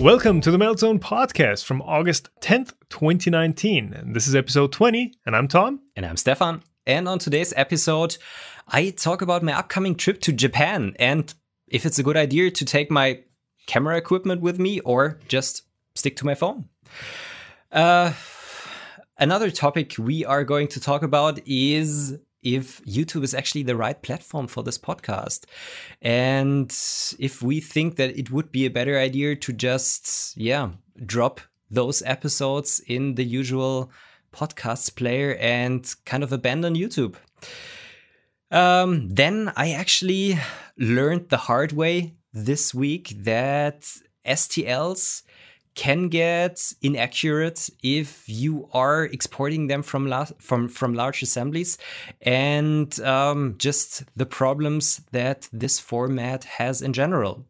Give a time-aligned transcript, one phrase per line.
[0.00, 4.14] Welcome to the Meltzone podcast from August 10th, 2019.
[4.14, 5.80] This is episode 20, and I'm Tom.
[5.94, 6.62] And I'm Stefan.
[6.86, 8.16] And on today's episode,
[8.66, 11.34] I talk about my upcoming trip to Japan and
[11.68, 13.20] if it's a good idea to take my
[13.66, 15.64] camera equipment with me or just
[15.94, 16.70] stick to my phone.
[17.70, 18.14] Uh,
[19.18, 24.00] another topic we are going to talk about is if YouTube is actually the right
[24.00, 25.44] platform for this podcast.
[26.00, 26.70] And
[27.18, 30.70] if we think that it would be a better idea to just, yeah,
[31.04, 31.40] drop
[31.70, 33.90] those episodes in the usual
[34.32, 37.16] podcast player and kind of abandon YouTube.
[38.50, 40.38] Um, then I actually
[40.76, 43.82] learned the hard way this week that
[44.26, 45.22] STLs
[45.74, 51.78] can get inaccurate if you are exporting them from la- from from large assemblies,
[52.22, 57.46] and um, just the problems that this format has in general.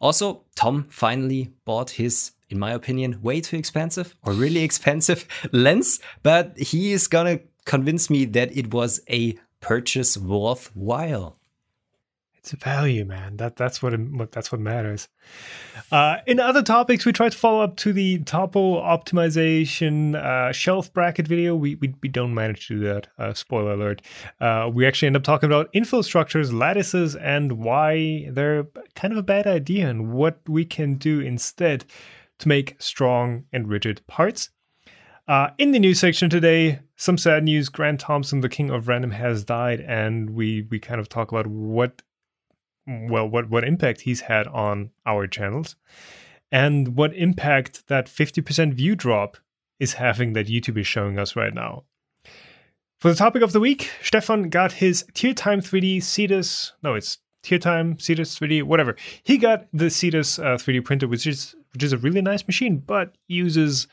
[0.00, 6.00] Also, Tom finally bought his, in my opinion, way too expensive or really expensive lens,
[6.22, 11.37] but he is gonna convince me that it was a purchase worthwhile.
[12.38, 13.36] It's a value, man.
[13.36, 13.92] That that's what,
[14.30, 15.08] that's what matters.
[15.90, 20.92] Uh, in other topics, we try to follow up to the topo optimization uh, shelf
[20.92, 21.56] bracket video.
[21.56, 23.08] We, we we don't manage to do that.
[23.18, 24.02] Uh, spoiler alert.
[24.40, 29.18] Uh, we actually end up talking about infill structures, lattices, and why they're kind of
[29.18, 31.84] a bad idea, and what we can do instead
[32.38, 34.50] to make strong and rigid parts.
[35.26, 37.68] Uh, in the news section today, some sad news.
[37.68, 41.46] Grant Thompson, the king of random, has died, and we we kind of talk about
[41.46, 42.00] what
[42.88, 45.76] well what what impact he's had on our channels
[46.50, 49.36] and what impact that 50% view drop
[49.78, 51.84] is having that YouTube is showing us right now.
[52.98, 57.18] For the topic of the week, Stefan got his Tier Time 3D Cetus, no, it's
[57.42, 58.96] Tier Time Cetus 3D, whatever.
[59.22, 62.78] He got the Cetus uh, 3D printer, which is which is a really nice machine,
[62.78, 63.86] but uses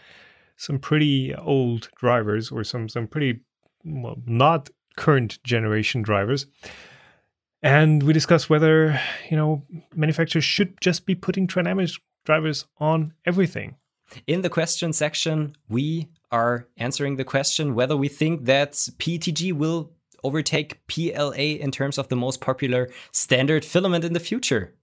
[0.57, 3.41] some pretty old drivers or some some pretty
[3.83, 6.47] well not current generation drivers.
[7.61, 8.99] And we discuss whether,
[9.29, 13.75] you know, manufacturers should just be putting Trinamics drivers on everything.
[14.27, 19.91] In the question section, we are answering the question whether we think that PETG will
[20.23, 24.73] overtake PLA in terms of the most popular standard filament in the future.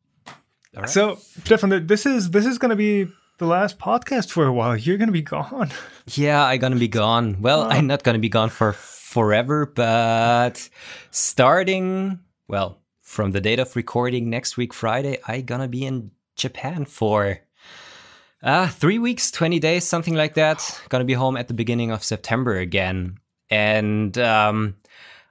[0.74, 0.88] Right.
[0.88, 3.06] So, Stefan, this is this is going to be
[3.38, 4.76] the last podcast for a while.
[4.76, 5.70] You're going to be gone.
[6.14, 7.40] Yeah, I'm going to be gone.
[7.40, 10.68] Well, I'm not going to be gone for forever, but
[11.12, 16.84] starting well, from the date of recording next week, Friday, I gonna be in Japan
[16.84, 17.40] for
[18.42, 20.80] uh, three weeks, 20 days, something like that.
[20.88, 23.18] Gonna be home at the beginning of September again.
[23.50, 24.76] And um,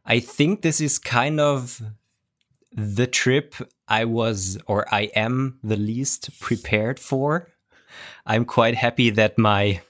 [0.05, 1.81] I think this is kind of
[2.71, 3.55] the trip
[3.87, 7.49] I was or I am the least prepared for.
[8.25, 9.81] I'm quite happy that my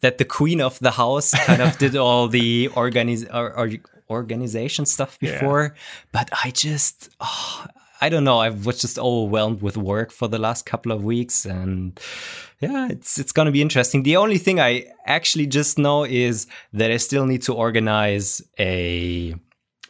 [0.00, 3.70] that the queen of the house kind of did all the organiz or, or
[4.10, 5.80] organization stuff before, yeah.
[6.12, 7.66] but I just, oh,
[8.00, 8.38] I don't know.
[8.38, 11.98] I was just overwhelmed with work for the last couple of weeks, and
[12.60, 14.02] yeah, it's it's gonna be interesting.
[14.02, 19.34] The only thing I actually just know is that I still need to organize a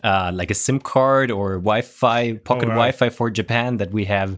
[0.04, 4.36] uh, like a SIM card or Wi-Fi pocket oh, Wi-Fi for Japan that we have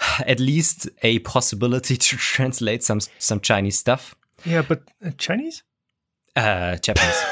[0.26, 4.14] at least a possibility to translate some some Chinese stuff.
[4.44, 5.62] Yeah, but uh, Chinese?
[6.36, 7.22] Uh, Japanese.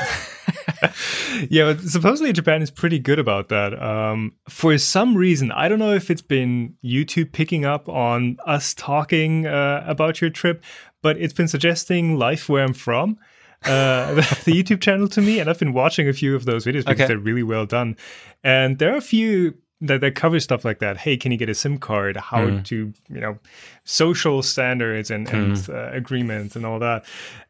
[1.51, 3.81] yeah, but supposedly Japan is pretty good about that.
[3.81, 8.75] Um, for some reason, I don't know if it's been YouTube picking up on us
[8.75, 10.63] talking uh, about your trip,
[11.03, 13.19] but it's been suggesting life where I'm from.
[13.65, 14.15] uh,
[14.45, 16.93] the YouTube channel to me, and I've been watching a few of those videos because
[16.93, 17.07] okay.
[17.07, 17.97] they're really well done.
[18.45, 20.99] And there are a few that, that cover stuff like that.
[20.99, 22.17] Hey, can you get a SIM card?
[22.17, 22.65] How mm.
[22.65, 23.39] to, you know,
[23.85, 25.33] social standards and, mm.
[25.33, 27.05] and uh, agreements and all that.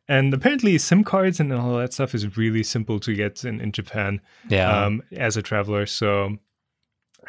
[0.08, 3.72] And apparently, SIM cards and all that stuff is really simple to get in, in
[3.72, 4.20] Japan.
[4.48, 4.84] Yeah.
[4.84, 6.38] Um, as a traveler, so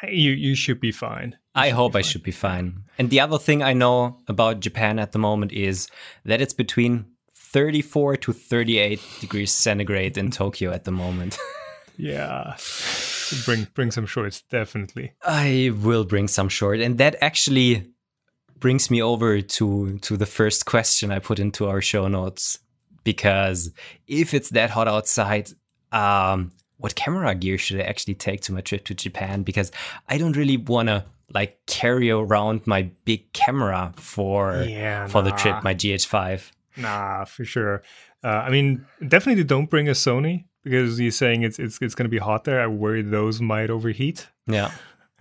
[0.08, 1.32] you you should be fine.
[1.32, 2.84] You I hope I should be fine.
[2.98, 5.90] And the other thing I know about Japan at the moment is
[6.24, 11.38] that it's between 34 to 38 degrees centigrade in Tokyo at the moment.
[11.98, 12.56] yeah.
[13.46, 15.14] Bring bring some shorts, definitely.
[15.24, 17.86] I will bring some short, and that actually
[18.60, 22.60] brings me over to to the first question I put into our show notes
[23.04, 23.72] because
[24.08, 25.50] if it's that hot outside,
[25.92, 29.44] um, what camera gear should I actually take to my trip to Japan?
[29.44, 29.72] Because
[30.08, 35.30] I don't really want to like carry around my big camera for yeah, for nah.
[35.30, 36.52] the trip, my GH5.
[36.78, 37.84] Nah, for sure.
[38.24, 42.06] Uh, I mean, definitely don't bring a Sony because you're saying it's it's it's going
[42.06, 42.62] to be hot there.
[42.62, 44.28] I worry those might overheat.
[44.48, 44.72] Yeah.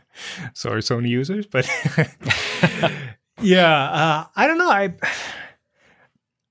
[0.54, 1.68] Sorry, Sony users, but
[3.40, 4.70] Yeah, uh, I don't know.
[4.70, 4.94] I,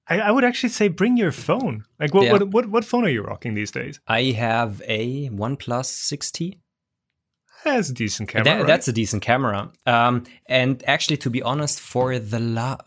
[0.07, 1.83] I I would actually say bring your phone.
[1.99, 2.31] Like, what Yeah.
[2.33, 3.99] what, what what phone are you rocking these days?
[4.07, 6.59] I have a OnePlus 6T.
[7.65, 8.43] That's a decent camera.
[8.45, 8.67] That- right?
[8.67, 9.71] That's a decent camera.
[9.85, 12.77] Um, and actually, to be honest, for the la-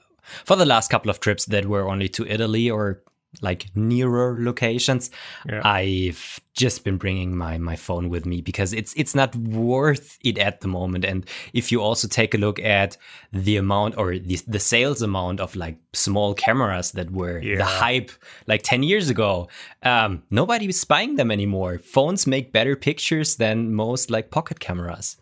[0.44, 3.02] for the last couple of trips that were only to Italy or
[3.42, 5.10] like nearer locations,
[5.48, 5.60] Yeah.
[5.64, 10.36] I've just been bringing my my phone with me because it's it's not worth it
[10.38, 11.04] at the moment.
[11.04, 12.96] And if you also take a look at
[13.32, 17.58] the amount or the the sales amount of like small cameras that were Yeah.
[17.58, 18.10] the hype
[18.46, 19.48] like ten years ago,
[19.84, 21.78] um, nobody is buying them anymore.
[21.78, 25.16] Phones make better pictures than most like pocket cameras.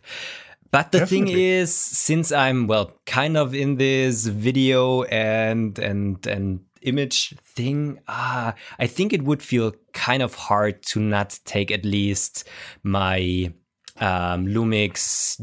[0.71, 6.61] But the thing is, since I'm well, kind of in this video and and and
[6.83, 11.85] image thing, ah, I think it would feel kind of hard to not take at
[11.85, 12.49] least
[12.83, 13.53] my
[14.01, 15.39] um, Lumix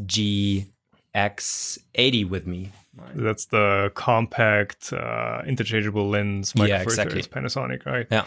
[1.13, 2.71] GX80 with me.
[3.13, 7.21] That's the compact, uh, interchangeable lens Yeah, micro exactly.
[7.21, 8.07] thirds Panasonic, right?
[8.09, 8.25] Yeah.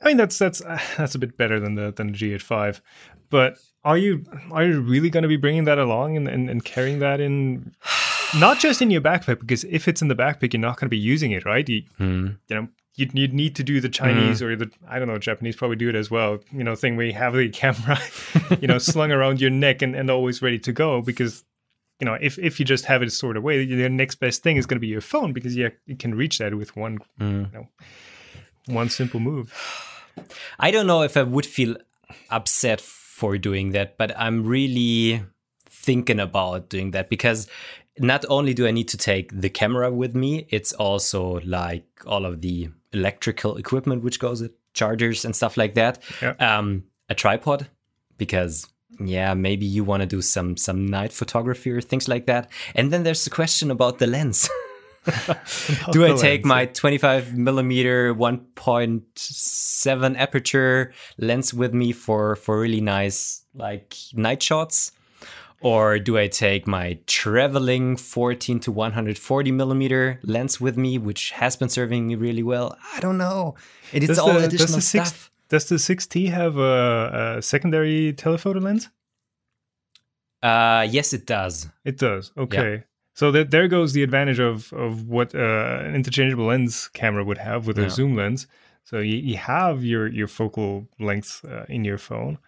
[0.00, 2.80] I mean, that's that's uh, that's a bit better than the than the G85.
[3.30, 6.64] But are you are you really going to be bringing that along and, and, and
[6.64, 7.74] carrying that in?
[8.38, 10.90] Not just in your backpack, because if it's in the backpack, you're not going to
[10.90, 11.68] be using it, right?
[11.68, 12.26] You, Hmm.
[12.48, 15.56] you know, you'd, you'd need to do the Chinese or the I don't know, Japanese
[15.56, 16.38] probably do it as well.
[16.52, 17.98] You know, thing where you have the camera,
[18.60, 21.44] you know, slung around your neck and, and always ready to go because.
[22.00, 24.66] You know, if, if you just have it stored away, the next best thing is
[24.66, 27.44] going to be your phone because you, you can reach that with one, Hmm.
[27.44, 27.68] you know,
[28.66, 29.54] one simple move.
[30.58, 31.76] I don't know if I would feel
[32.30, 35.22] upset for doing that, but I'm really
[35.70, 37.46] thinking about doing that because
[37.98, 42.24] not only do I need to take the camera with me, it's also like all
[42.24, 46.02] of the electrical equipment which goes with chargers and stuff like that.
[46.20, 46.34] Yeah.
[46.38, 47.68] Um, a tripod
[48.18, 48.66] because
[49.00, 52.50] yeah, maybe you want to do some some night photography or things like that.
[52.74, 54.48] And then there's the question about the lens.
[55.92, 62.80] do I take lens, my 25 millimeter 1.7 aperture lens with me for for really
[62.80, 64.92] nice like night shots
[65.64, 71.56] or do I take my traveling 14 to 140 millimeter lens with me, which has
[71.56, 72.76] been serving me really well?
[72.94, 73.54] I don't know.
[73.92, 75.30] It is Does all the- does additional six- stuff.
[75.48, 78.90] Does the 6T have a, a secondary telephoto lens?
[80.42, 81.68] Uh, yes, it does.
[81.84, 82.32] It does.
[82.36, 82.84] Okay.
[83.14, 87.38] So that there goes the advantage of of what uh, an interchangeable lens camera would
[87.38, 87.88] have with a Yeah.
[87.88, 88.46] zoom lens.
[88.84, 92.38] So you, you have your your focal length uh, in your phone.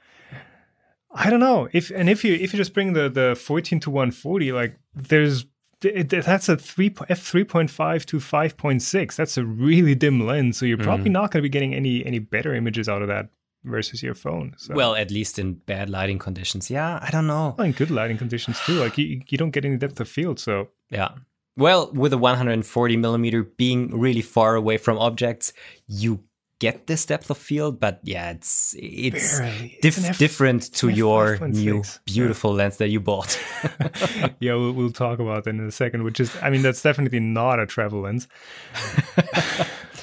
[1.17, 3.91] I don't know if and if you if you just bring the the 14 to
[3.91, 5.47] 140, like there's
[5.83, 9.17] it, that's a three f three point five to five point six.
[9.17, 10.87] That's a really dim lens, so you're mm-hmm.
[10.87, 13.29] probably not going to be getting any any better images out of that
[13.65, 14.55] versus your phone.
[14.59, 14.75] So.
[14.75, 16.71] Well, at least in bad lighting conditions.
[16.71, 17.55] Yeah, I don't know.
[17.57, 18.75] Well, in good lighting conditions too.
[18.75, 21.11] Like you, you don't get any depth of field, so Yeah.
[21.59, 25.55] Well, with a 140 millimeter being really far away from objects,
[25.87, 26.23] you
[26.58, 29.79] get this depth of field, but yeah, it's it's Barely.
[29.82, 31.53] dif- It's F- different to your F5.6.
[31.55, 31.82] new Yeah.
[32.06, 33.38] beautiful lens that you bought.
[34.41, 36.03] yeah, we'll, we'll talk about that in a second.
[36.05, 38.26] Which is, I mean, that's definitely not a travel lens.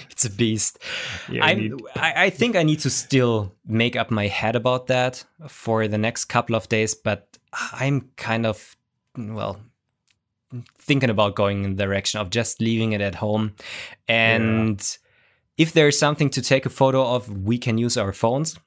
[0.09, 0.79] it's a beast.
[1.29, 4.55] Yeah, I'm, you need- I, I think I need to still make up my head
[4.55, 7.37] about that for the next couple of days, but
[7.71, 8.75] I'm kind of,
[9.17, 9.59] well,
[10.77, 13.55] thinking about going in the direction of just leaving it at home.
[14.07, 14.97] And
[15.57, 18.57] if there's something to take a photo of, we can use our phones.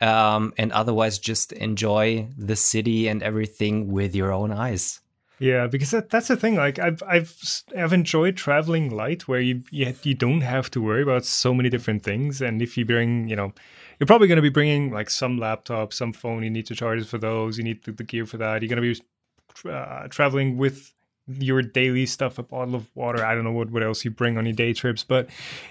[0.00, 5.00] Um, and otherwise, just enjoy the city and everything with your own eyes.
[5.38, 6.56] Yeah, because that, that's the thing.
[6.56, 7.36] Like I've I've
[7.76, 11.68] I've enjoyed traveling light, where you you, you don't have to worry about so many
[11.68, 12.40] different things.
[12.40, 13.52] And if you bring, you know,
[13.98, 16.42] you're probably going to be bringing like some laptop, some phone.
[16.42, 17.58] You need to charge for those.
[17.58, 18.62] You need the, the gear for that.
[18.62, 19.00] You're going to
[19.62, 20.94] be uh, traveling with
[21.28, 23.24] your daily stuff, a bottle of water.
[23.24, 25.28] I don't know what what else you bring on your day trips, but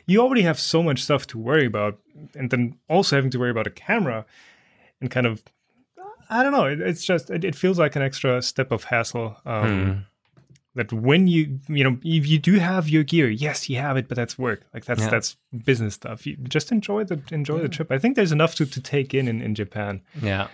[0.07, 1.99] you already have so much stuff to worry about,
[2.35, 4.25] and then also having to worry about a camera
[5.01, 5.43] and kind of
[6.29, 6.65] I don't know.
[6.65, 9.35] It, it's just it, it feels like an extra step of hassle.
[9.45, 10.05] Um,
[10.73, 14.07] That when you you know if you do have your gear, yes, you have it,
[14.07, 14.61] but that's work.
[14.73, 15.09] Like that's Yeah.
[15.09, 16.25] that's business stuff.
[16.25, 17.91] You just enjoy the enjoy the trip.
[17.91, 20.01] I think there's enough to, to take in, in in Japan.
[20.21, 20.47] Yeah.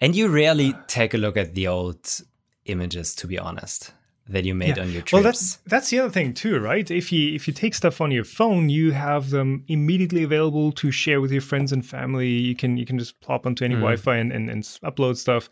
[0.00, 2.22] And you rarely take a look at the old
[2.64, 3.92] images, to be honest,
[4.30, 5.12] that you made on your trips.
[5.12, 6.90] Well, that's that's the other thing too, right?
[6.90, 10.90] If you if you take stuff on your phone, you have them immediately available to
[10.90, 12.28] share with your friends and family.
[12.28, 15.48] You can you can just plop onto any Wi-Fi and, and, and upload stuff.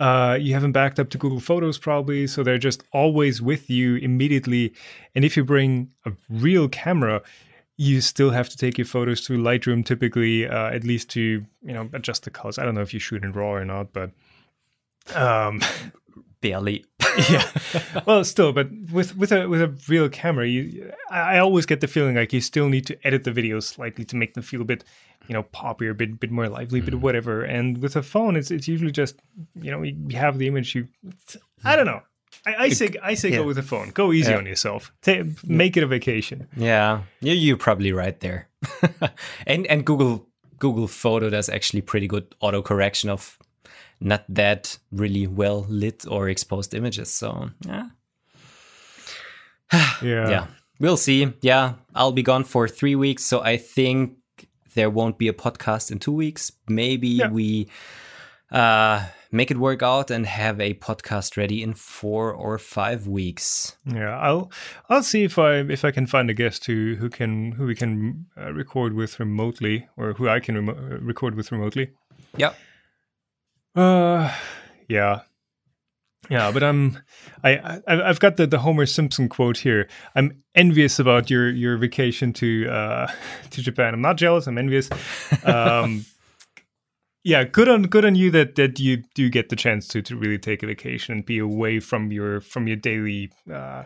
[0.00, 3.68] Uh, you have them backed up to Google Photos probably, so they're just always with
[3.68, 4.72] you immediately.
[5.16, 7.20] And if you bring a real camera,
[7.76, 11.72] you still have to take your photos to Lightroom typically, uh, at least to you
[11.74, 12.58] know adjust the colors.
[12.58, 14.10] I don't know if you shoot in RAW or not, but
[15.14, 15.60] Um,
[16.40, 16.84] Barely.
[17.30, 17.48] yeah.
[18.06, 21.88] Well, still, but with with a with a real camera, you I always get the
[21.88, 24.64] feeling like you still need to edit the videos slightly to make them feel a
[24.64, 24.84] bit,
[25.26, 27.00] you know, poppier, a bit bit more lively, bit mm.
[27.00, 27.42] whatever.
[27.42, 29.20] And with a phone, it's it's usually just
[29.60, 30.74] you know you have the image.
[30.74, 30.88] You,
[31.64, 32.02] I don't know.
[32.46, 33.38] I, I say I say Yeah.
[33.38, 33.90] go with a phone.
[33.90, 34.38] Go easy Yeah.
[34.38, 34.92] on yourself.
[35.02, 36.46] Ta make it a vacation.
[36.56, 38.48] Yeah, you you're probably right there.
[39.46, 40.26] and and Google
[40.58, 43.38] Google Photo does actually pretty good auto correction of
[44.00, 47.10] not that really well lit or exposed images.
[47.12, 47.88] So yeah,
[50.02, 50.28] Yeah.
[50.30, 50.46] yeah,
[50.80, 51.32] we'll see.
[51.42, 54.16] Yeah, I'll be gone for three weeks, so I think
[54.74, 56.52] there won't be a podcast in two weeks.
[56.68, 57.28] Maybe Yeah.
[57.30, 57.68] we
[58.50, 63.76] uh make it work out and have a podcast ready in four or five weeks.
[63.84, 64.50] Yeah, I'll
[64.88, 67.74] I'll see if I if I can find a guest who who can who we
[67.74, 71.90] can uh, record with remotely or who I can remo- uh, record with remotely.
[72.38, 72.56] Yep.
[73.78, 74.34] Uh,
[74.88, 75.20] yeah,
[76.28, 76.98] yeah, but I'm
[77.44, 79.88] I, I I've got the the Homer Simpson quote here.
[80.14, 83.06] I'm envious about your your vacation to uh
[83.50, 83.94] to Japan.
[83.94, 84.46] I'm not jealous.
[84.46, 84.88] I'm envious.
[85.44, 86.04] Um.
[87.24, 90.16] Yeah, good on good on you that that you do get the chance to to
[90.16, 93.82] really take a vacation and be away from your from your daily uh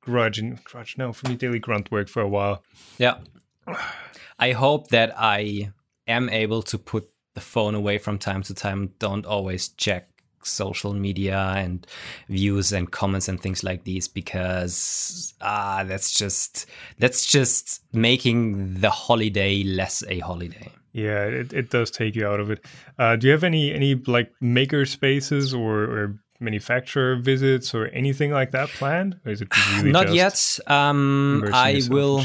[0.00, 2.62] grudge and grudge no from your daily grunt work for a while.
[2.96, 3.18] Yeah.
[4.38, 5.72] I hope that I
[6.06, 8.92] am able to put the phone away from time to time.
[8.98, 10.08] Don't always check
[10.42, 11.86] social media and
[12.28, 16.66] views and comments and things like these because ah that's just
[16.98, 20.68] that's just making the holiday less a holiday.
[20.92, 22.64] Yeah, it, it does take you out of it.
[22.98, 28.32] Uh, do you have any any like maker spaces or, or manufacturer visits or anything
[28.32, 29.20] like that planned?
[29.24, 30.58] Or is it really Not yet.
[30.66, 32.24] Um, I will?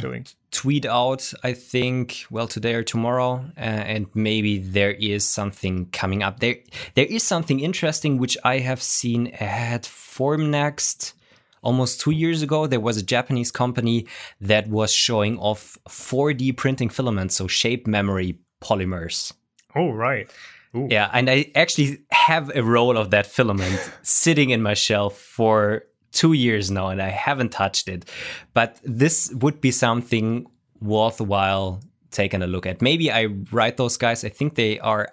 [0.53, 6.23] Tweet out i think well today or tomorrow uh, and maybe there is something coming
[6.23, 6.57] up there
[6.95, 11.13] there is something interesting which i have seen at formnext
[11.61, 14.07] almost two years ago there was a japanese company
[14.39, 19.33] that was showing off 4d printing filaments so shape memory polymers
[19.75, 20.29] Oh right.
[20.75, 20.87] Ooh.
[20.89, 25.83] yeah, and I actually have a roll of that filament sitting in my shelf for
[26.13, 28.09] two years now, and I haven't touched it.
[28.53, 30.45] But this would be something
[30.79, 32.81] worthwhile taking a look at.
[32.81, 34.23] Maybe I write those guys.
[34.23, 35.09] I think they are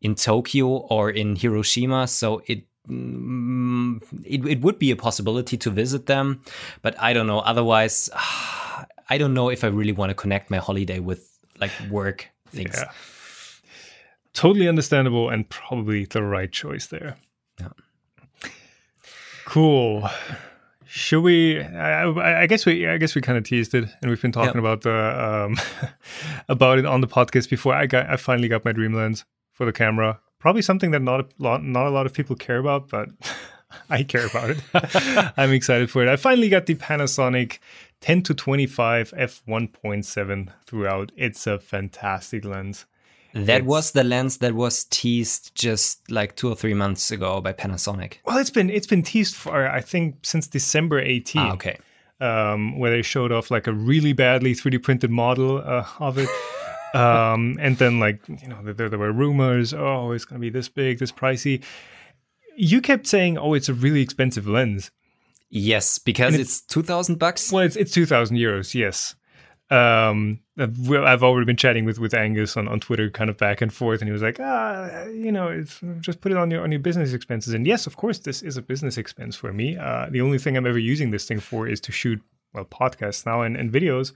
[0.00, 2.64] in Tokyo or in Hiroshima, so it.
[2.88, 6.40] mm, It, it would be a possibility to visit them,
[6.82, 7.40] but I don't know.
[7.40, 8.10] Otherwise,
[9.12, 11.26] I don't know if I really want to connect my holiday with
[11.60, 12.76] like work things.
[12.78, 12.90] Yeah.
[14.32, 17.16] Totally understandable and probably the right choice there.
[19.50, 20.08] Cool.
[20.86, 21.60] Should we?
[21.60, 22.86] I, I guess we.
[22.86, 24.60] I guess we kind of teased it, and we've been talking Yeah.
[24.60, 25.56] about the um,
[26.48, 27.74] about it on the podcast before.
[27.74, 28.08] I got.
[28.08, 30.20] I finally got my dream lens for the camera.
[30.38, 33.08] Probably something that not a lot, not a lot of people care about, but
[33.90, 34.60] I care about it.
[35.36, 36.08] I'm excited for it.
[36.08, 37.58] I finally got the Panasonic
[38.00, 41.10] 10 to 25 f 1.7 throughout.
[41.16, 42.86] It's a fantastic lens.
[43.32, 47.40] That It's- was the lens that was teased just like two or three months ago
[47.40, 48.14] by Panasonic.
[48.24, 51.40] Well, it's been it's been teased for I think since December 18.
[51.42, 51.76] Ah, okay.
[52.20, 56.28] um, where they showed off like a really badly 3D printed model uh, of it.
[56.94, 60.68] um, and then like you know there, there were rumors, oh, it's gonna be this
[60.68, 61.62] big, this pricey.
[62.56, 64.90] You kept saying, oh, it's a really expensive lens.
[65.48, 67.50] Yes, because it's, two thousand bucks.
[67.52, 69.14] Well, it's it's two thousand euros, yes.
[69.70, 73.72] Um, I've already been chatting with with Angus on, on Twitter, kind of back and
[73.72, 76.72] forth, and he was like, ah, you know, it's just put it on your on
[76.72, 77.54] your business expenses.
[77.54, 79.76] And yes, of course, this is a business expense for me.
[79.76, 82.20] Uh, the only thing I'm ever using this thing for is to shoot
[82.52, 84.12] well podcasts now and, and videos.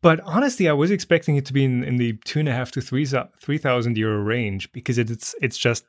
[0.00, 2.70] But honestly, I was expecting it to be in, in the two and a half
[2.72, 3.06] to three
[3.40, 5.84] three thousand euro range because it's it's just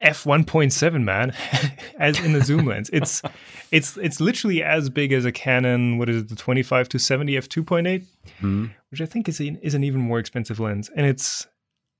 [0.00, 1.34] f one point seven man,
[1.98, 2.88] as in the zoom lens.
[2.92, 3.22] It's
[3.70, 5.98] it's it's literally as big as a Canon.
[5.98, 6.28] What is it?
[6.28, 8.04] The twenty five to seventy f two point eight,
[8.40, 8.66] Hmm.
[8.90, 10.90] which I think is an, is an even more expensive lens.
[10.96, 11.46] And it's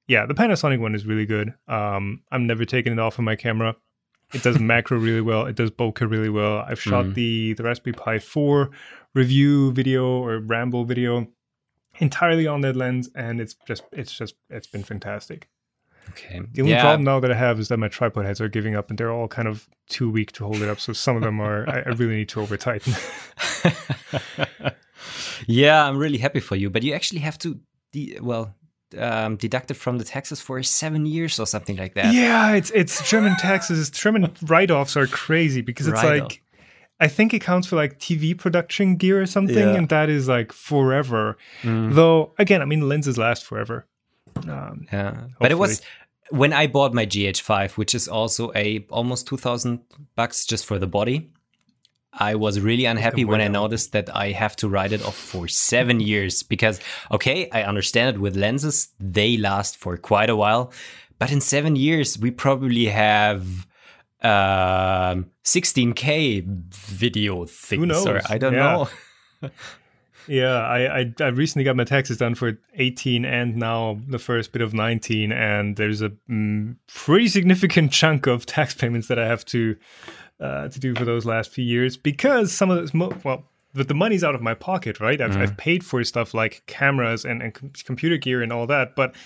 [0.09, 1.55] yeah, the Panasonic one is really good.
[1.69, 3.77] Um, I'm never taking it off of my camera.
[4.33, 5.47] It does macro really well.
[5.47, 6.65] It does bokeh really well.
[6.67, 7.15] I've shot Mhm.
[7.15, 8.71] the the Raspberry Pi 4
[9.15, 11.29] review video or ramble video
[11.99, 15.49] entirely on that lens, and it's just it's just it's been fantastic.
[16.09, 16.41] Okay.
[16.53, 16.81] The only yeah.
[16.83, 19.13] problem now that I have is that my tripod heads are giving up, and they're
[19.13, 20.81] all kind of too weak to hold it up.
[20.81, 22.95] So some of them are I, I really need to over tighten.
[25.47, 27.59] yeah, I'm really happy for you, but you actually have to,
[27.93, 28.55] de- well,
[28.99, 32.13] um, deduct it from the taxes for seven years or something like that.
[32.13, 33.89] yeah, it's it's German taxes.
[34.03, 36.29] German write offs are crazy because it's Write-off.
[36.31, 36.43] like
[36.99, 39.75] I think it counts for like TV production gear or something, Yeah.
[39.77, 41.39] and that is like forever.
[41.63, 43.87] Mm, Though again, I mean lenses last forever.
[44.49, 45.27] Um, yeah.
[45.39, 45.83] But it was
[46.31, 49.81] when I bought my GH5, which is also a almost 2000
[50.15, 51.31] bucks just for the body,
[52.13, 55.47] I was really unhappy when I noticed that I have to write it off for
[55.47, 56.81] seven years because,
[57.13, 60.73] okay, I understand it with lenses, they last for quite a while.
[61.19, 63.45] But in seven years, we probably have
[64.23, 67.81] um, 16K video things.
[67.81, 68.07] Who knows?
[68.07, 68.87] Or I don't yeah.
[69.43, 69.51] know.
[70.31, 74.53] yeah, I, I, I recently got my taxes done for 18 and now the first
[74.53, 79.27] bit of 19, and there's a mm, pretty significant chunk of tax payments that I
[79.27, 79.75] have to
[80.39, 83.45] uh, to do for those last few years because some of this, mo- well,
[83.75, 85.21] but the money's out of my pocket, right?
[85.21, 85.43] I've, mm.
[85.43, 89.17] I've paid for stuff like cameras and, and computer gear and all that, but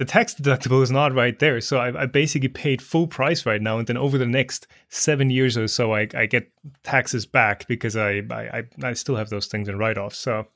[0.00, 1.60] the tax deductible is not right there.
[1.60, 5.28] So I, I, basically paid full price right now, and then over the next seven
[5.28, 6.50] years or so, I, I get
[6.82, 10.14] taxes back because I, I I still have those things in write off.
[10.14, 10.46] So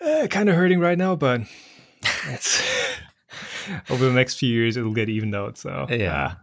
[0.00, 1.42] uh, kind of hurting right now, but
[2.28, 2.62] it's
[3.90, 5.58] over the next few years it'll get evened out.
[5.58, 6.34] So yeah, uh,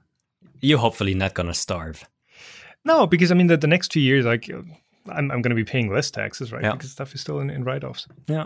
[0.62, 2.08] you're hopefully not gonna starve.
[2.84, 4.48] No, because I mean the, the next two years, like
[5.08, 6.62] I'm I'm gonna be paying less taxes, right?
[6.62, 6.74] Yeah.
[6.74, 8.08] Because stuff is still in, in write offs.
[8.28, 8.46] Yeah.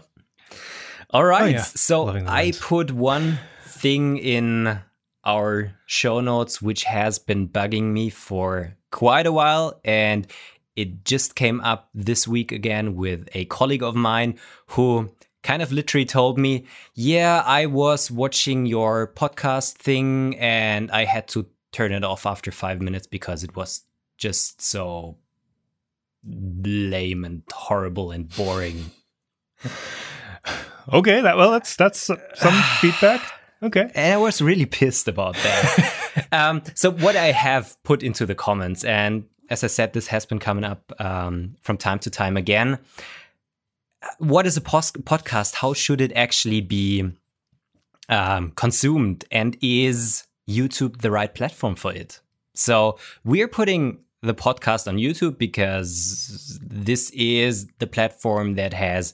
[1.12, 1.42] All right.
[1.42, 1.64] Oh, yeah.
[1.64, 4.80] So I put one thing in
[5.26, 10.28] our show notes which has been bugging me for quite a while and
[10.76, 15.12] it just came up this week again with a colleague of mine who
[15.44, 21.28] kind of literally told me, Yeah, I was watching your podcast thing and I had
[21.30, 23.84] to turn it off after five minutes because it was
[24.18, 25.18] just so
[26.24, 28.92] lame and horrible and boring.
[30.94, 32.00] okay, that well, that's that's
[32.36, 33.22] some feedback.
[33.62, 36.28] Okay, and I was really pissed about that.
[36.32, 40.26] um, so what I have put into the comments, and as I said, this has
[40.26, 42.80] been coming up um, from time to time again.
[44.20, 45.56] What is a post- podcast?
[45.56, 47.12] How should it actually be
[48.08, 49.26] um, consumed?
[49.30, 52.22] And is YouTube the right platform for it?
[52.54, 59.14] So we're putting the podcast on YouTube because this is the platform that has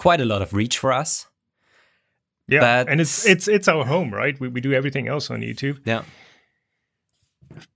[0.00, 1.26] quite a lot of reach for us.
[2.48, 4.40] Yeah, but, and it's it's it's our home, right?
[4.40, 5.78] We we do everything else on YouTube.
[5.84, 6.02] Yeah,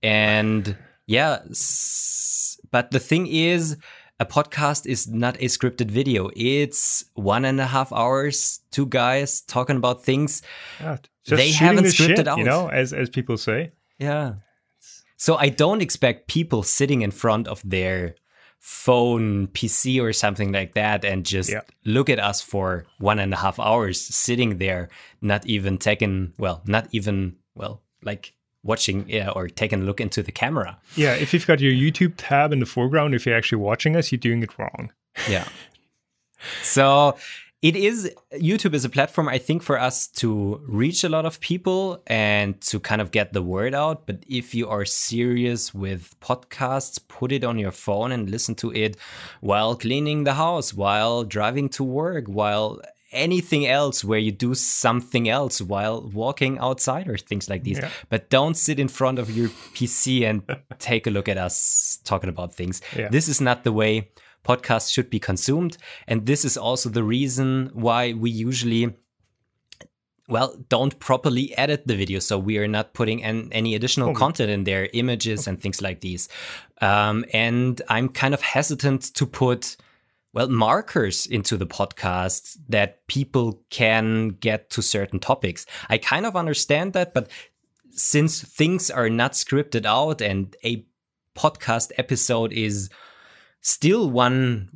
[0.01, 1.39] and yeah,
[2.71, 3.77] but the thing is,
[4.19, 6.29] a podcast is not a scripted video.
[6.35, 10.41] It's one and a half hours, two guys talking about things
[10.81, 12.39] yeah, they haven't scripted shit, out.
[12.39, 13.71] You know, as as people say.
[13.99, 14.33] Yeah.
[15.15, 18.15] So I don't expect people sitting in front of their
[18.65, 21.61] phone, PC, or something like that and just yeah.
[21.85, 24.89] look at us for one and a half hours sitting there,
[25.21, 30.23] not even taking, well, not even, well, like watching yeah, or taking a look into
[30.23, 30.79] the camera.
[30.95, 34.11] Yeah, if you've got your YouTube tab in the foreground, if you're actually watching us,
[34.11, 34.91] you're doing it wrong.
[35.29, 35.47] Yeah.
[36.61, 37.17] So
[37.65, 41.39] it is YouTube is a platform I think for us to reach a lot of
[41.39, 44.05] people and to kind of get the word out.
[44.05, 48.71] But if you are serious with podcasts, put it on your phone and listen to
[48.71, 48.97] it
[49.41, 55.27] while cleaning the house, while driving to work, while anything else where you do something
[55.27, 57.79] else while walking outside or things like these.
[57.79, 57.89] Yeah.
[58.09, 60.43] But don't sit in front of your PC and
[60.77, 62.83] take a look at us talking about things.
[62.95, 63.09] Yeah.
[63.09, 64.09] This is not the way
[64.45, 65.77] podcasts should be consumed.
[66.07, 68.93] And this is also the reason why we usually
[70.27, 74.13] well don't properly edit the video so we are not putting an, any additional oh.
[74.13, 76.27] content in there images and things like these
[76.81, 79.77] um, and i'm kind of hesitant to put
[80.33, 86.35] well markers into the podcast that people can get to certain topics i kind of
[86.35, 87.29] understand that but
[87.91, 90.83] since things are not scripted out and a
[91.35, 92.89] podcast episode is
[93.65, 94.69] still one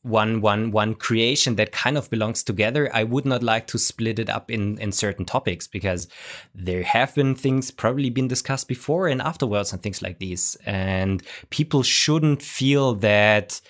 [0.00, 2.90] one one one creation that kind of belongs together.
[2.92, 6.08] I would not like to split it up in in certain topics because
[6.54, 10.56] there have been things probably been discussed before and afterwards and things like these.
[10.64, 13.60] And people shouldn't feel that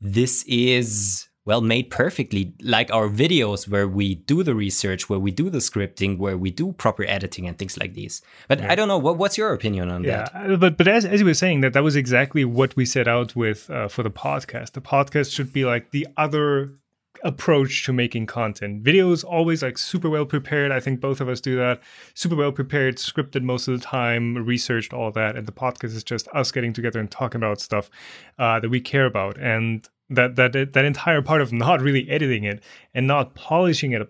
[0.00, 5.32] this is well made perfectly like our videos where we do the research where we
[5.32, 8.22] do the scripting where we do proper editing and things like these.
[8.46, 8.70] But yeah.
[8.70, 10.60] i don't know what, what's your opinion on yeah, that?
[10.60, 13.34] But but as, as you were saying that that was exactly what we set out
[13.34, 14.72] with uh, for the podcast.
[14.78, 16.78] The podcast should be like the other
[17.24, 18.84] approach to making content.
[18.84, 20.70] Video is always like super well prepared.
[20.70, 21.80] I think both of us do that.
[22.14, 26.04] Super well prepared scripted most of the time researched all that and the podcast is
[26.04, 27.90] just us getting together and talking about stuff
[28.38, 29.36] uh, that we care about.
[29.36, 32.62] And that that that entire part of not really editing it
[32.94, 34.02] and not polishing it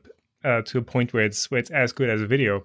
[0.45, 2.65] uh, to a point where it's where it's as good as a video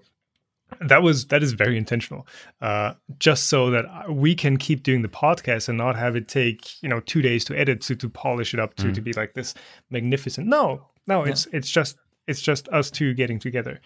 [0.82, 2.26] that was that is very intentional
[2.62, 6.82] uh, just so that we can keep doing the podcast and not have it take
[6.82, 8.93] you know two days to edit to to polish it up to mm.
[8.93, 9.54] to be like this
[9.91, 11.58] magnificent no no it's yeah.
[11.58, 13.80] it's just it's just us two getting together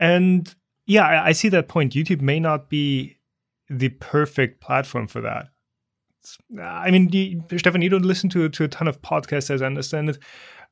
[0.00, 0.52] and
[0.86, 1.94] yeah, I, I see that point.
[1.94, 3.18] YouTube may not be
[3.68, 5.48] the perfect platform for that.
[6.60, 9.66] I mean, you, Stefan, you don't listen to to a ton of podcasts, as I
[9.66, 10.18] understand it.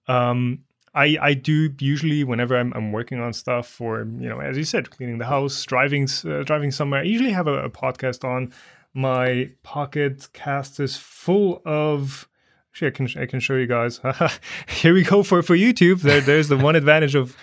[0.07, 4.57] Um, I I do usually whenever I'm, I'm working on stuff, or you know, as
[4.57, 7.01] you said, cleaning the house, driving uh, driving somewhere.
[7.01, 8.53] I usually have a, a podcast on.
[8.93, 12.29] My pocket cast is full of.
[12.73, 14.01] Actually, I can I can show you guys.
[14.69, 16.01] Here we go for for YouTube.
[16.03, 17.37] There there's the one advantage of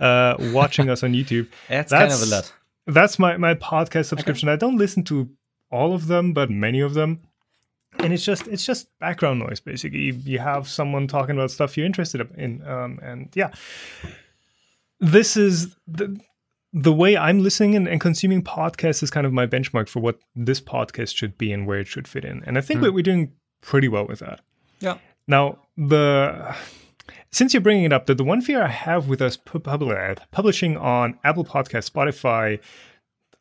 [0.00, 2.52] uh, watching us on YouTube That's, kind of a lot.
[2.86, 4.48] that's my my podcast subscription.
[4.48, 5.30] I don't listen to
[5.70, 7.22] all of them, but many of them.
[7.98, 10.00] And it's just it's just background noise basically.
[10.00, 13.50] You, you have someone talking about stuff you're interested in, um, and yeah,
[15.00, 16.18] this is the
[16.72, 20.18] the way I'm listening and, and consuming podcasts is kind of my benchmark for what
[20.34, 22.42] this podcast should be and where it should fit in.
[22.44, 22.84] And I think Hmm.
[22.86, 24.40] that we're doing pretty well with that.
[24.80, 24.98] Yeah.
[25.28, 26.54] Now, the
[27.30, 29.64] since you're bringing it up, the, the one fear I have with us pub-
[30.32, 32.60] publishing on Apple Podcast, Spotify,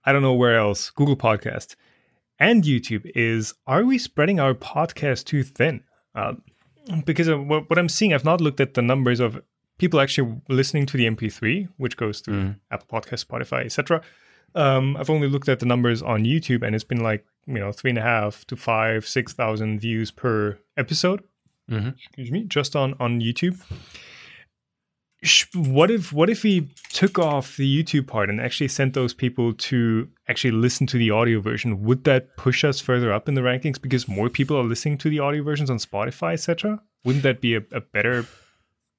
[0.06, 1.76] I don't know where else, Google Podcast,
[2.50, 5.84] and YouTube is: Are we spreading our podcast too thin?
[6.16, 6.34] Uh,
[7.06, 9.42] because of what, what I'm seeing, I've not looked at the numbers of
[9.78, 12.56] people actually listening to the MP3, which goes through Mm.
[12.72, 14.02] Apple Podcast, Spotify, etc.
[14.56, 17.72] Um, I've only looked at the numbers on YouTube, and it's been like you know
[17.72, 21.24] three and a half to five, six thousand views per episode
[21.72, 21.96] Mhm.
[21.98, 23.58] excuse me, just on on YouTube.
[25.56, 29.54] What if what if we took off the YouTube part and actually sent those people
[29.54, 31.84] to actually listen to the audio version?
[31.84, 35.10] Would that push us further up in the rankings because more people are listening to
[35.10, 36.82] the audio versions on Spotify, etc.?
[37.06, 38.26] Wouldn't that be a, a better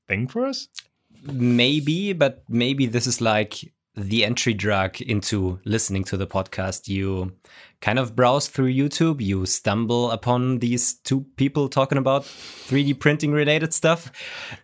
[0.08, 0.68] thing for us?
[1.24, 6.88] Maybe, but maybe this is like the entry drug into listening to the podcast.
[6.88, 7.32] You
[7.80, 13.32] kind of browse through YouTube, you stumble upon these two people talking about 3D printing
[13.32, 14.10] related stuff,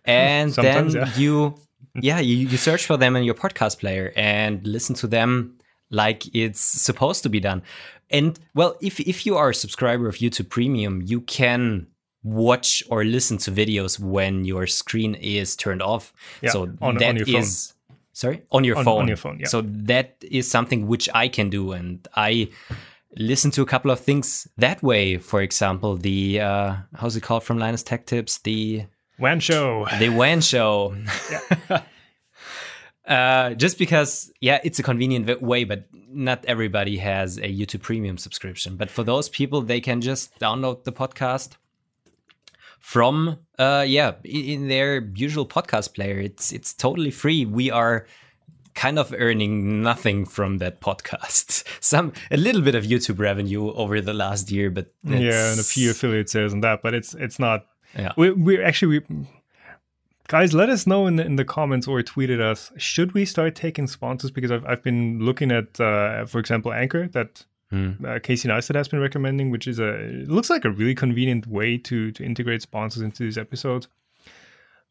[0.05, 1.09] and then yeah.
[1.15, 1.55] you,
[1.95, 5.57] yeah, you, you search for them in your podcast player and listen to them
[5.89, 7.61] like it's supposed to be done.
[8.09, 11.87] And well, if if you are a subscriber of YouTube Premium, you can
[12.23, 16.13] watch or listen to videos when your screen is turned off.
[16.41, 17.35] Yeah, so on- on that your phone.
[17.41, 17.73] is-
[18.13, 19.01] sorry on your On- phone.
[19.01, 19.47] on your phone, yeah.
[19.47, 22.49] So that is something which I can do, and I
[23.17, 25.17] listen to a couple of things that way.
[25.17, 28.39] For example, the uh, how's it called from Linus Tech Tips?
[28.39, 28.85] The
[29.19, 29.85] Wan show.
[29.99, 30.95] the WAN show.
[33.07, 38.17] uh, just because, yeah, it's a convenient way, but not everybody has a YouTube Premium
[38.17, 38.77] subscription.
[38.77, 41.57] But for those people, they can just download the podcast
[42.81, 46.19] from, uh, yeah, in their usual podcast player.
[46.19, 47.45] It's it's totally free.
[47.45, 48.05] We are
[48.73, 51.63] kind of earning nothing from that podcast.
[51.79, 55.63] Some a little bit of YouTube revenue over the last year, but Yeah, and a
[55.63, 57.65] few affiliate sales and that, but it's it's not.
[57.97, 58.13] Yeah.
[58.17, 59.27] we we actually we
[60.27, 62.71] guys let us know in the, in the comments or tweet at us.
[62.77, 64.31] Should we start taking sponsors?
[64.31, 67.91] Because I've I've been looking at, uh, for example, Anchor that Hmm.
[68.05, 71.47] uh, Casey Neistat has been recommending, which is a it looks like a really convenient
[71.47, 73.87] way to to integrate sponsors into these episodes.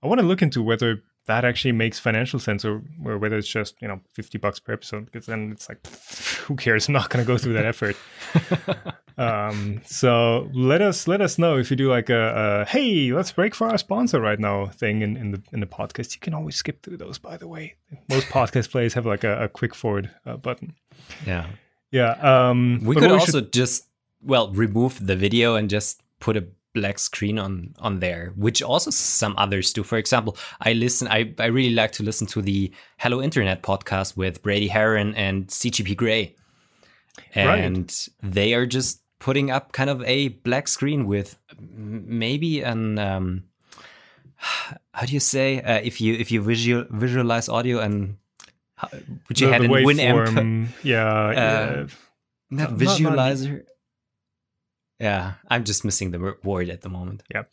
[0.03, 3.47] I want to look into whether that actually makes financial sense or, or whether it's
[3.47, 5.87] just you know 50 bucks per episode because then it's like
[6.47, 7.95] who cares i'm not going to go through that effort
[9.19, 13.31] um so let us let us know if you do like a, a hey let's
[13.31, 16.35] break for our sponsor right now thing in, in the in the podcast you can
[16.35, 17.77] always skip through those by the way
[18.09, 20.75] most podcast players have like a, a quick forward uh, button
[21.27, 21.47] Yeah.
[21.91, 23.87] Yeah um We could what also should- just
[24.23, 28.91] well remove the video and just put a black screen on on there, which also
[28.91, 29.83] some others do.
[29.83, 31.09] For example, I listen.
[31.09, 35.49] I I really like to listen to the Hello Internet podcast with Brady Haran and
[35.51, 36.37] CGP Grey,
[37.35, 37.59] Right.
[37.65, 37.91] and
[38.23, 42.99] they are just putting up kind of a black screen with maybe an.
[42.99, 43.45] Um,
[44.95, 48.17] how do you say uh, if you if you visual visualize audio and
[49.29, 51.87] would you the, had the in Winamp yeah, yeah.
[52.51, 53.65] not Not- not- visualizer.
[54.99, 57.23] Yeah, I'm just missing the wor- word at the moment.
[57.35, 57.45] Yeah,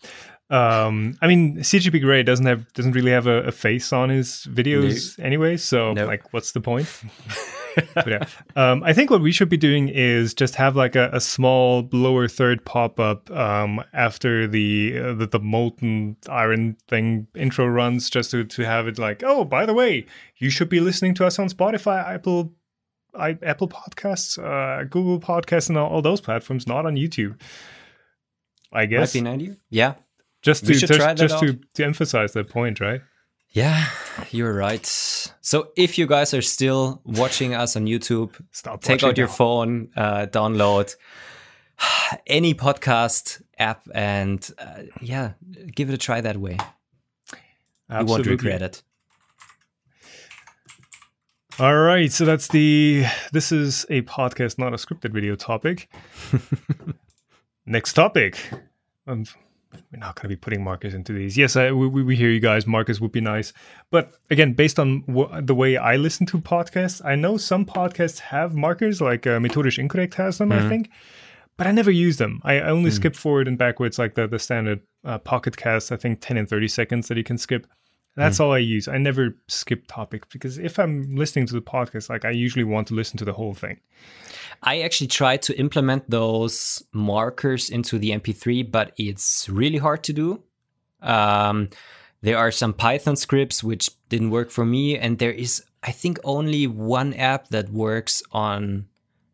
[0.49, 4.45] um, I mean, CGP Grey doesn't have doesn't really have a, a face on his
[4.49, 6.05] videos anyway, so No.
[6.05, 6.87] like, what's the point?
[7.93, 11.09] but yeah, um, I think what we should be doing is just have like a,
[11.13, 17.27] a small lower third pop up um, after the, uh, the the molten iron thing
[17.35, 20.05] intro runs, just to to have it like, oh, by the way,
[20.37, 22.53] you should be listening to us on Spotify, Apple.
[23.15, 27.39] I, Apple Podcasts, uh, Google Podcasts, and all, all those platforms, not on YouTube.
[28.71, 29.57] I Might guess be an idea.
[29.71, 29.95] Yeah,
[30.43, 33.01] just We to just, just to, to emphasize that point, right?
[33.51, 33.87] Yeah,
[34.31, 34.85] you're right.
[34.85, 38.81] So if you guys are still watching us on YouTube, Stop.
[38.81, 39.33] take out your now.
[39.33, 40.95] phone, uh, download
[42.27, 45.33] any podcast app, and uh, yeah,
[45.75, 46.57] give it a try that way.
[47.89, 48.83] You won't regret it.
[51.59, 53.05] All right, so that's the.
[53.31, 55.89] This is a podcast, not a scripted video topic.
[57.65, 58.37] Next topic.
[59.07, 59.25] Um,
[59.73, 61.37] we're not going to be putting markers into these.
[61.37, 62.65] Yes, I, we, we hear you guys.
[62.65, 63.53] Markers would be nice,
[63.91, 68.19] but again, based on w- the way I listen to podcasts, I know some podcasts
[68.19, 70.89] have markers, like uh, Methodisch inkorrekt has them, I think,
[71.57, 72.39] but I never use them.
[72.43, 75.91] I only skip forward and backwards, like the the standard uh, Pocket Cast.
[75.91, 77.67] I think ten and thirty seconds that you can skip.
[78.17, 78.87] That's all I use.
[78.87, 82.87] I never skip topics because if I'm listening to the podcast, like I usually want
[82.87, 83.79] to listen to the whole thing.
[84.63, 90.13] I actually tried to implement those markers into the MP3, but it's really hard to
[90.13, 90.41] do.
[91.01, 91.69] Um,
[92.21, 96.19] there are some Python scripts which didn't work for me, and there is, I think,
[96.23, 98.87] only one app that works on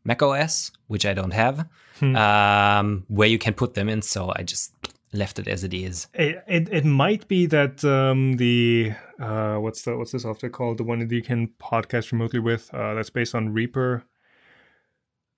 [0.03, 1.65] macOS, which I don't have,
[2.01, 4.01] um, where you can put them in.
[4.01, 4.72] So I just
[5.13, 6.07] left it as it is.
[6.13, 10.77] It, it, it might be that um, the uh, what's the what's the software called
[10.77, 14.03] the one that you can podcast remotely with uh, that's based on Reaper.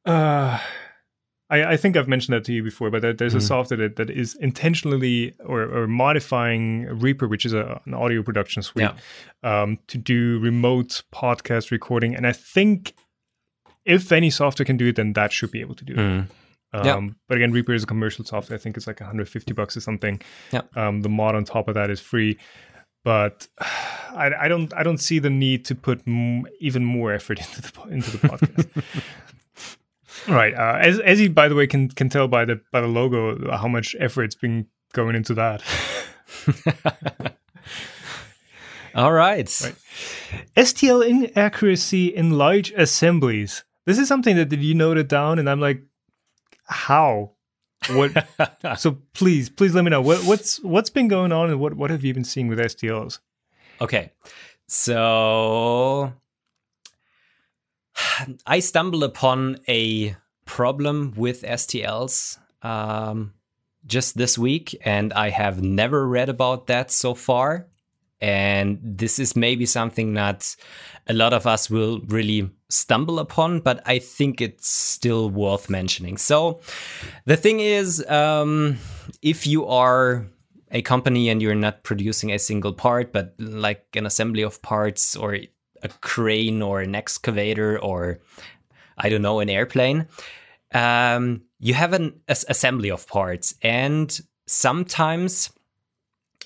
[0.05, 0.59] Uh,
[1.49, 3.95] I, I think I've mentioned that to you before, but there- there's a software that,
[3.97, 8.89] that is intentionally or, or modifying Reaper, which is a, an audio production suite,
[9.43, 12.15] um, to do remote podcast recording.
[12.15, 12.93] And I think
[13.85, 15.97] if any software can do it, then that should be able to do it.
[16.79, 17.09] Um, Yeah.
[17.27, 18.57] But again, Reaper is a commercial software.
[18.57, 20.21] I think it's like 150 bucks or something.
[20.51, 20.61] Yeah.
[20.75, 22.37] Um, the mod on top of that is free,
[23.03, 27.39] but I, I don't I don't see the need to put m- even more effort
[27.45, 28.67] into the into the podcast.
[30.27, 30.53] right.
[30.53, 33.51] Uh, as as you by the way can can tell by the by the logo
[33.55, 35.61] how much effort's been going into that.
[38.95, 39.49] All right.
[39.61, 39.75] Right.
[40.55, 43.65] STL inaccuracy in large assemblies.
[43.85, 45.83] This is something that, that you noted down, and I'm like,
[46.65, 47.31] how?
[47.89, 48.27] What?
[48.77, 51.89] so please, please let me know what, what's what's been going on, and what what
[51.91, 53.19] have you been seeing with STLs?
[53.81, 54.11] Okay.
[54.67, 56.13] So
[58.45, 63.33] I stumbled upon a problem with STLs um,
[63.85, 67.67] just this week, and I have never read about that so far.
[68.21, 70.55] And this is maybe something that
[71.07, 76.17] a lot of us will really stumble upon, but I think it's still worth mentioning.
[76.17, 76.61] So,
[77.25, 78.77] the thing is, um,
[79.21, 80.25] if you are
[80.71, 85.15] a company and you're not producing a single part, but like an assembly of parts
[85.15, 85.37] or
[85.83, 88.19] a crane or an excavator or
[88.97, 90.07] I don't know, an airplane,
[90.73, 95.49] um, you have an as- assembly of parts, and sometimes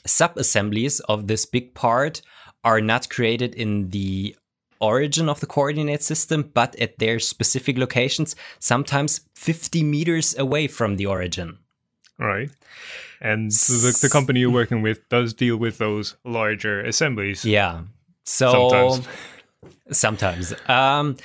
[0.05, 2.21] sub assemblies of this big part
[2.63, 4.35] are not created in the
[4.81, 10.95] origin of the coordinate system, but at their specific locations, sometimes 50 meters away from
[10.95, 11.57] the origin.
[12.17, 12.49] Right.
[13.21, 17.45] And the, the company you're working with does deal with those larger assemblies.
[17.45, 17.81] Yeah.
[18.25, 19.07] So Sometimes.
[19.91, 20.53] sometimes.
[20.67, 21.17] Um,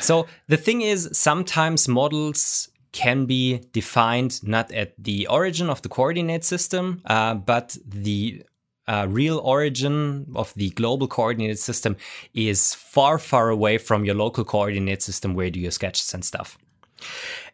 [0.00, 5.88] so the thing is, sometimes models can be defined not at the origin of the
[5.88, 8.42] coordinate system, uh, but the
[8.86, 11.96] uh, real origin of the global coordinate system
[12.34, 16.24] is far, far away from your local coordinate system where you do your sketches and
[16.24, 16.58] stuff.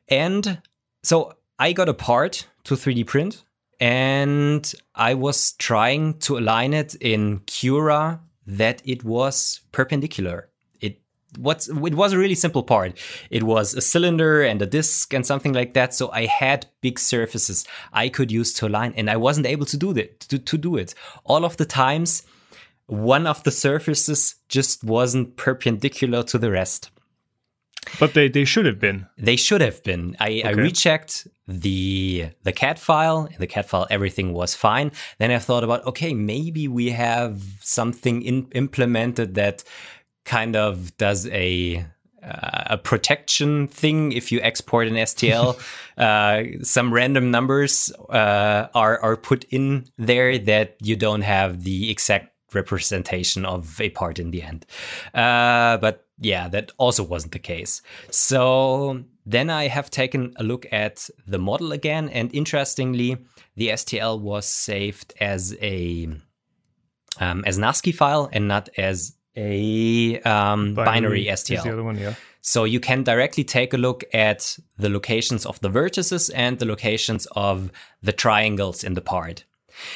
[0.09, 0.61] And
[1.03, 3.44] so I got a part to 3D print
[3.81, 10.48] and I was trying to align it in Cura that it was perpendicular.
[11.37, 12.99] What's it was a really simple part.
[13.31, 15.95] It was a cylinder and a disc and something like that.
[15.95, 19.77] So I had big surfaces I could use to align, and I wasn't able to
[19.77, 20.95] do that to, to do it.
[21.25, 22.23] All of the times,
[22.87, 26.91] one of the surfaces just wasn't perpendicular to the rest.
[28.01, 29.07] But they, they should have been.
[29.17, 30.17] They should have been.
[30.21, 33.27] I, I rechecked the the CAD file.
[33.27, 34.93] In the CAD file, everything was fine.
[35.19, 39.64] Then I thought about, okay, maybe we have something in, implemented that
[40.29, 41.85] kind of does a
[42.23, 44.12] uh, a protection thing.
[44.12, 45.59] If you export an STL,
[45.99, 51.91] uh, some random numbers uh, are are put in there that you don't have the
[51.91, 54.67] exact representation of a part in the end.
[55.14, 57.83] Uh, but yeah, that also wasn't the case.
[58.11, 63.19] So then I have taken a look at the model again, and interestingly,
[63.57, 66.09] the STL was saved as a
[67.21, 71.73] um, as an ASCII file and not as a um, binary, the STL.
[71.73, 72.14] other one, yeah.
[72.41, 76.67] So you can directly take a look at the locations of the vertices and the
[76.67, 77.71] locations of
[78.03, 79.45] the triangles in the part.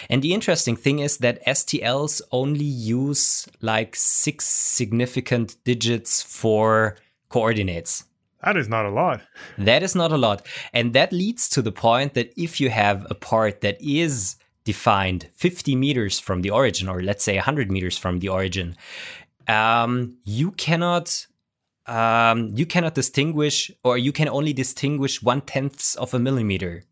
[0.09, 6.97] And the interesting thing is that STLs only use like six significant digits for
[7.29, 8.05] coordinates.
[8.45, 9.23] That is not a lot.
[9.57, 10.47] That is not a lot.
[10.73, 15.29] And that leads to the point that if you have a part that is defined
[15.35, 18.77] 50 meters from the origin, or let's say 100 meters from the origin,
[19.49, 21.27] um, you cannot
[21.87, 26.85] um, you cannot distinguish, or you can only distinguish one tenth of a millimeter.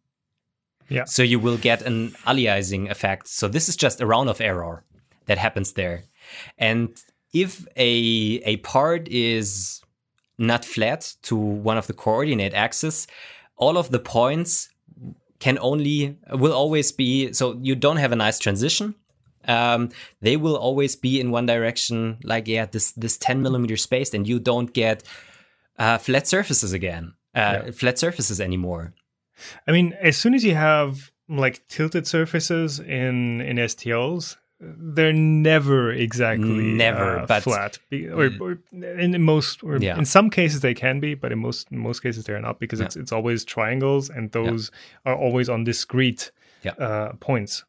[0.88, 1.04] Yeah.
[1.04, 3.28] So you will get an aliasing effect.
[3.28, 4.84] So this is just a round-off error
[5.26, 6.02] that happens there.
[6.58, 6.88] And
[7.32, 9.80] if a a part is
[10.38, 13.06] not flat to one of the coordinate axes,
[13.56, 14.70] all of the points
[15.38, 18.94] can only will always be so you don't have a nice transition.
[19.46, 24.12] Um, they will always be in one direction, like yeah, this this 10 millimeter space,
[24.14, 25.02] and you don't get
[25.78, 27.70] uh, flat surfaces again, uh, yeah.
[27.70, 28.92] flat surfaces anymore.
[29.66, 35.90] I mean, as soon as you have like tilted surfaces in in STLs, they're never
[35.90, 37.78] exactly never uh, but flat
[38.12, 39.96] or, or, in most or yeah.
[39.96, 42.78] in some cases they can be but in most in most cases they're not because
[42.78, 42.86] yeah.
[42.86, 44.70] it's it's always triangles and those
[45.06, 45.12] yeah.
[45.12, 46.30] are always on discrete
[46.78, 47.64] uh, points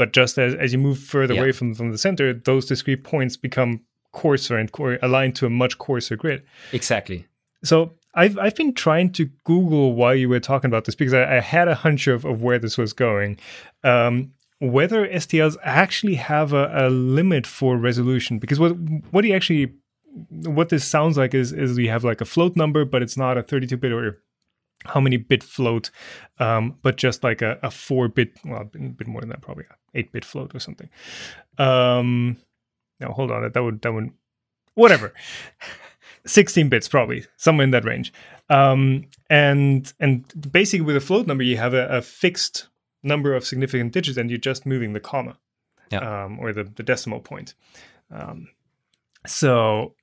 [0.00, 3.36] but just as, as you move further away from from the center those discrete points
[3.36, 3.80] become
[4.12, 7.26] coarser and co- aligned to a much coarser grid exactly
[7.62, 11.36] so I've I've been trying to Google while you were talking about this because I,
[11.36, 13.38] I had a hunch of, of where this was going.
[13.84, 18.38] Um, whether STLs actually have a, a limit for resolution.
[18.38, 18.72] Because what
[19.10, 19.74] what do you actually
[20.30, 23.38] what this sounds like is is you have like a float number, but it's not
[23.38, 24.22] a 32 bit or
[24.86, 25.90] how many bit float,
[26.38, 29.64] um, but just like a, a four bit, well, a bit more than that, probably
[29.94, 30.88] eight bit float or something.
[31.58, 32.38] Um,
[32.98, 34.12] now hold on, that would that would
[34.74, 35.12] whatever.
[36.26, 38.12] 16 bits probably somewhere in that range
[38.50, 42.68] um, and and basically with a float number you have a, a fixed
[43.02, 45.38] number of significant digits and you're just moving the comma
[45.90, 46.24] yeah.
[46.24, 47.54] um, or the, the decimal point.
[48.10, 48.48] Um,
[49.26, 49.94] so,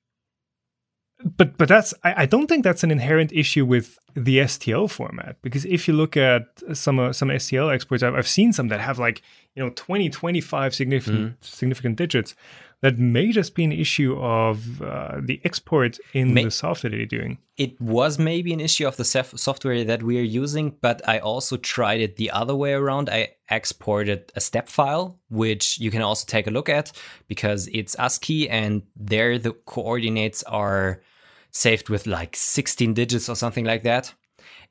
[1.24, 5.38] but but that's I, I, don't think that's an inherent issue with the STL format
[5.42, 8.80] because if you look at some uh, some STL exports, I've, I've seen some that
[8.80, 9.24] have like
[9.56, 11.44] you know 20, 25 significant mm.
[11.44, 12.36] significant digits
[12.82, 16.98] that may just be an issue of uh, the export in may- the software that
[16.98, 17.40] you're doing.
[17.58, 21.58] It was maybe an issue of the software that we are using, but I also
[21.58, 23.10] tried it the other way around.
[23.10, 26.92] I exported a step file, which you can also take a look at
[27.28, 31.02] because it's ASCII and there the coordinates are
[31.50, 34.14] saved with like 16 digits or something like that.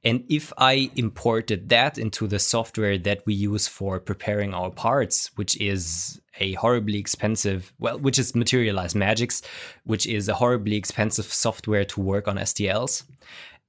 [0.05, 5.31] And if I imported that into the software that we use for preparing our parts,
[5.37, 9.43] which is a horribly expensive, well, which is Materialise Magics,
[9.85, 13.05] which is a horribly expensive software to work on STLs.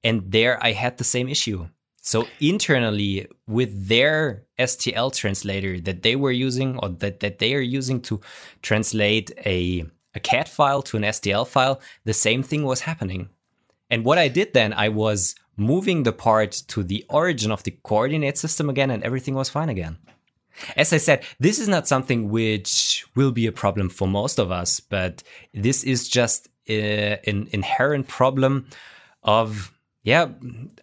[0.04, 1.68] And there I had the same issue.
[2.02, 7.60] So internally with their STL translator that they were using or that, that they are
[7.60, 8.22] using to
[8.62, 9.86] translate a,
[10.16, 13.30] a CAD file to an STL file, the same thing was happening.
[13.90, 17.72] And what I did then, I was moving the part to the origin of the
[17.84, 19.98] coordinate system again, and everything was fine again.
[20.76, 24.52] As I said, this is not something which will be a problem for most of
[24.52, 28.68] us, but this is just uh, an inherent problem
[29.24, 30.30] of yeah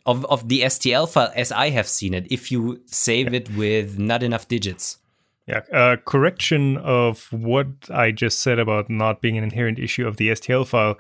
[0.07, 2.27] of, of the STL file as I have seen it.
[2.31, 3.39] If you save yeah.
[3.41, 4.99] it with not enough digits.
[5.47, 10.17] Yeah, uh, correction of what I just said about not being an inherent issue of
[10.17, 10.97] the STL file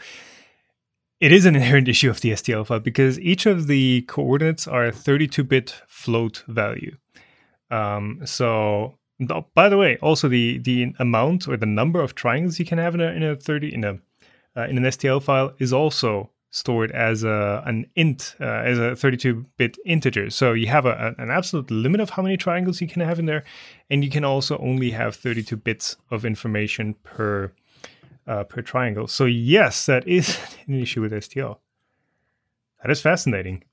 [1.21, 4.87] it is an inherent issue of the STL file because each of the coordinates are
[4.87, 6.97] a 32-bit float value.
[7.71, 8.99] Um, so,
[9.55, 12.95] by the way, also the the amount or the number of triangles you can have
[12.95, 13.99] in a in a 30 in a
[14.57, 18.93] uh, in an STL file is also stored as a an int uh, as a
[18.93, 20.31] 32-bit integer.
[20.31, 23.27] So you have a, an absolute limit of how many triangles you can have in
[23.27, 23.45] there,
[23.91, 27.53] and you can also only have 32 bits of information per
[28.27, 29.07] uh, per triangle.
[29.07, 31.59] So yes, that is an issue with STL.
[32.83, 33.65] That is fascinating.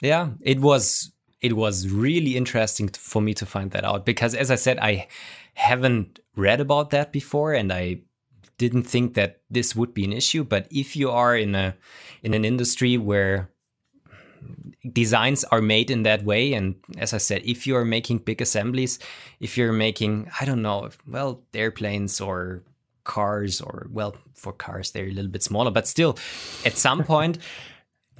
[0.00, 4.50] Yeah, it was it was really interesting for me to find that out because as
[4.50, 5.08] I said I
[5.54, 8.00] haven't read about that before and I
[8.58, 11.74] didn't think that this would be an issue but if you are in a
[12.22, 13.50] in an industry where
[14.92, 18.98] designs are made in that way and as i said if you're making big assemblies
[19.38, 22.62] if you're making i don't know well airplanes or
[23.04, 26.16] cars or well for cars they're a little bit smaller but still
[26.64, 27.38] at some point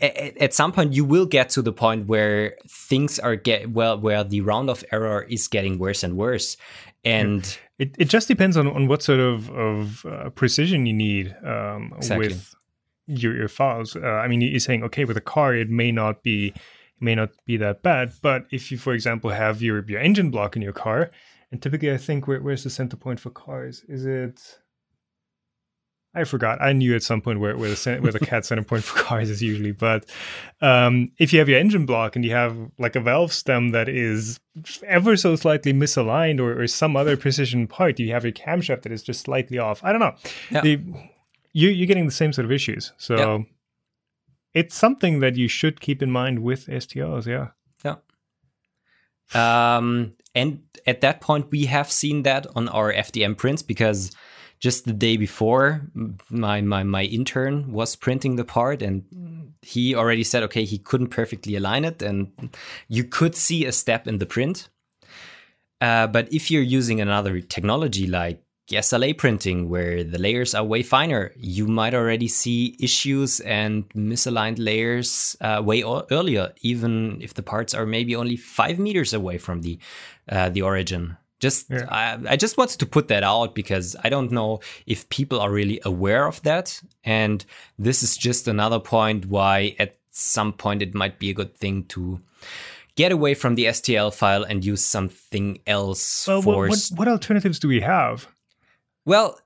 [0.00, 4.24] at, some point you will get to the point where things are get well where
[4.24, 6.56] the round-off error is getting worse and worse.
[7.04, 11.34] And it, it just depends on, on what sort of, of uh, precision you need
[11.44, 12.28] um, exactly.
[12.28, 12.54] with
[13.06, 13.96] your, your files.
[13.96, 16.54] Uh, i mean you're saying okay with a car it may not be it
[17.00, 20.54] may not be that bad but if you for example have your your engine block
[20.54, 21.10] in your car
[21.50, 23.82] and typically i think where, where's the center point for cars?
[23.88, 24.60] Is it
[26.12, 26.60] I forgot.
[26.60, 29.30] I knew at some point where, where the where the CAD center point for cars
[29.30, 30.04] is usually, but
[30.60, 33.88] um, if you have your engine block and you have like a valve stem that
[33.88, 34.40] is
[34.86, 38.90] ever so slightly misaligned or, or some other precision part, you have your camshaft that
[38.92, 39.84] is just slightly off.
[39.84, 40.14] I don't know.
[40.50, 40.60] Yeah.
[40.62, 40.80] The,
[41.52, 42.92] you, you're getting the same sort of issues.
[42.98, 43.38] So Yeah.
[44.52, 47.26] it's something that you should keep in mind with STLs.
[47.26, 47.48] Yeah.
[49.32, 54.10] Um, and at that point, we have seen that on our FDM prints because
[54.60, 55.80] just the day before,
[56.28, 59.04] my my my intern was printing the part, and
[59.62, 62.30] he already said, okay, he couldn't perfectly align it, and
[62.88, 64.68] you could see a step in the print.
[65.80, 70.82] Uh, but if you're using another technology like SLA printing, where the layers are way
[70.82, 77.34] finer, you might already see issues and misaligned layers uh, way o- earlier, even if
[77.34, 79.78] the parts are maybe only five meters away from the
[80.28, 81.16] uh, the origin.
[81.40, 81.86] Just Yeah.
[81.88, 85.50] I, I just wanted to put that out because I don't know if people are
[85.50, 87.44] really aware of that, and
[87.78, 91.84] this is just another point why at some point it might be a good thing
[91.84, 92.20] to
[92.96, 97.08] get away from the STL file and use something else Well, for what, what, what
[97.08, 98.26] alternatives do we have?
[99.06, 99.38] well,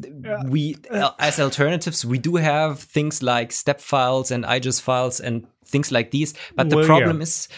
[0.00, 0.14] th-
[0.46, 5.46] we uh, as alternatives we do have things like step files and IGES files and
[5.64, 6.34] things like these.
[6.54, 7.22] But the problem yeah.
[7.24, 7.48] is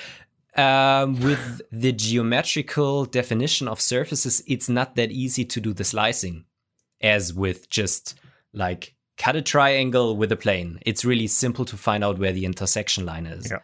[0.57, 6.45] um, with the geometrical definition of surfaces, it's not that easy to do the slicing
[7.01, 8.19] as with just
[8.53, 10.79] like cut a triangle with a plane.
[10.87, 13.51] It's really simple to find out where the intersection line is.
[13.51, 13.59] Yeah.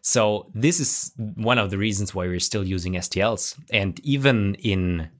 [0.00, 3.58] So this is one of the reasons why we're still using STLs.
[3.70, 5.10] And even in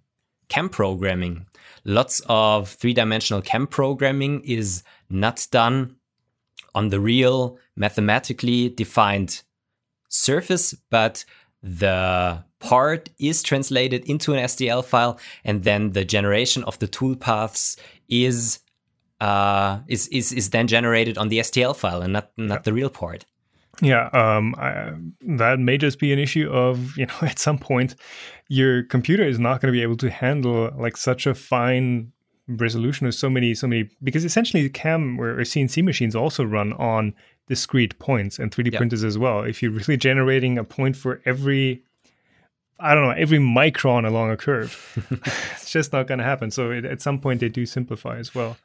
[0.49, 1.47] CAM programming,
[1.85, 5.97] lots of three-dimensional CAM programming is not done
[6.75, 9.43] on the real mathematically defined
[10.13, 11.25] surface, but
[11.63, 17.79] the part is translated into an STL file, and then the generation of the toolpaths
[18.09, 18.61] is
[19.21, 22.91] uh, is is is then generated on the STL file and not not the real
[22.91, 23.25] part.
[23.81, 24.93] Yeah, um, I,
[25.39, 27.95] that may just be an issue of you know at some point
[28.49, 32.13] your computer is not going to be able to handle like such a fine
[32.49, 36.45] resolution of so many so many because essentially the CAM or or CNC machines also
[36.45, 37.15] run on
[37.49, 38.79] discrete points and 3D Yeah.
[38.79, 39.43] printers as well.
[39.43, 41.83] If you're really generating a point for every
[42.81, 44.99] I don't know every micron along a curve,
[45.53, 46.51] it's just not going to happen.
[46.51, 48.57] So it, at some point they do simplify as well.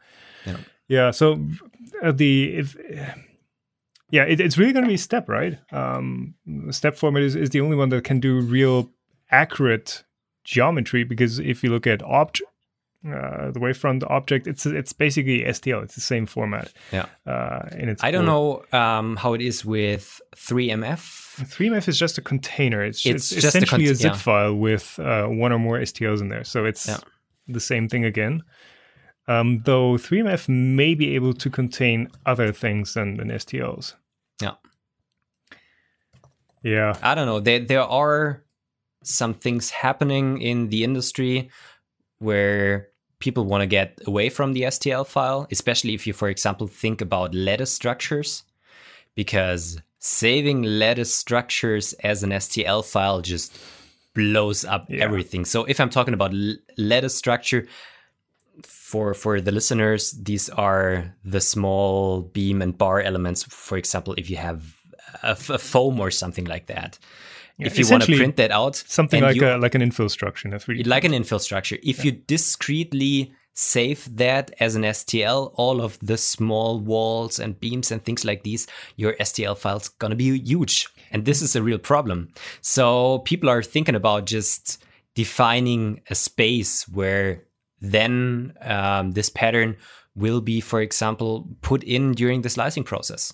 [0.46, 0.58] Yeah.
[0.88, 1.12] Yeah.
[1.12, 1.40] So
[2.02, 2.76] uh, the if
[4.10, 5.60] yeah, it, it's really going to be step, right?
[5.74, 6.34] Um,
[6.72, 8.90] step format is, is the only one that can do real
[9.32, 10.04] accurate
[10.46, 12.50] geometry because if you look at object,
[13.14, 15.84] uh, the wavefront object, it's it's basically STL.
[15.84, 16.72] It's the same format.
[16.92, 17.06] Yeah.
[17.26, 18.66] Uh, in its I don't core.
[18.72, 21.26] know um, how it is with 3MF.
[21.46, 22.84] 3MF is just a container.
[22.84, 24.18] It's, It's it's, just a essentially a, zip yeah.
[24.18, 26.44] file with uh, one or more STLs in there.
[26.44, 26.98] So it's Yeah.
[27.48, 28.44] the same thing again.
[29.28, 33.94] Um, though 3MF may be able to contain other things than, than STLs.
[34.42, 34.54] Yeah.
[36.64, 36.98] Yeah.
[37.02, 37.40] I don't know.
[37.40, 38.44] There there are
[39.04, 41.50] some things happening in the industry
[42.20, 42.90] where
[43.20, 47.02] people want to get away from the STL file, especially if you, for example, think
[47.02, 48.44] about lattice structures,
[49.16, 53.58] because saving lattice structures as an STL file just
[54.14, 55.04] blows up Yeah.
[55.04, 55.46] everything.
[55.46, 56.34] So if I'm talking about
[56.78, 57.68] lattice structure,
[58.64, 63.44] for for the listeners, these are the small beam and bar elements.
[63.44, 64.76] For example, if you have
[65.24, 66.98] a, foam or something like that,
[67.58, 70.10] Yeah, if you want to print that out, Something like you- a like an infill
[70.10, 70.86] structure in a 3D.
[70.86, 71.78] like an infill structure.
[71.84, 77.92] If you discreetly save that as an STL, all of the small walls and beams
[77.92, 80.88] and things like these, your STL file's gonna be huge.
[81.12, 82.30] And this is a real problem.
[82.62, 84.84] So people are thinking about just
[85.16, 87.44] defining a space where
[87.82, 89.76] then um, this pattern
[90.16, 93.34] will be, for example, put in during the slicing process.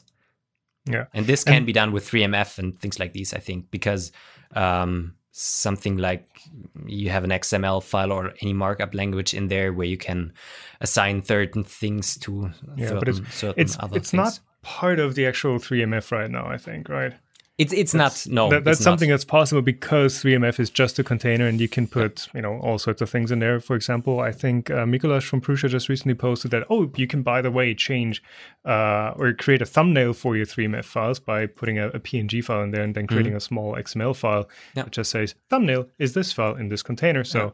[0.86, 1.06] Yeah.
[1.14, 4.12] And this can be done with 3MF and things like these, I think, because
[4.56, 6.42] um, something like
[6.86, 10.34] you have an XML file or any markup language in there where you can
[10.82, 14.24] assign certain things to Yeah, certain, but it's certain it's other it's things.
[14.24, 16.48] not part of the actual 3MF right now.
[16.48, 17.14] I think right.
[17.60, 18.26] It's it's not.
[18.28, 18.92] No, that, that's it's not.
[18.94, 22.58] something that's possible because 3MF is just a container, and you can put you know
[22.58, 23.60] all sorts of things in there.
[23.60, 27.22] For example, I think uh, Mikolas from Prusa just recently posted that oh, you can
[27.22, 28.24] by the way change
[28.66, 32.64] uh, or create a thumbnail for your 3MF files by putting a, a PNG file
[32.64, 34.80] in there and then creating a small XML file Mm-hmm.
[34.80, 34.84] Yeah.
[34.84, 37.24] that just says thumbnail is this file in this container.
[37.24, 37.54] So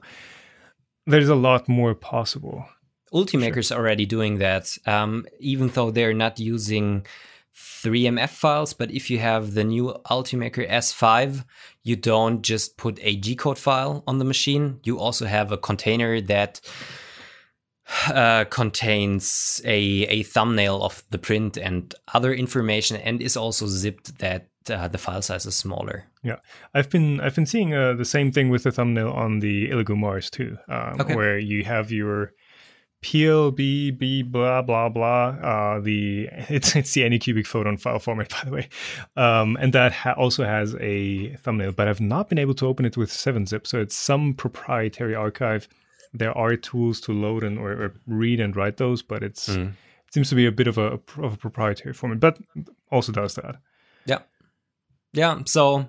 [1.06, 2.66] there's a lot more possible.
[3.14, 7.06] Ultimaker's already doing that, um, even though they're not using
[7.84, 8.74] 3MF files.
[8.74, 11.44] But if you have the new Ultimaker S5,
[11.84, 14.80] you don't just put a G code file on the machine.
[14.84, 16.62] You also have a container that
[18.08, 24.20] uh, contains a, a thumbnail of the print and other information, and is also zipped
[24.20, 26.06] that uh, the file size is smaller.
[26.24, 26.36] Yeah,
[26.74, 29.98] I've been I've been seeing uh, the same thing with the thumbnail on the Elegoo
[29.98, 31.16] Mars too, um, Okay.
[31.16, 32.34] where you have your
[33.02, 35.28] PLBB blah blah blah.
[35.42, 38.70] Uh, the it's it's the Anycubic photon file format, by the way,
[39.16, 41.72] um, and that ha- also has a thumbnail.
[41.72, 45.68] But I've not been able to open it with 7-zip, so it's some proprietary archive.
[46.14, 49.70] There are tools to load and or, or read and write those, but it's Mm.
[50.08, 52.40] it seems to be a bit of a of a proprietary format, but
[52.92, 53.58] also does that.
[54.06, 54.20] Yeah.
[55.14, 55.40] Yeah.
[55.46, 55.88] So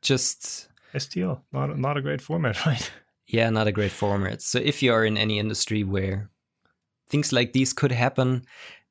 [0.00, 2.90] just STL, not not a great format, right?
[3.32, 4.42] Yeah, not a great format.
[4.42, 6.30] So if you are in any industry where
[7.08, 8.44] things like these could happen,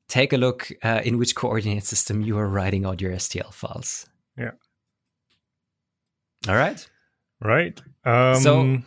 [0.08, 4.06] take a look uh, in which coordinate system you are writing out your STL files.
[4.36, 4.52] Yeah.
[6.48, 6.86] All right.
[7.40, 7.80] Right.
[8.04, 8.78] Um, So-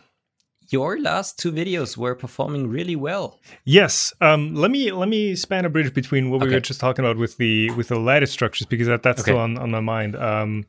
[0.68, 3.38] Your last two videos were performing really well.
[3.64, 4.12] Yes.
[4.20, 7.18] Um, let me let me span a bridge between what we were just talking about
[7.18, 9.30] with the with the lattice structures because that, that's Okay.
[9.30, 10.16] still on, on my mind.
[10.16, 10.66] Um,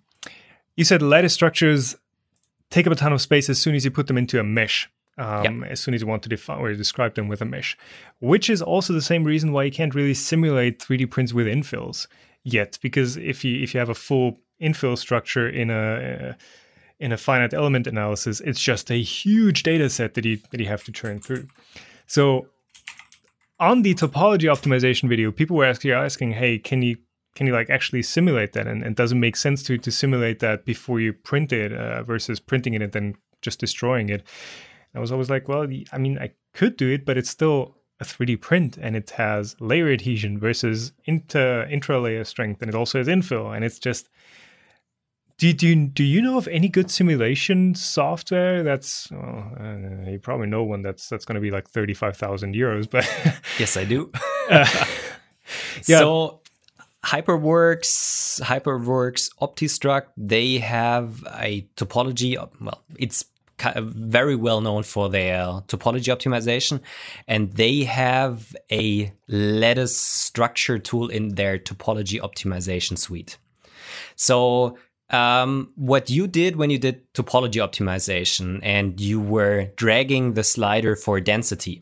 [0.76, 1.96] you said lattice structures
[2.70, 4.90] take up a ton of space as soon as you put them into a mesh.
[5.20, 7.76] Um, As soon as you want to define or describe them with a mesh,
[8.20, 12.06] which is also the same reason why you can't really simulate 3D prints with infills
[12.44, 12.78] yet.
[12.84, 16.38] Because if you if you have a full infill structure in a
[17.00, 20.68] in a finite element analysis, it's just a huge data set that you that you
[20.68, 21.48] have to churn through.
[22.06, 22.48] So
[23.60, 26.98] on the topology optimization video, people were asking, asking hey, can you
[27.38, 28.66] can you like actually simulate that?
[28.66, 32.02] And, and does it make sense to to simulate that before you print it uh,
[32.02, 34.24] versus printing it and then just destroying it?
[34.96, 38.04] I was always like, well, I mean, I could do it, but it's still a
[38.04, 43.08] 3D print and it has layer adhesion versus inter intra-layer strength, and it also has
[43.08, 44.10] infill, and it's just.
[45.40, 50.18] Do, do, you, do you know of any good simulation software that's well, uh, you
[50.18, 53.08] probably know one that's that's going to be like 35,000 euros but
[53.60, 54.12] Yes, I do.
[54.50, 54.66] uh,
[55.86, 56.00] Yeah.
[56.00, 56.42] So
[57.08, 62.36] Hyperworks, Hyperworks OptiStruct, they have a topology.
[62.60, 63.24] Well, it's
[63.78, 66.82] very well known for their topology optimization,
[67.28, 73.38] and they have a lattice structure tool in their topology optimization suite.
[74.16, 74.78] So
[75.10, 80.98] um, what you did when you did topology optimization and you were dragging the slider
[80.98, 81.82] for density.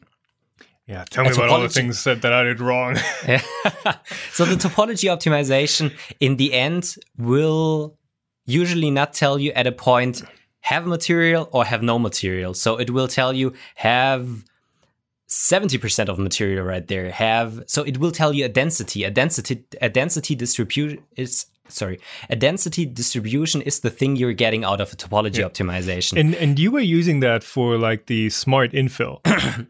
[0.87, 2.95] Yeah tell me about all the things that, that i did wrong
[3.27, 3.41] yeah.
[4.31, 7.97] so the topology optimization in the end will
[8.45, 10.23] usually not tell you at a point
[10.65, 12.55] have material or have no material.
[12.55, 14.43] So it will tell you have
[15.29, 17.11] 70% of material right there.
[17.11, 19.03] Have so it will tell you a density.
[19.03, 21.99] A density a density distribution is sorry.
[22.29, 26.19] A density distribution is the thing you're getting out of a topology optimization.
[26.19, 29.19] and and you were using that for like the smart infill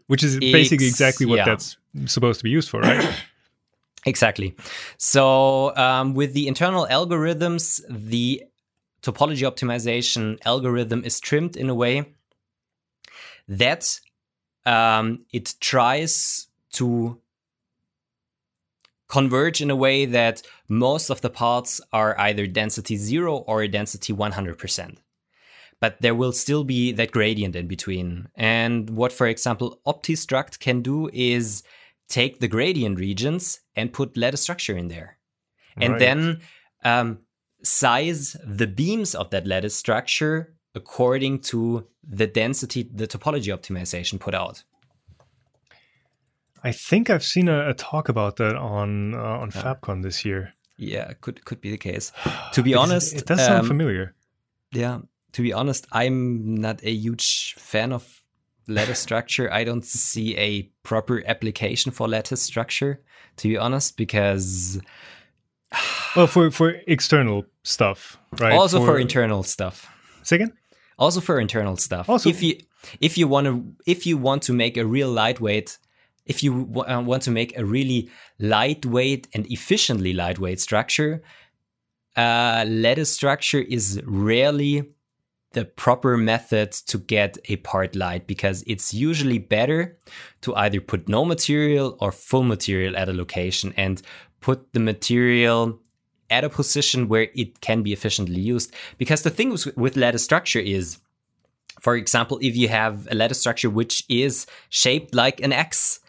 [0.06, 1.44] which is basically Ex- exactly what yeah.
[1.44, 1.76] that's
[2.06, 3.08] supposed to be used for right
[4.06, 4.54] Exactly.
[4.98, 8.44] So um, with the internal algorithms, the
[9.02, 12.04] topology optimization algorithm is trimmed in a way
[13.48, 13.98] that
[14.64, 17.20] um, it tries to
[19.08, 24.12] converge in a way that most of the parts are either density zero or density
[24.12, 24.98] 100%.
[25.80, 28.28] But there will still be that gradient in between.
[28.34, 31.62] And what, for example, OptiStruct can do is
[32.08, 35.18] take the gradient regions and put lattice structure in there.
[35.76, 35.98] And Right.
[35.98, 36.40] then
[36.84, 37.18] um,
[37.62, 44.34] size the beams of that lattice structure according to the density the topology optimization put
[44.34, 44.62] out.
[46.64, 50.52] I think i've seen a, a talk about that on uh, on fabcon this year
[50.78, 52.12] Yeah, could could be the case.
[52.52, 54.14] To be honest, it does sound um, familiar
[54.72, 55.00] Yeah,
[55.32, 58.04] to be honest, I'm not a huge fan of
[58.68, 59.48] lattice structure.
[59.52, 63.00] I don't see a proper application for lattice structure,
[63.36, 64.78] to be honest, because
[66.16, 69.86] well for for external stuff right also for, internal stuff.
[70.22, 70.52] second
[70.98, 72.08] Also for internal stuff.
[72.08, 72.60] Also- if you
[73.00, 75.78] if you want to if you want to make a real lightweight
[76.26, 81.22] if you w- uh, want to make a really lightweight and efficiently lightweight structure,
[82.16, 84.92] uh, lattice structure is rarely
[85.52, 89.96] the proper method to get a part light because it's usually better
[90.42, 94.02] to either put no material or full material at a location and
[94.40, 95.80] put the material
[96.28, 98.74] at a position where it can be efficiently used.
[98.98, 100.98] Because the thing with, with lattice structure is,
[101.86, 106.00] for example, if you have a lattice structure which is shaped like an X,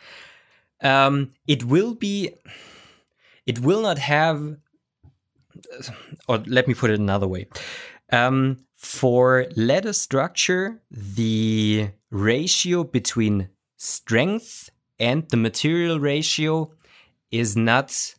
[0.82, 2.34] um, it will be,
[3.45, 4.57] it will not have,
[6.28, 7.45] or let me put it another way.
[8.11, 16.71] Um, for lattice structure, the ratio between strength and the material ratio
[17.30, 18.15] is not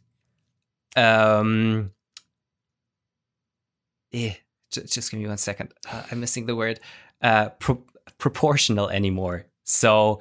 [0.95, 1.91] um
[4.13, 4.35] eh,
[4.71, 6.81] ju- just give me one second uh, i'm missing the word
[7.23, 7.83] uh pro-
[8.19, 10.21] proportional anymore so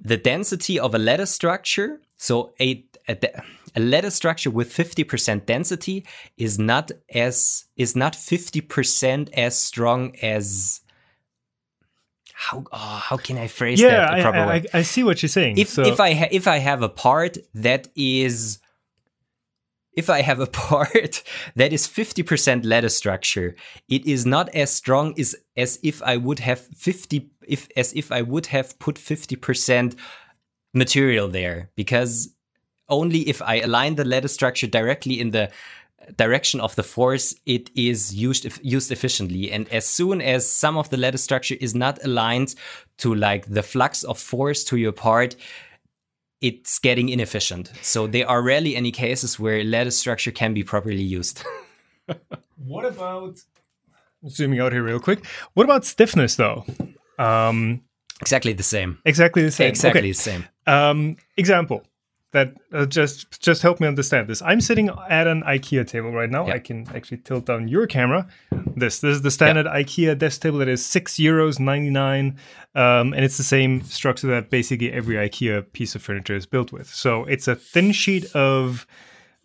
[0.00, 3.16] the density of a lattice structure, so a, a,
[3.76, 10.80] a structure with 50% density is not as is not 50% as strong as
[12.32, 14.64] how oh, how can I phrase yeah, that proper I, way?
[14.72, 15.58] I, I see what you're saying.
[15.58, 18.58] if so, if I ha- if I have a part that is
[19.94, 21.22] if I have a part
[21.56, 23.56] that is 50% lattice structure,
[23.88, 28.12] it is not as strong as, as if I would have 50 if as if
[28.12, 29.96] I would have put 50%
[30.72, 31.70] material there.
[31.74, 32.32] Because
[32.88, 35.50] only if I align the lattice structure directly in the
[36.16, 39.52] direction of the force it is used used efficiently.
[39.52, 42.54] And as soon as some of the lattice structure is not aligned
[42.98, 45.36] to like the flux of force to your part
[46.40, 47.70] it's getting inefficient.
[47.82, 51.42] So there are rarely any cases where lattice structure can be properly used.
[52.56, 53.38] What about
[54.28, 55.24] zooming out here real quick.
[55.54, 56.64] What about stiffness though?
[57.18, 57.82] Um,
[58.20, 58.98] exactly the same.
[59.04, 59.68] Exactly the same.
[59.68, 60.08] Exactly okay.
[60.10, 60.44] the same.
[60.66, 61.82] Um, example
[62.32, 64.40] that uh, just just help me understand this.
[64.42, 66.46] I'm sitting at an IKEA table right now.
[66.46, 66.54] Yeah.
[66.54, 68.28] I can actually tilt down your camera.
[68.76, 72.36] This this is the standard IKEA desk table that is six euros ninety nine,
[72.74, 76.72] um, and it's the same structure that basically every IKEA piece of furniture is built
[76.72, 76.88] with.
[76.88, 78.86] So it's a thin sheet of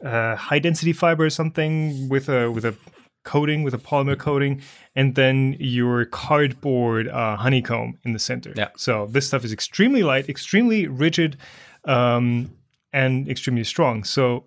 [0.03, 2.75] uh, high density fiber or something with a with a
[3.23, 4.61] coating with a polymer coating
[4.95, 8.67] and then your cardboard uh, honeycomb in the center Yeah.
[8.77, 11.37] so this stuff is extremely light extremely rigid
[11.85, 12.51] um,
[12.95, 14.03] and extremely strong.
[14.05, 14.45] So,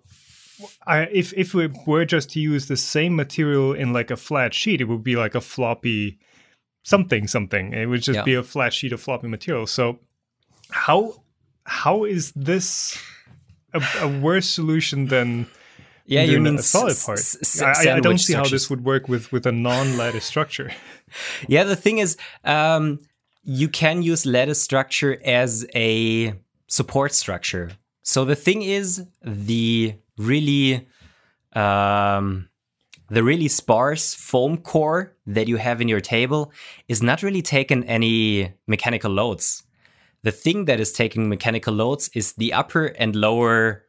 [0.86, 4.54] I, if if we were just to use the same material in like a flat
[4.54, 6.18] sheet, it would be like a floppy
[6.84, 7.72] something something.
[7.74, 8.24] It would just Yeah.
[8.24, 9.66] be a flat sheet of floppy material.
[9.66, 9.98] So,
[10.70, 11.22] how
[11.64, 12.98] how is this
[13.74, 15.46] a, a worse solution than
[16.06, 17.18] yeah you mean a solid s- part?
[17.18, 20.70] s- I, I- I don't see how this would work with with a non-lattice structure.
[21.48, 22.98] Yeah, the thing is, um,
[23.42, 26.34] you can use lattice structure as a
[26.66, 27.70] support structure.
[28.08, 30.88] So the thing is, the really,
[31.52, 32.48] um,
[33.10, 36.50] the really sparse foam core that you have in your table
[36.88, 39.62] is not really taking any mechanical loads.
[40.22, 43.84] The thing that is taking mechanical loads is the upper and lower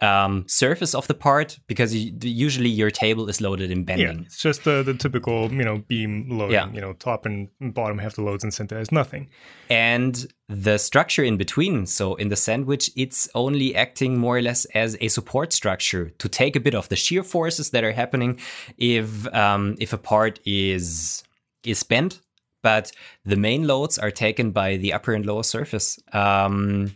[0.00, 4.18] um, surface of the part because you, usually your table is loaded in bending.
[4.18, 6.54] Yeah, it's just the the typical you know beam loading.
[6.54, 6.70] Yeah.
[6.72, 9.28] You know, top and bottom have the loads, and center has nothing.
[9.68, 14.64] and the structure in between so in the sandwich it's only acting more or less
[14.74, 18.36] as a support structure to take a bit of the shear forces that are happening
[18.76, 21.22] if um, if a part is
[21.64, 22.20] is bent
[22.62, 22.90] but
[23.24, 26.92] the main loads are taken by the upper and lower surface um,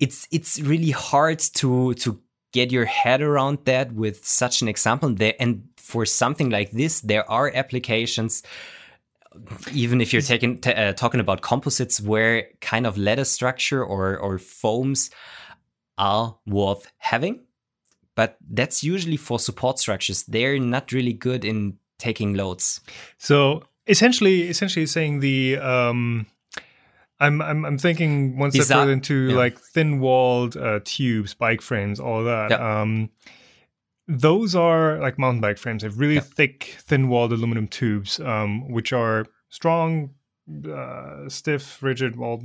[0.00, 2.18] it's it's really hard to to
[2.52, 5.10] get your head around that with such an example.
[5.10, 8.42] There and for something like this there are applications
[9.72, 14.38] even if you're taking uh, talking about composites where kind of lattice structure or or
[14.38, 15.10] foams
[15.96, 17.40] are worth having.
[18.14, 20.24] But that's usually for support structures.
[20.24, 22.80] They're not really good in taking loads.
[23.18, 26.26] So essentially, essentially saying the um,
[27.20, 29.36] I'm I'm I'm thinking one step are- further into yeah.
[29.36, 32.52] like thin-walled uh, tubes, bike frames, all that.
[32.52, 33.10] Um,
[34.06, 35.82] those are like mountain bike frames.
[35.82, 40.14] They have really thick, thin-walled aluminum tubes, um, which are strong,
[40.70, 42.42] uh, stiff, rigid, all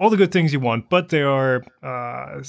[0.00, 2.42] all the good things you want, but they are uh,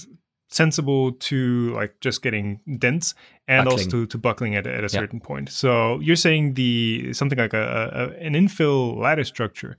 [0.49, 3.13] sensible to like just getting dense
[3.47, 5.49] and also to, to buckling at, at a certain point.
[5.49, 9.75] So you're saying the something like a, a an infill lattice structure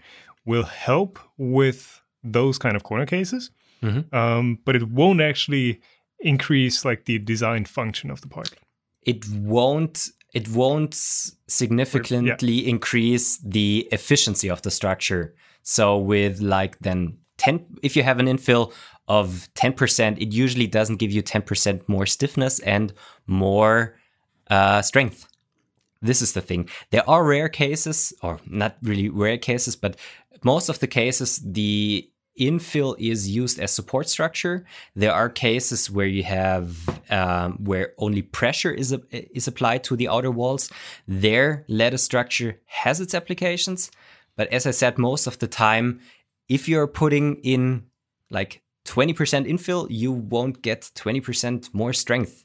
[0.47, 3.51] will help with those kind of corner cases,
[3.83, 4.13] Mhm.
[4.15, 5.81] um, but it won't actually
[6.21, 8.51] increase like the design function of the part.
[9.03, 10.95] it won't it won't
[11.61, 18.19] significantly increase the efficiency of the structure so with like then 10 if you have
[18.19, 18.73] an infill
[19.09, 22.93] of 10% it usually doesn't give you 10% more stiffness and
[23.27, 23.97] more
[24.51, 25.29] uh, strength
[26.03, 29.97] this is the thing there are rare cases or not really rare cases but
[30.53, 31.31] most of the cases
[31.61, 32.09] the
[32.49, 34.57] infill is used as support structure.
[35.03, 36.67] There are cases where you have
[37.19, 38.89] um, where only pressure is
[39.39, 40.71] is applied to the outer walls.
[41.23, 43.91] Their lattice structure has its applications
[44.37, 46.01] but as i said most of the time
[46.49, 47.83] if you're putting in
[48.31, 52.45] like 20% infill you won't get 20% more strength.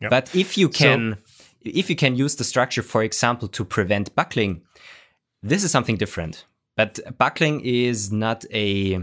[0.00, 0.10] Yep.
[0.10, 1.16] but if you So- can
[1.62, 4.62] if you can use the structure for example to prevent buckling
[5.42, 6.44] this is something different
[6.76, 9.00] but buckling is not a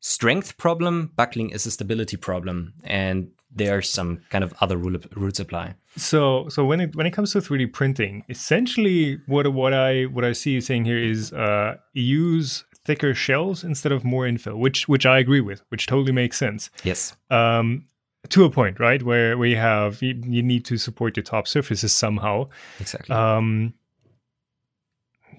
[0.00, 4.98] strength problem buckling is a stability problem and there are some kind of other rule,
[5.14, 9.72] rules apply So so when it when it comes to 3D printing, essentially what what
[9.72, 14.24] I what I see you saying here is uh, use thicker shells instead of more
[14.24, 16.70] infill, which which I agree with, which totally makes sense.
[16.84, 17.16] Yes.
[17.30, 17.86] Um,
[18.30, 21.48] to a point, right, where where you have you, you need to support your top
[21.48, 22.48] surfaces somehow.
[22.80, 23.14] Exactly.
[23.14, 23.74] Um,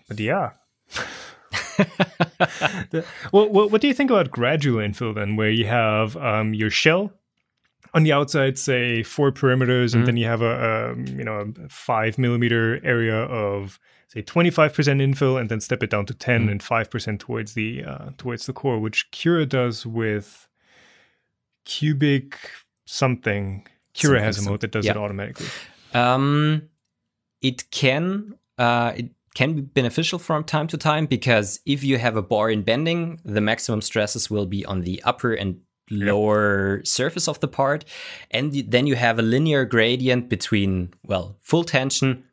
[0.07, 0.51] but yeah.
[1.77, 6.53] The- well, what, what do you think about gradual infill then, where you have um,
[6.53, 7.11] your shell
[7.93, 10.05] on the outside, say four perimeters, and Mhm.
[10.05, 14.73] then you have a, a you know a five millimeter area of say twenty five
[14.73, 16.51] percent infill, and then step it down to 10 Mhm.
[16.51, 20.47] and five percent towards the uh, towards the core, which Cura does with
[21.65, 22.37] cubic
[22.85, 23.65] something.
[23.93, 24.91] Cura Something, has a mode that does yeah.
[24.91, 25.47] it automatically.
[25.93, 26.69] Um,
[27.41, 32.15] it can uh, it can be beneficial from time to time because if you have
[32.15, 35.61] a bar in bending, the maximum stresses will be on the upper and
[35.91, 37.85] lower surface of the part,
[38.31, 42.23] and then you have a linear gradient between well full tension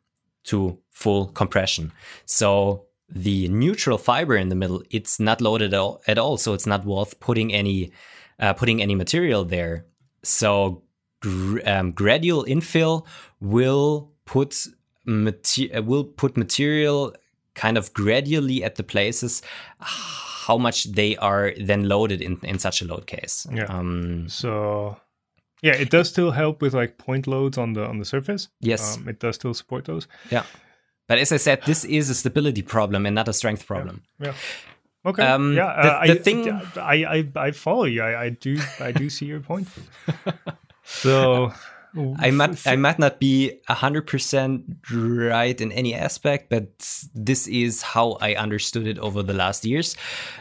[0.45, 1.91] to full compression.
[2.25, 6.53] So the neutral fiber in the middle, it's not loaded at all, at all so
[6.53, 7.91] it's not worth putting any
[8.39, 9.85] uh, putting any material there.
[10.23, 10.83] So
[11.21, 13.05] gr- um, gradual infill
[13.39, 14.67] will put
[15.07, 17.13] mate- uh, will put material
[17.55, 19.41] kind of gradually at the places
[19.79, 23.47] how much they are then loaded in, in such a load case.
[23.51, 23.65] Yeah.
[23.65, 24.97] Um, So
[25.63, 28.49] yeah, it does still help with like point loads on the on the surface.
[28.61, 28.97] yes.
[28.97, 30.07] Um, it does still support those.
[30.31, 30.43] yeah.
[31.07, 34.03] But as I said, this is a stability problem and not a strength problem.
[34.19, 34.33] Yeah.
[35.05, 35.23] Okay.
[35.23, 35.81] Um, yeah.
[35.81, 38.03] the- uh, the I, thing- I, I I follow you.
[38.03, 39.67] I, I do I do see your point.
[40.83, 41.51] So
[42.19, 46.69] I might I might not be hundred percent right in any aspect, but
[47.13, 49.95] this is how I understood it over the last years.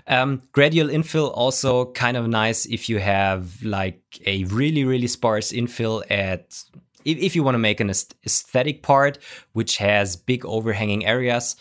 [0.07, 5.53] Um, gradual infill also kind of nice if you have like a really really sparse
[5.53, 6.63] infill at
[7.05, 9.19] if, if you want to make an aesthetic part
[9.53, 11.57] which has big overhanging areas.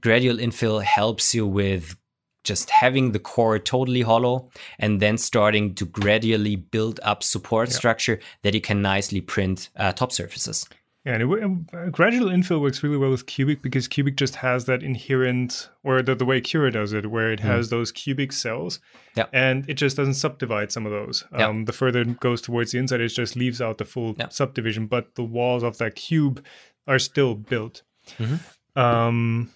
[0.00, 1.96] Gradual infill helps you with
[2.44, 8.18] just having the core totally hollow and then starting to gradually build up support structure
[8.42, 10.66] that you can nicely print uh, top surfaces.
[11.04, 11.32] Yeah, and
[11.72, 16.00] it, gradual infill works really well with cubic because cubic just has that inherent, or
[16.00, 18.78] the, the way Cura does it, where it has those cubic cells.
[19.16, 19.26] Yeah.
[19.32, 21.24] and it just doesn't subdivide some of those.
[21.36, 21.48] Yeah.
[21.48, 24.28] Um, the further it goes towards the inside, it just leaves out the full Yeah.
[24.28, 26.44] subdivision, but the walls of that cube
[26.86, 27.82] are still built.
[28.20, 28.38] Mhm.
[28.76, 29.50] Um,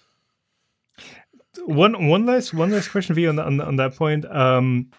[1.65, 4.25] one one last one last question for you on, the, on, the- on that point.
[4.25, 4.89] Um,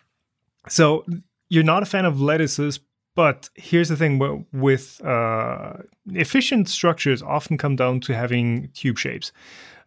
[0.68, 1.04] so
[1.48, 2.80] you're not a fan of lattices,
[3.16, 5.74] but here's the thing: wi- with uh,
[6.12, 9.32] efficient structures, often come down to having tube shapes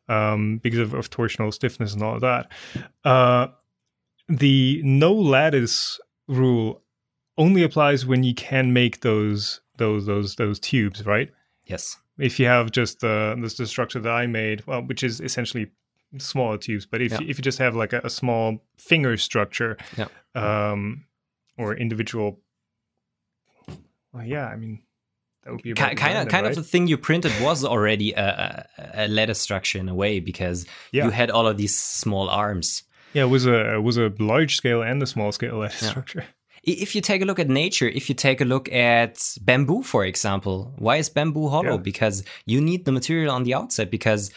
[0.09, 2.51] um, because of, of torsional stiffness and all of that.
[3.05, 3.47] Uh,
[4.28, 6.82] the no lattice rule
[7.38, 11.30] only applies when you can make those those those those tubes, right?
[11.65, 11.97] Yes.
[12.19, 15.67] if you have just uh, this the structure that I made, well, which is essentially
[16.18, 17.20] smaller tubes, but if Yeah.
[17.22, 20.07] you, if you just have like a, a small finger structure, Yeah.
[20.36, 21.05] um,
[21.57, 22.39] or individual,
[24.14, 24.84] well, yeah, I mean,
[25.43, 26.49] that would be about kind of kind right?
[26.51, 30.20] of the thing you printed was already a, a, a lattice structure in a way
[30.20, 31.05] because Yeah.
[31.05, 32.84] you had all of these small arms.
[33.14, 35.70] yeah, it was a it was a large scale and a small scale Yeah.
[35.70, 36.26] structure.
[36.64, 40.05] If you take a look at nature, if you take a look at bamboo, for
[40.05, 41.72] example, why is bamboo hollow?
[41.78, 41.78] Yeah.
[41.91, 44.32] Because you need the material on the outside because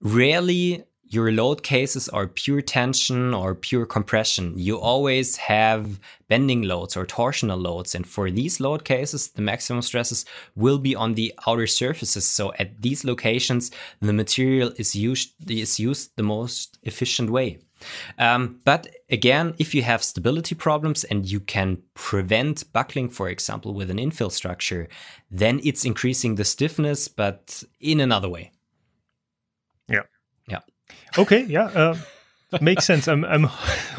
[0.00, 0.82] rarely
[1.12, 4.54] your load cases are pure tension or pure compression.
[4.56, 7.94] You always have bending loads or torsional loads.
[7.94, 10.24] And for these load cases, the maximum stresses
[10.56, 12.24] will be on the outer surfaces.
[12.24, 17.58] So at these locations, the material is used, is used the most efficient way.
[18.18, 23.74] Um, but again, if you have stability problems and you can prevent buckling, for example,
[23.74, 24.88] with an infill structure,
[25.30, 28.52] then it's increasing the stiffness, but in another way.
[31.18, 31.96] Okay, yeah, uh,
[32.60, 33.08] makes sense.
[33.08, 33.48] I'm, I'm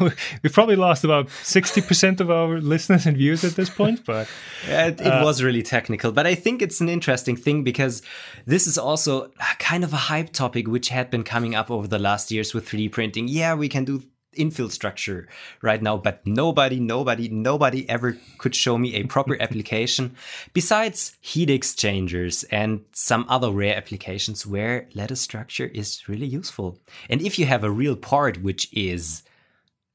[0.42, 4.28] we've probably lost about sixty percent of our listeners and viewers at this point, but
[4.68, 8.02] Yeah, It, it was really technical, but I think it's an interesting thing because
[8.46, 11.98] this is also kind of a hype topic which had been coming up over the
[11.98, 13.28] last years with 3D printing.
[13.28, 14.02] Yeah, we can do
[14.34, 15.28] infill structure
[15.62, 20.14] right now, but nobody, nobody, nobody ever could show me a proper application
[20.52, 26.78] besides heat exchangers and some other rare applications where lattice structure is really useful.
[27.08, 29.22] And if you have a real part which is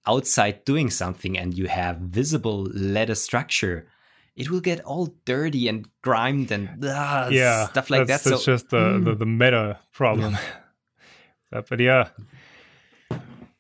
[0.07, 3.87] outside doing something and you have visible lattice structure,
[4.35, 8.29] it will get all dirty and grimed and ah, yeah, stuff like that's, that.
[8.31, 10.37] That's so just the, the the meta problem.
[11.51, 12.09] Uh, but yeah.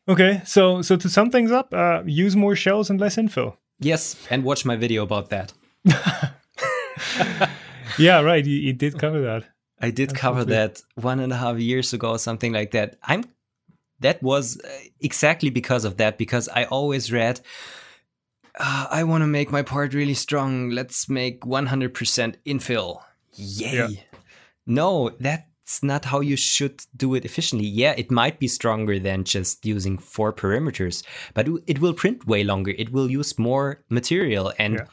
[0.09, 3.57] Okay, so so to sum things up, uh, use more shells and less infill.
[3.79, 5.53] yes, and watch my video about that.
[7.99, 8.45] Yeah, right.
[8.45, 9.43] You, you did cover that.
[9.81, 12.95] I did cover that one and a half years ago, something like that.
[13.03, 13.25] I'm
[13.99, 14.69] that was uh,
[15.01, 16.17] exactly because of that.
[16.17, 17.41] Because I always read,
[18.57, 20.69] uh, I want to make my part really strong.
[20.69, 23.01] Let's make 100% infill.
[23.33, 23.75] Yay.
[23.75, 23.87] Yeah.
[24.65, 25.11] No,
[25.69, 27.67] that's not how you should do it efficiently.
[27.67, 31.03] Yeah, it might be stronger than just using four perimeters,
[31.35, 32.73] but it will print way longer.
[32.75, 34.51] It will use more material.
[34.57, 34.85] And yeah.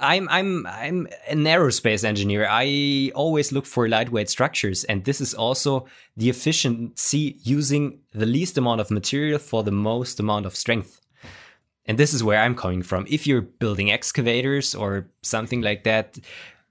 [0.00, 2.48] I'm I'm I'm an aerospace engineer.
[2.50, 8.58] I always look for lightweight structures, and this is also the efficiency using the least
[8.58, 11.00] amount of material for the most amount of strength.
[11.86, 13.06] And this is where I'm coming from.
[13.08, 16.18] If you're building excavators or something like that,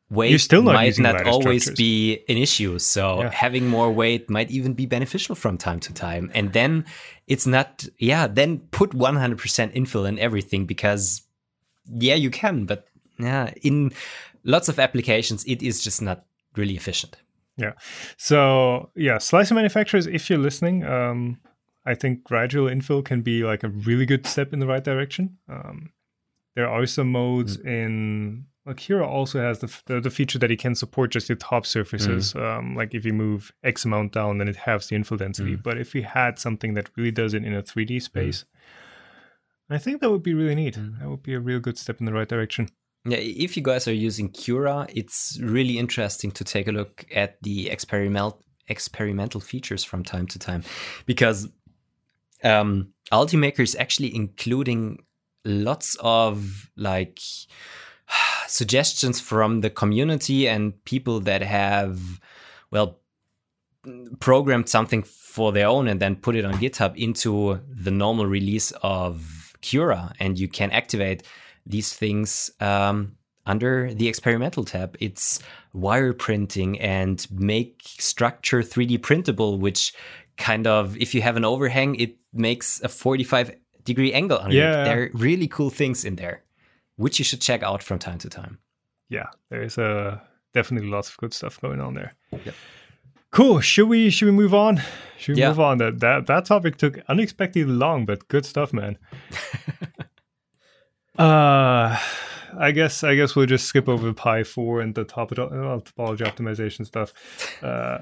[0.10, 1.78] weight still not might not always structures.
[1.78, 2.80] be an issue.
[2.80, 3.32] So yeah.
[3.32, 6.32] having more weight might even be beneficial from time to time.
[6.34, 6.86] And then
[7.28, 11.24] it's not, yeah, then put 100% infill in everything because,
[11.86, 12.88] yeah, you can, but
[13.20, 13.92] yeah, in
[14.44, 17.18] lots of applications, it is just not really efficient.
[17.58, 17.74] Yeah.
[18.18, 21.40] So yeah, slicer manufacturers, if you're listening, um,
[21.86, 25.38] I think gradual infill can be like a really good step in the right direction.
[25.50, 25.92] Um,
[26.56, 27.66] there are some modes mm.
[27.66, 31.36] in like Cura also has the, the, the feature that it can support just the
[31.36, 32.34] top surfaces.
[32.34, 32.60] Mm.
[32.60, 35.56] Um, like if you move X amount down, then it halves the infill density.
[35.56, 35.64] Mm.
[35.64, 38.02] But if we had something that really does it in a 3D mm.
[38.02, 38.44] space,
[39.70, 40.76] I think that would be really neat.
[40.76, 41.00] Mm.
[41.00, 42.68] That would be a real good step in the right direction.
[43.06, 47.42] Yeah, if you guys are using Cura, it's really interesting to take a look at
[47.42, 50.62] the experimental experimental features from time to time,
[51.06, 51.48] because
[52.44, 54.98] um, Ultimaker is actually including
[55.46, 57.22] lots of like
[58.48, 62.20] suggestions from the community and people that have
[62.72, 63.00] well
[64.20, 68.72] programmed something for their own and then put it on GitHub into the normal release
[68.84, 71.24] of Cura, and you can activate
[71.66, 74.96] these things um, under the experimental tab.
[75.00, 75.40] It's
[75.74, 79.94] wire printing and make structure 3D printable, which
[80.38, 84.82] kind of, if you have an overhang, it makes a 45 degree angle on yeah.
[84.82, 84.86] it.
[84.86, 86.44] There are really cool things in there,
[86.98, 88.60] which you should check out from time to time.
[89.10, 90.20] Yeah, there's uh,
[90.54, 92.14] definitely lots of good stuff going on there.
[92.32, 92.54] Yep.
[93.32, 93.60] Cool.
[93.62, 94.82] Should we should we move on?
[95.18, 95.50] Should we yeah.
[95.50, 95.78] move on?
[95.78, 98.98] That that that topic took unexpectedly long, but good stuff, man.
[101.18, 101.98] Uh,
[102.60, 106.20] I guess I guess we'll just skip over Pi four and the top uh, topology
[106.20, 107.12] optimization stuff.
[107.64, 108.00] Uh,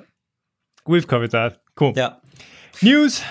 [0.85, 1.61] we've covered that.
[1.75, 1.93] Cool.
[1.95, 2.15] Yeah.
[2.81, 3.23] News.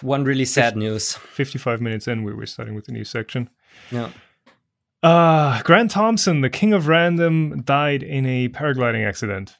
[0.00, 1.14] One really sad news.
[1.14, 3.48] Fifty-five minutes in, we were starting with the news section.
[3.90, 4.10] Yeah.
[5.02, 9.56] Uh, Grant Thompson, the king of random, died in a paragliding accident.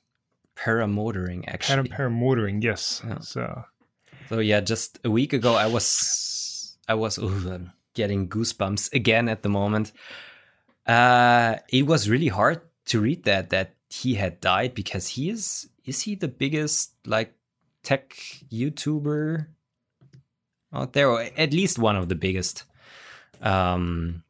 [0.57, 1.89] Paramotoring, actually.
[1.89, 3.03] Para- paramotoring, yes.
[3.07, 3.19] Yeah.
[3.21, 3.65] So.
[4.29, 7.19] so yeah, just a week ago, I was, I was.
[7.19, 9.93] Ooh, getting goosebumps again at the moment.
[10.87, 15.69] Uh, it was really hard to read that that he had died because he is
[15.85, 17.35] is he the biggest like
[17.83, 18.17] tech
[18.51, 19.47] YouTuber
[20.73, 22.65] out there, or at least one of the biggest.
[23.41, 24.23] Um,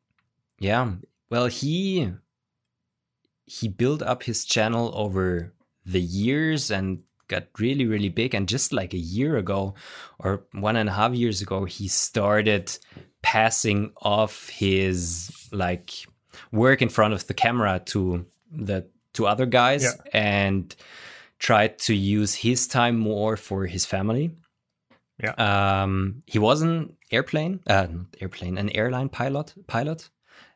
[0.63, 0.93] yeah.
[1.31, 2.13] Well, he
[3.47, 5.53] he built up his channel over
[5.85, 9.75] the years and got really really big and just like a year ago
[10.19, 12.79] or one and a half years ago he started
[13.23, 15.91] passing off his like
[16.53, 19.91] work in front of the camera to the to other guys yeah.
[20.13, 20.77] and
[21.39, 24.31] tried to use his time more for his family.
[25.23, 25.35] Yeah.
[25.83, 30.09] Um, he was an airplane, uh, not airplane, an airline pilot, pilot,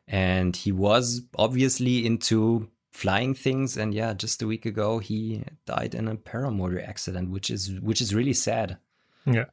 [0.07, 3.77] and he was obviously into flying things.
[3.77, 8.01] And yeah, just a week ago, he died in a paramotor accident, which is which
[8.01, 8.77] is really sad.
[9.25, 9.45] Yeah.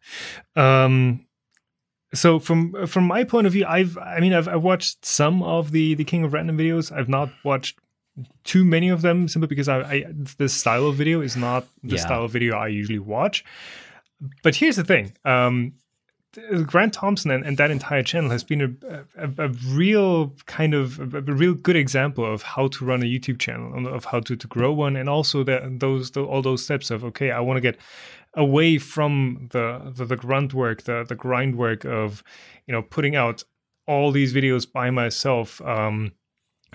[0.57, 1.27] Um,
[2.15, 5.73] so from from my point of view, I've I mean I've, I've watched some of
[5.73, 6.93] the the King of Random videos.
[6.93, 7.79] I've not watched
[8.45, 10.05] too many of them simply because I, I
[10.39, 12.03] the style of video is not the yeah.
[12.03, 13.45] style of video I usually watch.
[14.43, 15.17] But here's the thing.
[15.25, 15.75] Um,
[16.67, 20.99] Grant Thompson and, and, that entire channel has been a, a, a real kind of
[20.99, 24.37] a, a, real good example of how to run a YouTube channel, of how to,
[24.37, 27.57] to grow one, and also that those the, all those steps of okay, I want
[27.57, 27.79] to get
[28.35, 32.23] away from the, the, the grunt work, the the grind work of
[32.67, 33.45] you know putting out
[33.87, 35.61] all these videos by myself.
[35.63, 36.13] Um,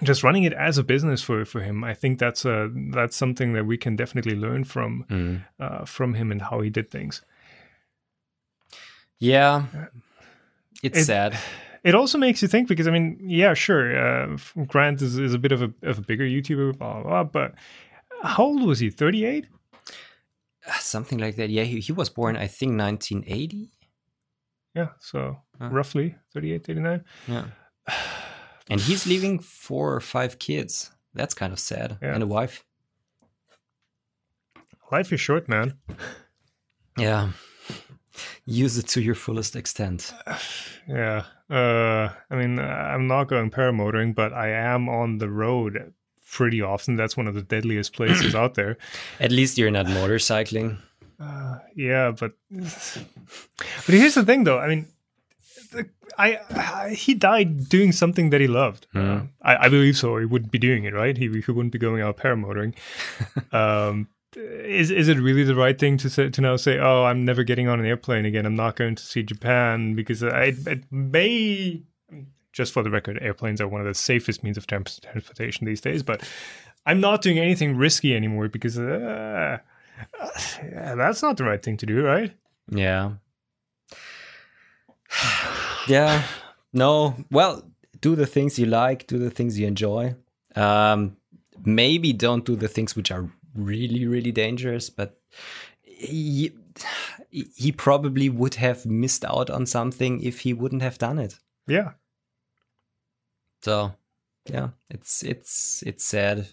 [0.04, 3.54] just running it as a business for for him, I think that's a that's something
[3.54, 5.44] that we can definitely learn from mm.
[5.60, 7.22] uh, from him and how he did things.
[9.20, 9.66] Yeah,
[10.84, 11.38] it's it, sad.
[11.84, 15.40] It also makes you think because I mean, yeah, sure, uh, Grant is, is a
[15.40, 17.56] bit of a of a bigger YouTuber, blah, blah, blah but
[18.22, 18.90] how old was he?
[18.90, 19.48] Thirty eight.
[20.80, 21.50] Something like that.
[21.50, 23.72] Yeah, he, he was born, I think, 1980.
[24.76, 27.04] Yeah, so roughly 38, 39.
[27.28, 27.46] Yeah.
[28.70, 30.92] and he's leaving four or five kids.
[31.14, 31.98] That's kind of sad.
[32.02, 32.14] Yeah.
[32.14, 32.64] And a wife.
[34.92, 35.78] Life is short, man.
[36.98, 37.30] Yeah.
[38.46, 40.14] Use it to your fullest extent.
[40.88, 41.26] Yeah.
[41.52, 45.94] Uh, I mean, I'm not going paramotoring, but I am on the road
[46.32, 46.96] pretty often.
[46.96, 48.78] That's one of the deadliest places out there.
[49.20, 50.80] At least you're not motorcycling.
[51.20, 54.58] Uh, yeah, but but here's the thing, though.
[54.58, 54.88] I mean,
[55.72, 58.88] the, I, I, he died doing something that he loved.
[58.96, 59.22] Mm.
[59.22, 60.18] Uh, I, I believe so.
[60.18, 61.18] He wouldn't be doing it, right?
[61.18, 62.74] He, he wouldn't be going out paramotoring.
[63.54, 67.26] um, is is it really the right thing to say to now say, oh, I'm
[67.26, 68.46] never getting on an airplane again.
[68.46, 71.82] I'm not going to see Japan because I, it may.
[72.52, 76.02] Just for the record, airplanes are one of the safest means of transportation these days.
[76.02, 76.28] But
[76.86, 79.60] I'm not doing anything risky anymore because uh,
[80.20, 82.34] yeah, that's not the right thing to do, right?
[82.70, 83.14] Yeah.
[85.88, 86.24] yeah.
[86.74, 87.16] No.
[87.32, 87.64] Well,
[88.02, 90.16] do the things you like, do the things you enjoy.
[90.56, 91.18] Um,
[91.64, 93.30] maybe don't do the things which are
[93.66, 95.20] really, really dangerous, but
[95.82, 96.52] he,
[97.32, 101.40] he probably would have missed out on something if he wouldn't have done it.
[101.68, 101.92] Yeah.
[103.62, 103.94] So,
[104.46, 106.48] yeah, it's it's it's sad.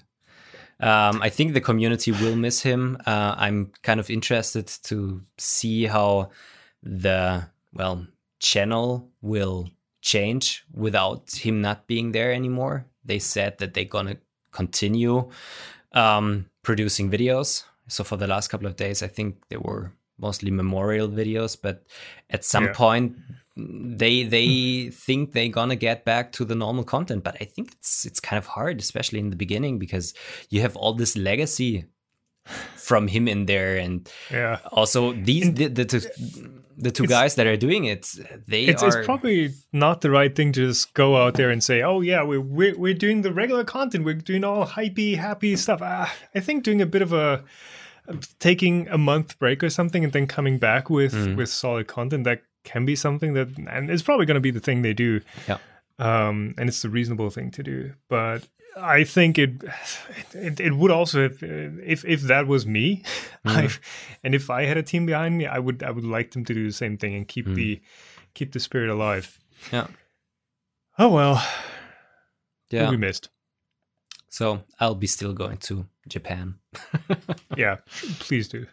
[0.78, 2.98] Um, I think the community will miss him.
[3.06, 6.30] Uh, I'm kind of interested to see how
[6.82, 8.06] the well
[8.40, 9.70] channel will
[10.02, 12.86] change without him not being there anymore.
[13.04, 14.18] They said that they're gonna
[14.52, 15.30] continue
[15.92, 17.64] um, producing videos.
[17.88, 21.84] So for the last couple of days, I think they were mostly memorial videos, but
[22.30, 22.72] at some Yeah.
[22.72, 23.16] point
[23.56, 27.22] they they think they're gonna get back to the normal content.
[27.24, 30.14] But I think it's it's kind of hard, especially in the beginning, because
[30.50, 31.84] you have all this legacy
[32.76, 34.58] from him in there, and Yeah.
[34.72, 36.00] also these the, the, two,
[36.76, 38.06] the two It's- guys that are doing it,
[38.46, 41.62] they It's, are it's probably not the right thing to just go out there and
[41.64, 44.04] say, "Oh yeah, we're we're, we're doing the regular content.
[44.04, 47.44] We're doing all hypey, happy stuff." Ah, I think doing a bit of a
[48.38, 51.36] taking a month break or something and then coming back with Mm.
[51.36, 54.60] with solid content that can be something that, and it's probably going to be the
[54.60, 55.20] thing they do.
[55.48, 55.58] Yeah.
[55.98, 58.46] Um, and it's the reasonable thing to do, but.
[58.78, 59.64] I think it,
[60.34, 63.04] it it would also if if if that was me,
[63.46, 63.70] I,
[64.22, 66.52] and if I had a team behind me, I would I would like them to
[66.52, 67.80] do the same thing and keep the
[68.34, 69.38] keep the spirit alive.
[69.72, 69.86] yeah
[70.98, 71.42] Oh well,
[72.70, 72.88] yeah.
[72.88, 73.28] we'll missed.
[74.30, 76.56] So I'll be still going to Japan.
[77.56, 77.76] Yeah,
[78.18, 78.66] please do.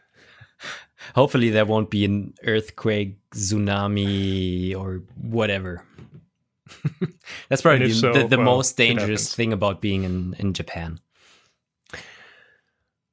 [1.16, 5.86] Hopefully there won't be an earthquake, tsunami, or whatever.
[7.50, 11.00] That's probably if so, the, the well, most dangerous thing about being in, in Japan.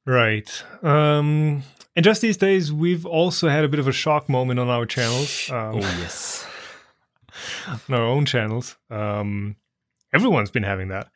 [0.05, 0.63] Right.
[0.81, 1.63] Um,
[1.95, 4.85] and just these days, we've also had a bit of a shock moment on our
[4.85, 6.45] channels, um, Oh yes.
[7.89, 8.77] on our own channels.
[8.89, 9.55] Um,
[10.13, 11.09] everyone's been having that.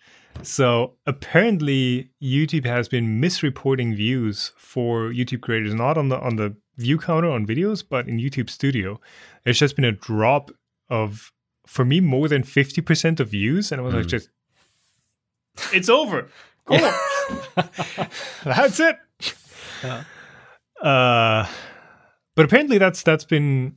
[0.43, 6.56] So apparently, YouTube has been misreporting views for YouTube creators, not on the on the
[6.78, 9.00] view counter on videos, but in YouTube Studio.
[9.43, 10.52] There's just been a drop
[10.89, 11.32] of,
[11.66, 14.09] for me, more than fifty percent of views, and I was like, Mm.
[14.09, 14.30] just,
[15.74, 16.28] it's over.
[16.66, 16.80] Cool.
[18.43, 18.97] that's it.
[19.84, 20.03] Yeah.
[20.82, 21.47] Uh,
[22.36, 23.76] but apparently that's that's been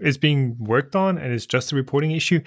[0.00, 2.40] is being worked on, and it's just a reporting issue.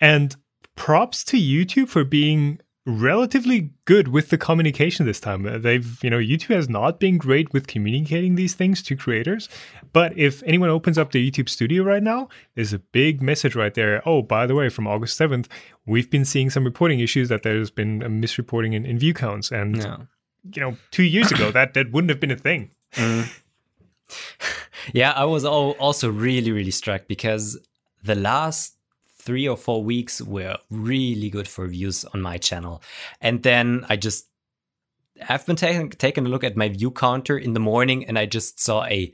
[0.00, 0.36] And
[0.76, 5.46] props to YouTube for being relatively good with the communication this time.
[5.46, 9.48] Uh, They've, you know, YouTube has not been great with communicating these things to creators.
[9.92, 13.72] But if anyone opens up the YouTube studio right now, there's a big message right
[13.74, 14.02] there.
[14.06, 15.46] Oh, by the way, from August 7th,
[15.86, 19.52] we've been seeing some reporting issues that there's been a misreporting in, in view counts.
[19.52, 19.96] And, Yeah.
[20.54, 22.70] you know, two years ago, that, that wouldn't have been a thing.
[24.92, 27.58] Yeah, I was al- also really, really struck because
[28.02, 28.76] the last
[29.22, 32.82] three or four weeks were really good for views on my channel.
[33.20, 34.26] And then I just,
[35.28, 38.26] I've been taking taking a look at my view counter in the morning and I
[38.26, 39.12] just saw a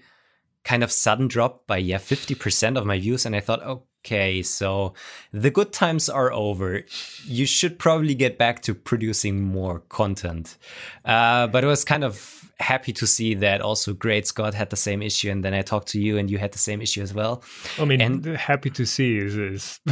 [0.65, 3.27] kind of sudden drop by, yeah, 50% of my views.
[3.27, 4.95] And I thought, oh, okay, so
[5.33, 6.83] the good times are over.
[7.25, 10.57] You should probably get back to producing more content.
[11.05, 14.77] Uh, but it was kind of happy to see that also Great Scott had the
[14.77, 15.31] same issue.
[15.31, 17.43] And then I talked to you and you had the same issue as well.
[17.79, 19.81] I mean, And- happy to see is, is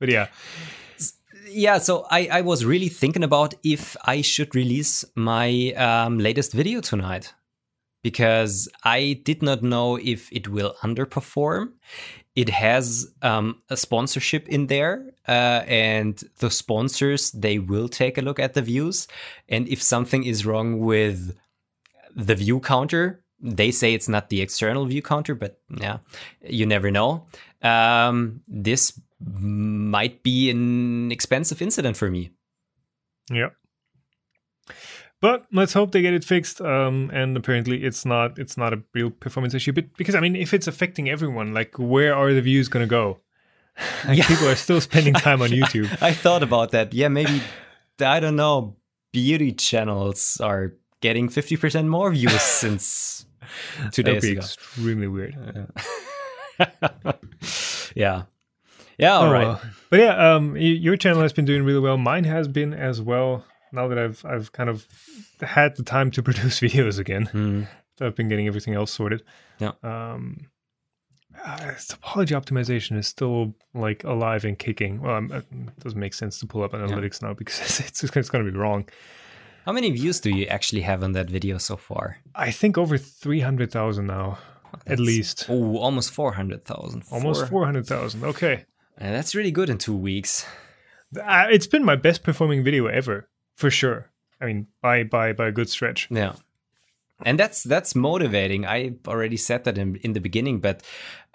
[0.00, 0.28] but yeah,
[1.50, 6.52] yeah so I, I was really thinking about if i should release my um, latest
[6.52, 7.32] video tonight
[8.08, 8.54] because
[8.84, 11.64] i did not know if it will underperform.
[12.42, 12.86] It has
[13.30, 14.94] um, a sponsorship in there
[15.26, 19.08] uh, and the sponsors they will take a look at the views.
[19.48, 21.18] And if something is wrong with
[22.28, 23.04] the view counter
[23.40, 25.52] they say it's not the external view counter but
[25.86, 25.98] yeah
[26.60, 27.26] you never know.
[27.62, 28.82] Um, this
[29.20, 32.30] might be an expensive incident for me.
[33.40, 33.50] Yeah.
[35.20, 36.60] But let's hope they get it fixed.
[36.60, 39.72] Um, and apparently, it's not it's not a real performance issue.
[39.72, 42.90] But because I mean, if it's affecting everyone, like where are the views going to
[42.90, 43.18] go?
[44.06, 44.26] Like, Yeah.
[44.26, 45.88] People are still spending time on YouTube.
[46.02, 46.92] I thought about that.
[46.94, 47.42] Yeah, maybe
[48.00, 48.76] I don't know.
[49.12, 53.26] Beauty channels are getting fifty percent more views since
[53.92, 54.40] two That'd days be ago.
[54.40, 55.34] extremely weird.
[57.94, 58.22] yeah,
[58.98, 59.12] yeah.
[59.14, 59.58] All Oh, right.
[59.90, 61.96] But yeah, um, your channel has been doing really well.
[61.96, 63.44] Mine has been as well.
[63.72, 64.86] Now that I've I've kind of
[65.40, 69.22] had the time to produce videos again, so I've been getting everything else sorted.
[69.58, 69.72] Yeah.
[69.82, 70.46] Um,
[71.44, 75.00] uh, topology optimization is still like alive and kicking.
[75.00, 75.44] Well, um, it
[75.80, 78.88] doesn't make sense to pull up analytics now because it's it's going to be wrong.
[79.64, 82.18] How many views do you actually have on that video so far?
[82.34, 84.38] I think over three hundred thousand now,
[84.86, 85.46] at least.
[85.48, 87.04] Oh, almost four hundred thousand.
[87.12, 88.24] Almost four hundred thousand.
[88.24, 88.64] Okay,
[88.96, 90.46] And that's really good in two weeks.
[91.22, 94.08] uh, it's been my best performing video ever for sure.
[94.40, 96.08] I mean, by by by a good stretch.
[96.10, 96.34] Yeah.
[97.24, 98.64] And that's that's motivating.
[98.64, 100.84] I already said that in, in the beginning, but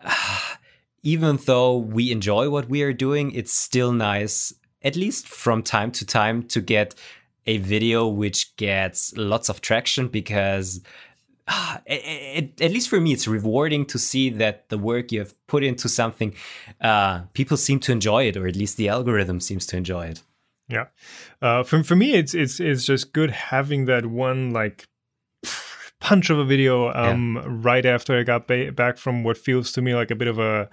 [0.03, 0.39] uh,
[1.03, 5.91] even though we enjoy what we are doing, it's still nice, at least from time
[5.91, 6.95] to time, to get
[7.45, 10.79] a video which gets lots of traction because
[11.49, 15.19] ah, it, it, at least for me, it's rewarding to see that the work you
[15.19, 16.33] have put into something,
[16.79, 20.23] uh, people seem to enjoy it, or at least the algorithm seems to enjoy it.
[20.67, 20.85] Yeah.
[21.41, 24.87] Uh, for for me, it's it's it's just good having that one like
[25.99, 29.81] punch of a video um right after I got ba- back from what feels to
[29.81, 30.69] me like a bit of a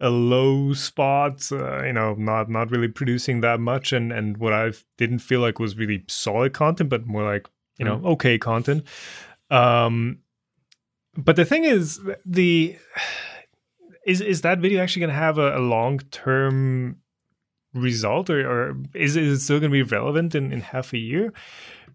[0.00, 1.52] a low spot.
[1.52, 5.40] Uh, you know, not not really producing that much, and and what I didn't feel
[5.40, 7.48] like was really solid content, but more like
[7.78, 8.86] you know okay content.
[9.50, 10.20] Um,
[11.16, 12.76] but the thing is, the
[14.06, 16.96] is is that video actually going to have a, a long term
[17.74, 20.98] result or, or is, is it still going to be relevant in, in half a
[20.98, 21.32] year?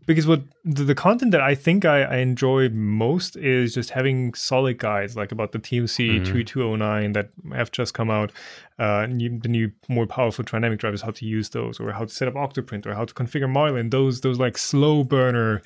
[0.05, 4.35] Because what the, the content that i think I, I enjoy most is just having
[4.35, 6.25] solid guides like about the tmc Mhm.
[6.27, 8.31] 2209 that have just come out
[8.77, 12.13] uh new, the new more powerful dynamic drivers how to use those or how to
[12.13, 15.63] set up octoprint or how to configure marlin those those like slow burner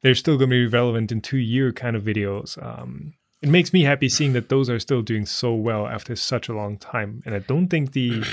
[0.00, 2.56] they're still going to be relevant in two year kind of videos.
[2.64, 6.48] Um it makes me happy seeing that those are still doing so well after such
[6.48, 7.22] a long time.
[7.26, 8.24] And i don't think the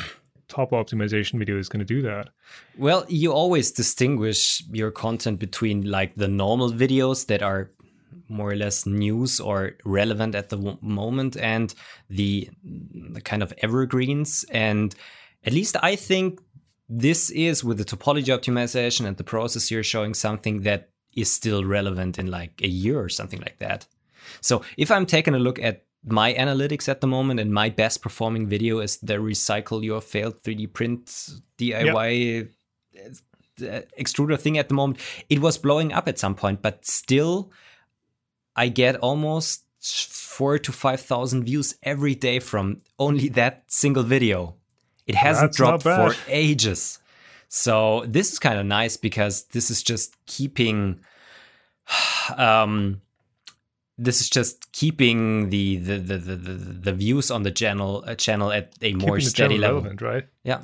[0.50, 2.30] top optimization video is going to do that.
[2.78, 7.72] Well, you always distinguish your content between like the normal videos that are
[8.28, 11.74] more or less news or relevant at the moment and
[12.10, 14.46] the, the kind of evergreens.
[14.52, 14.94] And
[15.44, 16.40] at least I think
[16.88, 21.64] this is with the topology optimization and the process you're showing something that is still
[21.64, 23.86] relevant in like a year or something like that.
[24.42, 28.02] So if I'm taking a look at my analytics at the moment and my best
[28.02, 31.06] performing video is the recycle your failed 3D print
[31.58, 32.50] DIY
[33.62, 35.00] uh, extruder thing at the moment.
[35.30, 37.52] It was blowing up at some point, but still,
[38.56, 44.56] I get almost four to five thousand views every day from only that single video.
[45.08, 47.00] It hasn't That's dropped for ages.
[47.48, 51.00] So this is kind of nice because this is just keeping
[52.38, 53.02] um
[54.00, 58.52] this is just keeping the the the the, the, views on the channel uh, channel
[58.52, 59.82] at a more Keeping steady level.
[59.82, 60.28] relevant, right?
[60.44, 60.62] Yeah.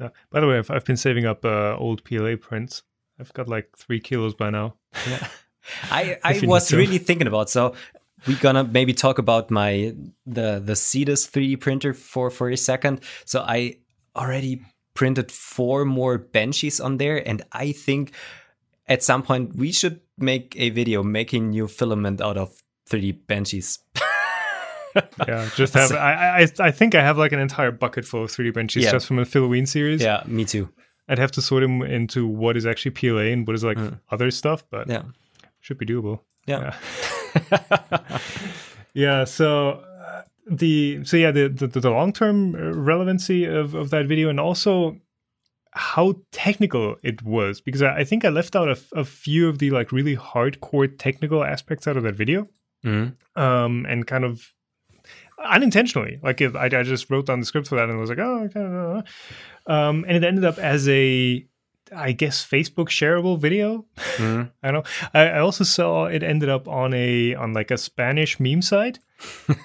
[0.00, 0.10] Yeah.
[0.30, 2.82] By the way, I've, I've been saving up uh, old PLA prints.
[3.18, 4.74] I've got like three kilos by now.
[5.08, 5.26] Yeah.
[5.90, 7.74] I I was really thinking about so
[8.26, 9.94] we're gonna maybe talk about my
[10.24, 13.00] the the Cetus 3D printer for for a second.
[13.24, 13.78] So I
[14.14, 14.62] already
[14.94, 18.12] printed four more benchies on there, and I think
[18.86, 23.78] at some point we should make a video making new filament out of 3D benchies.
[25.28, 25.92] Yeah, just have.
[26.10, 28.92] I, I I think I have like an entire bucket full of 3D benches Yeah.
[28.92, 30.00] just from the Filaween series.
[30.00, 30.70] yeah, me too.
[31.06, 34.00] I'd have to sort them into what is actually PLA and what is like Mm.
[34.10, 35.02] other stuff, but Yeah,
[35.60, 36.20] should be doable.
[36.46, 36.74] yeah,
[38.94, 39.24] Yeah.
[39.26, 44.30] So uh, the so yeah the the, the long term relevancy of of that video
[44.30, 44.96] and also
[45.72, 49.70] how technical it was because I, I think I left out a few of the
[49.70, 52.48] like really hardcore technical aspects out of that video
[52.86, 53.16] Mhm.
[53.34, 54.52] um and kind of
[55.44, 58.18] unintentionally like if I, I just wrote down the script for that and was like
[58.18, 59.02] oh okay uh,
[59.70, 61.44] um and it ended up as a
[61.94, 63.84] i guess facebook shareable video
[64.16, 64.50] Mhm.
[64.62, 64.90] I don't know.
[65.14, 68.98] I, I also saw it ended up on a on like a Spanish meme site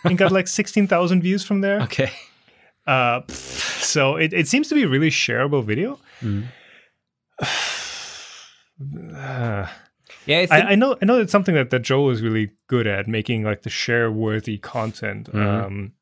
[0.03, 1.81] and got like sixteen thousand views from there.
[1.83, 2.11] Okay.
[2.85, 5.99] Uh, so it, it seems to be a really shareable video.
[6.21, 6.43] Mhm.
[9.15, 9.67] Uh,
[10.25, 12.51] Yeah, I think I, I know I know it's something that, that Joel is really
[12.67, 15.31] good at making like the share worthy content.
[15.31, 15.65] Mhm.
[15.65, 15.93] Um,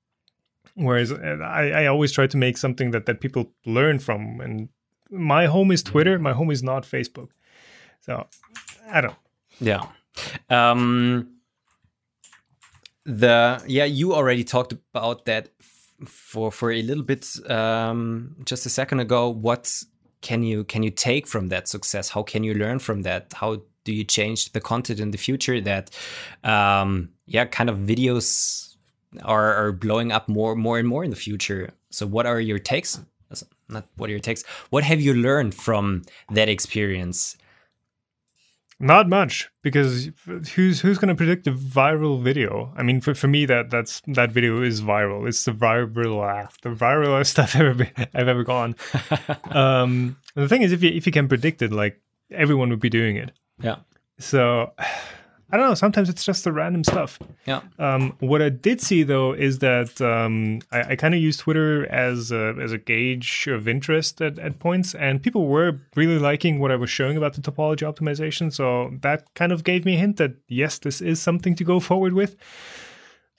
[0.75, 4.41] whereas uh, I, I always try to make something that, that people learn from.
[4.41, 4.69] And
[5.09, 6.19] my home is Twitter.
[6.19, 7.29] My home is not Facebook.
[8.01, 8.27] So
[8.91, 9.15] I don't.
[9.59, 9.85] Yeah.
[10.49, 11.35] Um,
[13.05, 18.65] the yeah, you already talked about that f- for for a little bit um, just
[18.65, 19.29] a second ago.
[19.29, 19.83] What
[20.21, 22.09] can you can you take from that success?
[22.09, 23.33] How can you learn from that?
[23.33, 25.89] How do you change the content in the future that
[26.43, 28.75] um, yeah, kind of videos
[29.23, 31.71] are, are blowing up more more and more in the future?
[31.89, 32.99] So what are your takes?
[33.69, 34.43] Not what are your takes?
[34.71, 37.37] What have you learned from that experience?
[38.81, 40.09] Not much, because
[40.55, 42.73] who's who's going to predict a viral video?
[42.77, 45.27] I mean, for, for me, that that's that video is viral.
[45.27, 48.77] It's the viral, ah, the viralest I've ever been, I've ever gone.
[49.51, 51.99] um, the thing is, if you if you can predict it, like
[52.31, 53.33] everyone would be doing it.
[53.61, 53.77] Yeah.
[54.19, 54.71] So
[55.51, 55.73] I don't know.
[55.73, 57.17] Sometimes it's just the random stuff.
[57.47, 57.61] Yeah.
[57.79, 61.87] Um, what I did see though is that um, I, I kind of use Twitter
[61.91, 66.59] as a, as a gauge of interest at, at points, and people were really liking
[66.59, 68.53] what I was showing about the topology optimization.
[68.53, 71.79] So that kind of gave me a hint that yes, this is something to go
[71.89, 72.35] forward with.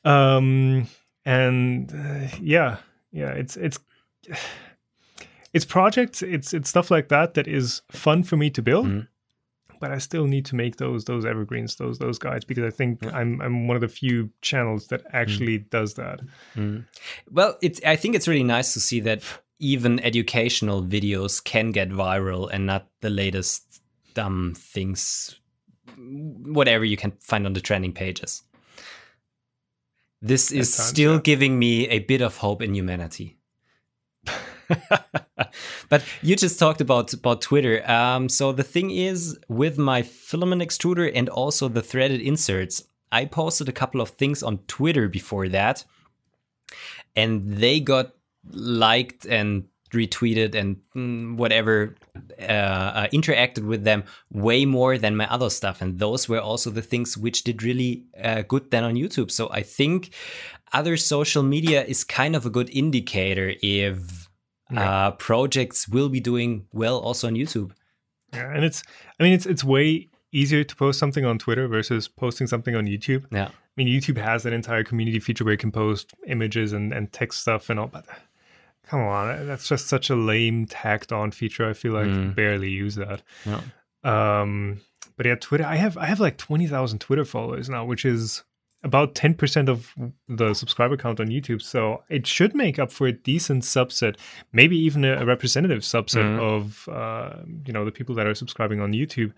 [0.05, 0.89] Um,
[1.25, 2.79] and uh, yeah,
[3.13, 3.79] yeah, it's it's
[5.53, 8.87] it's projects, it's it's stuff like that that is fun for me to build.
[8.87, 9.07] Mhm.
[9.81, 13.05] But I still need to make those those evergreens, those those guides, because I think
[13.13, 15.11] I'm I'm one of the few channels that mm.
[15.13, 16.21] actually does that.
[16.55, 16.85] Mm.
[17.31, 19.23] Well, it's I think it's really nice to see that
[19.59, 23.83] even educational videos can get viral and not the latest
[24.15, 25.41] dumb things
[25.97, 28.43] whatever you can find on the trending pages.
[30.23, 31.21] This is times, still yeah.
[31.23, 33.39] giving me a bit of hope in humanity.
[35.89, 37.89] but you just talked about about Twitter.
[37.91, 43.25] Um, so the thing is, with my filament extruder and also the threaded inserts, I
[43.25, 45.85] posted a couple of things on Twitter before that,
[47.17, 48.15] and they got
[48.53, 51.97] liked and retweeted and mm, whatever
[52.41, 56.71] uh, uh, interacted with them way more than my other stuff and those were also
[56.71, 60.11] the things which did really uh, good then on youtube so i think
[60.73, 64.20] other social media is kind of a good indicator if
[64.77, 67.73] uh, projects will be doing well also on youtube
[68.33, 68.83] Yeah, and it's
[69.19, 72.87] I mean it's it's way easier to post something on Twitter versus posting something on
[72.87, 73.25] YouTube.
[73.33, 76.93] yeah I mean YouTube has an entire community feature where you can post images and,
[76.93, 78.05] and text stuff and all, but
[78.87, 81.69] come on, that's just such a lame tacked on feature.
[81.69, 82.35] I feel like Mm.
[82.37, 83.23] barely use that.
[83.47, 83.61] yeah
[84.05, 84.81] Um,
[85.17, 85.65] but yeah, Twitter.
[85.67, 88.43] I have I have like twenty thousand Twitter followers now, which is
[88.83, 89.95] about ten percent of
[90.29, 91.61] the subscriber count on YouTube.
[91.63, 94.17] So it should make up for a decent subset,
[94.53, 96.39] maybe even a, representative subset Mhm.
[96.41, 99.33] of uh, you know the people that are subscribing on YouTube.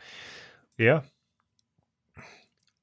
[0.78, 1.02] Yeah.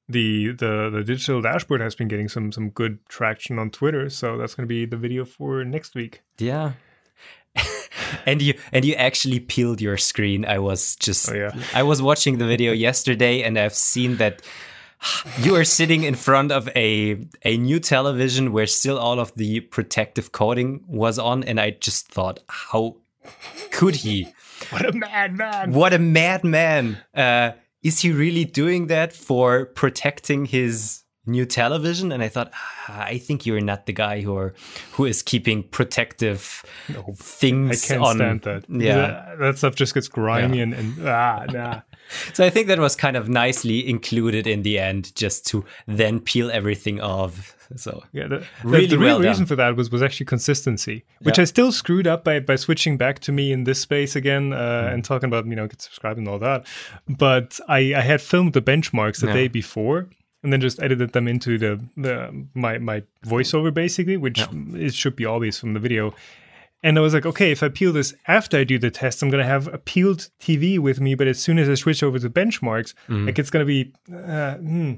[0.08, 4.36] The, the the digital dashboard has been getting some some good traction on Twitter, so
[4.36, 6.22] that's going to be the video for next week.
[6.38, 6.72] Yeah.
[8.26, 10.44] and you and you actually peeled your screen.
[10.44, 11.52] I was just Oh, yeah.
[11.74, 14.42] I was watching the video yesterday and I've seen that
[15.38, 19.60] you are sitting in front of a a new television where still all of the
[19.60, 22.96] protective coating was on and I just thought how
[23.70, 24.28] could he?
[24.70, 25.72] What a madman!
[25.72, 26.98] What a madman.
[27.14, 27.52] Uh
[27.82, 32.50] is he really doing that for protecting his new television and i thought
[32.88, 34.52] ah, i think you're not the guy who are
[34.92, 38.64] who is keeping protective I things i can't on stand that.
[38.68, 41.80] yeah that, that stuff just gets grimy and, and ah nah.
[42.32, 46.20] so i think that was kind of nicely included in the end just to then
[46.20, 49.46] peel everything off so Yeah, the, the- the, real well reason done.
[49.46, 51.42] for that was was actually consistency, which Yeah.
[51.42, 54.58] I still screwed up by by switching back to me in this space again uh,
[54.58, 54.92] Mm.
[54.94, 56.66] and talking about you know get subscribed and all that.
[57.08, 59.34] But I I had filmed the benchmarks the Yeah.
[59.40, 60.08] day before.
[60.42, 64.40] And then just edited them into the, the my my voiceover basically, which
[64.74, 66.14] it should be obvious from the video.
[66.82, 69.28] And I was like, okay, if I peel this after I do the test, I'm
[69.28, 71.14] gonna have a peeled TV with me.
[71.14, 73.26] But as soon as I switch over to benchmarks, Mm-hmm.
[73.26, 74.94] like it's gonna be, uh, hmm,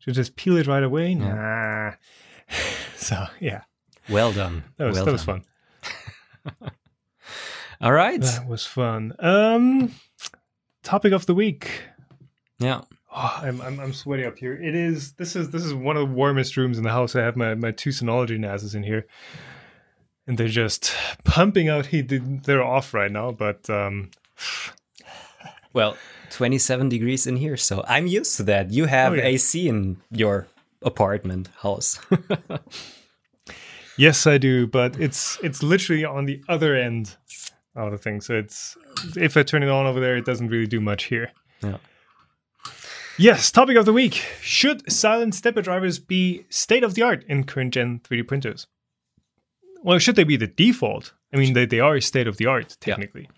[0.00, 1.14] should just peel it right away.
[1.14, 1.92] Nah.
[2.96, 3.62] so yeah,
[4.08, 5.44] well done that was well that was fun.
[7.80, 9.12] all right That was fun.
[9.20, 9.92] Um,
[10.82, 11.82] topic of the week.
[12.58, 12.80] yeah
[13.14, 14.54] Oh, I'm, I'm I'm sweaty up here.
[14.54, 17.14] It is this is this is one of the warmest rooms in the house.
[17.16, 19.06] I have my my two Synology NASs in here,
[20.26, 20.94] and they're just
[21.24, 22.08] pumping out heat.
[22.08, 24.10] They- They're off right now, but um,
[25.72, 25.96] well
[26.30, 29.24] 27 degrees in here so i'm used to that you have Oh, yeah.
[29.24, 30.46] ac in your
[30.82, 32.00] apartment house
[33.96, 34.66] yes, I do.
[34.66, 37.16] But it's it's literally on the other end
[37.76, 38.20] of the thing.
[38.20, 38.76] So it's
[39.16, 41.30] if I turn it on over there, it doesn't really do much here.
[41.62, 41.76] yeah
[43.18, 44.14] Yes, topic of the week.
[44.40, 48.66] Should silent stepper drivers be state of the art in current gen 3D printers?
[49.82, 51.12] Well, should they be the default?
[51.32, 53.28] I mean, they, they are state of the art, technically.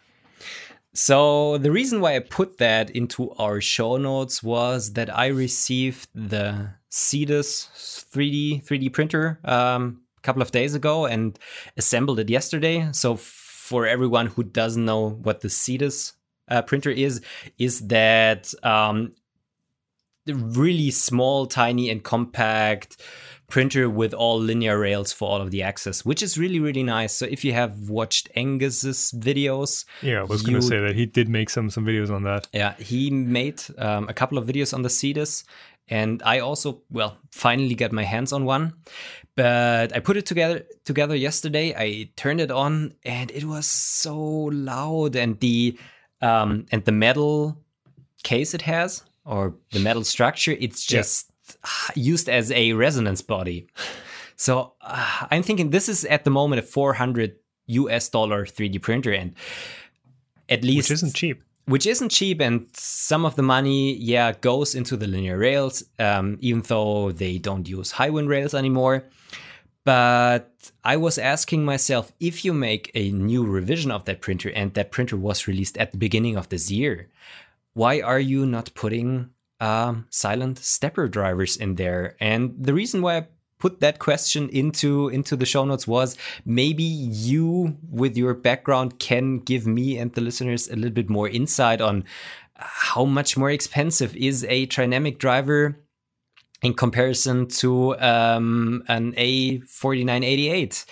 [0.92, 6.08] So the reason why I put that into our show notes was that I received
[6.14, 7.68] the Cetus
[8.12, 11.36] 3D 3D printer um, a couple of days ago and
[11.76, 12.88] assembled it yesterday.
[12.92, 16.12] So for everyone who doesn't know what the Cetus
[16.48, 17.20] uh, printer is,
[17.58, 19.12] is that um,
[20.26, 23.00] really small, tiny, and compact
[23.48, 27.14] printer with all linear rails for all of the axes, which is really, really nice.
[27.14, 31.06] So if you have watched Angus's videos, yeah, I was going to say that he
[31.06, 32.48] did make some some videos on that.
[32.52, 35.44] Yeah, he made um, a couple of videos on the Cetus,
[35.88, 38.72] and I also, well, finally got my hands on one.
[39.36, 41.74] But I put it together together yesterday.
[41.76, 45.78] I turned it on, and it was so loud, and the
[46.22, 47.58] um, and the metal
[48.22, 52.02] case it has or the metal structure, it's just yeah.
[52.02, 53.68] used as a resonance body.
[54.36, 57.36] So uh, I'm thinking this is at the moment a 400
[57.66, 59.34] US dollar 3D printer, and
[60.48, 61.42] at least which isn't cheap.
[61.66, 66.36] Which isn't cheap, and some of the money, yeah, goes into the linear rails, um,
[66.40, 69.04] even though they don't use HIWIN rails anymore.
[69.84, 74.74] But I was asking myself if you make a new revision of that printer, and
[74.74, 77.08] that printer was released at the beginning of this year,
[77.74, 79.30] why are you not putting
[79.60, 82.16] um, silent stepper drivers in there?
[82.20, 83.26] And the reason why I
[83.58, 89.38] put that question into into the show notes was maybe you with your background can
[89.38, 92.04] give me and the listeners a little bit more insight on
[92.56, 95.76] how much more expensive is a trinamic driver
[96.62, 100.84] in comparison to um, an A4988?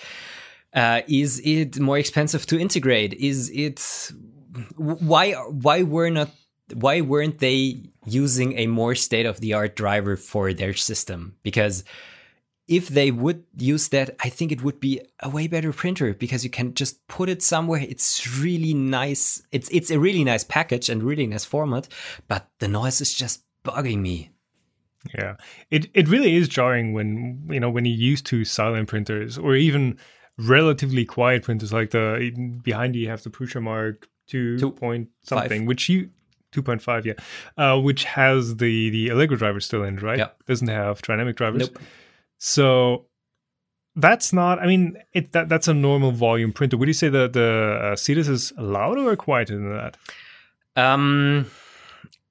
[0.73, 3.13] Uh, is it more expensive to integrate?
[3.13, 4.11] Is it
[4.75, 6.29] why why were not
[6.73, 11.35] why weren't they using a more state of the art driver for their system?
[11.43, 11.83] Because
[12.67, 16.43] if they would use that, I think it would be a way better printer because
[16.43, 17.81] you can just put it somewhere.
[17.81, 19.43] It's really nice.
[19.51, 21.87] It's it's a really nice package and really nice format,
[22.27, 24.31] but the noise is just bugging me.
[25.13, 25.35] Yeah,
[25.69, 29.55] it it really is jarring when you know when you used to silent printers or
[29.55, 29.97] even
[30.37, 32.31] relatively quiet printers like the
[32.63, 35.67] behind you, you have the Prusa Mark two, two point something, five.
[35.67, 36.09] which you
[36.53, 37.13] 2.5 yeah
[37.57, 40.29] uh, which has the the allegro driver still in right yeah.
[40.47, 41.79] doesn't have trinamic drivers nope.
[42.37, 43.05] so
[43.95, 47.33] that's not i mean it that, that's a normal volume printer would you say that
[47.33, 49.97] the uh, Cetus is louder or quieter than that
[50.75, 51.45] um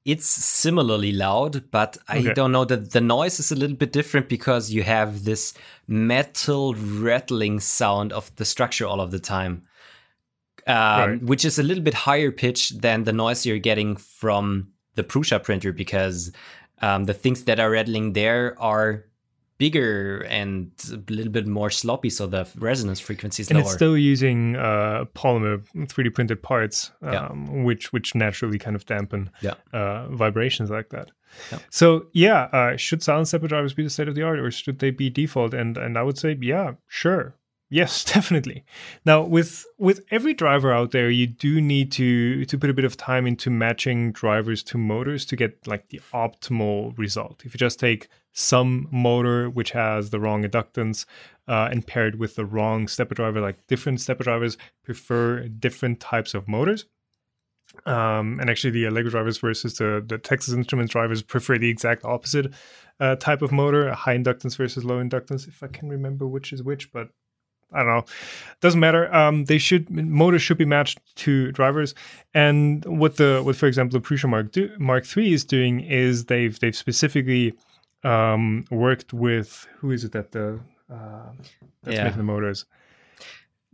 [0.04, 2.34] it's similarly loud, but I okay.
[2.34, 5.54] don't know that the noise is a little bit different because you have this
[5.86, 9.62] metal rattling sound of the structure all of the time
[10.66, 11.22] um, right.
[11.22, 15.42] which is a little bit higher pitch than the noise you're getting from the Prusa
[15.42, 16.32] printer because
[16.80, 19.04] um, the things that are rattling there are
[19.62, 23.64] bigger and a little bit more sloppy, so the resonance frequency is and lower.
[23.64, 27.28] it's still using uh, polymer 3D printed parts, um, yeah.
[27.62, 29.54] which which naturally kind of dampen yeah.
[29.72, 31.12] uh, vibrations like that.
[31.52, 31.58] Yeah.
[31.70, 34.80] So yeah, uh, should silent stepper drivers be the state of the art, or should
[34.80, 35.54] they be default?
[35.54, 37.36] And and I would say yeah, sure.
[37.72, 38.64] Yes, definitely.
[39.06, 42.84] Now, with with every driver out there, you do need to to put a bit
[42.84, 47.42] of time into matching drivers to motors to get like the optimal result.
[47.46, 51.06] If you just take some motor which has the wrong inductance
[51.48, 56.34] uh, and paired with the wrong stepper driver, like different stepper drivers prefer different types
[56.34, 56.84] of motors.
[57.86, 62.04] Um, and actually, the Allegro drivers versus the, the Texas Instruments drivers prefer the exact
[62.04, 62.52] opposite
[63.00, 65.48] uh, type of motor, high inductance versus low inductance.
[65.48, 67.08] If I can remember which is which, but
[67.74, 68.04] I don't know.
[68.60, 69.12] Doesn't matter.
[69.14, 71.94] Um, they should motors should be matched to drivers.
[72.34, 76.26] And what the what for example the Prusa Mark do, Mark Three is doing is
[76.26, 77.54] they've they've specifically
[78.04, 81.32] um, worked with who is it that the uh,
[81.82, 82.04] that's yeah.
[82.04, 82.64] making the motors.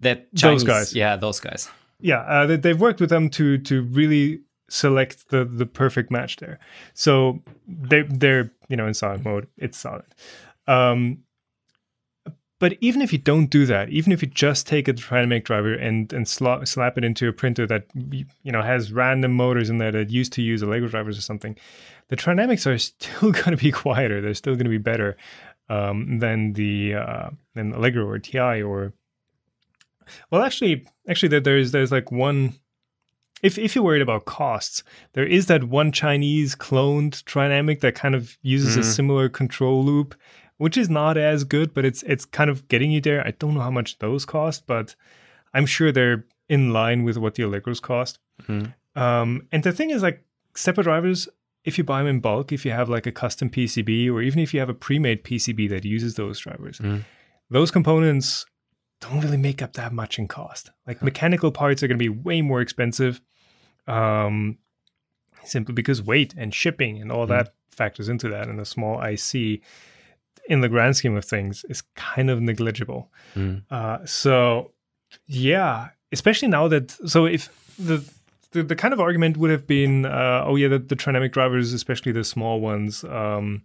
[0.00, 0.94] That Chinese, those guys.
[0.94, 1.68] Yeah, those guys.
[2.00, 6.36] Yeah, uh, they, they've worked with them to to really select the the perfect match
[6.36, 6.58] there.
[6.94, 9.48] So they they're you know in solid mode.
[9.56, 10.04] It's solid.
[10.66, 11.24] Um,
[12.58, 15.74] but even if you don't do that, even if you just take a Trinamic driver
[15.74, 19.78] and and slap, slap it into a printer that you know has random motors in
[19.78, 21.56] there that used to use Allegro drivers or something,
[22.08, 24.20] the Trinamics are still going to be quieter.
[24.20, 25.16] They're still going to be better
[25.68, 28.92] um, than the uh, than Allegro or TI or
[30.30, 32.54] well, actually, actually, there's there's like one.
[33.42, 34.82] If if you're worried about costs,
[35.12, 38.80] there is that one Chinese cloned Trinamic that kind of uses mm-hmm.
[38.80, 40.14] a similar control loop
[40.58, 43.26] which is not as good, but it's it's kind of getting you there.
[43.26, 44.94] I don't know how much those cost, but
[45.54, 48.18] I'm sure they're in line with what the Allegros cost.
[48.42, 49.00] Mm-hmm.
[49.00, 50.24] Um, and the thing is, like
[50.54, 51.28] stepper drivers,
[51.64, 54.40] if you buy them in bulk, if you have like a custom PCB, or even
[54.40, 56.98] if you have a pre-made PCB that uses those drivers, mm-hmm.
[57.50, 58.44] those components
[59.00, 60.70] don't really make up that much in cost.
[60.86, 63.20] Like mechanical parts are going to be way more expensive.
[63.86, 64.58] Um,
[65.44, 67.28] simply because weight and shipping and all Mm.
[67.30, 69.60] that factors into that, and a small IC
[70.48, 73.10] in the grand scheme of things is kind of negligible.
[73.36, 73.62] Mm.
[73.70, 74.72] Uh, so
[75.26, 77.48] yeah, especially now that so if
[77.78, 78.02] the
[78.52, 81.74] the, the kind of argument would have been, uh, oh yeah, the, the trinamic drivers,
[81.74, 83.62] especially the small ones, um,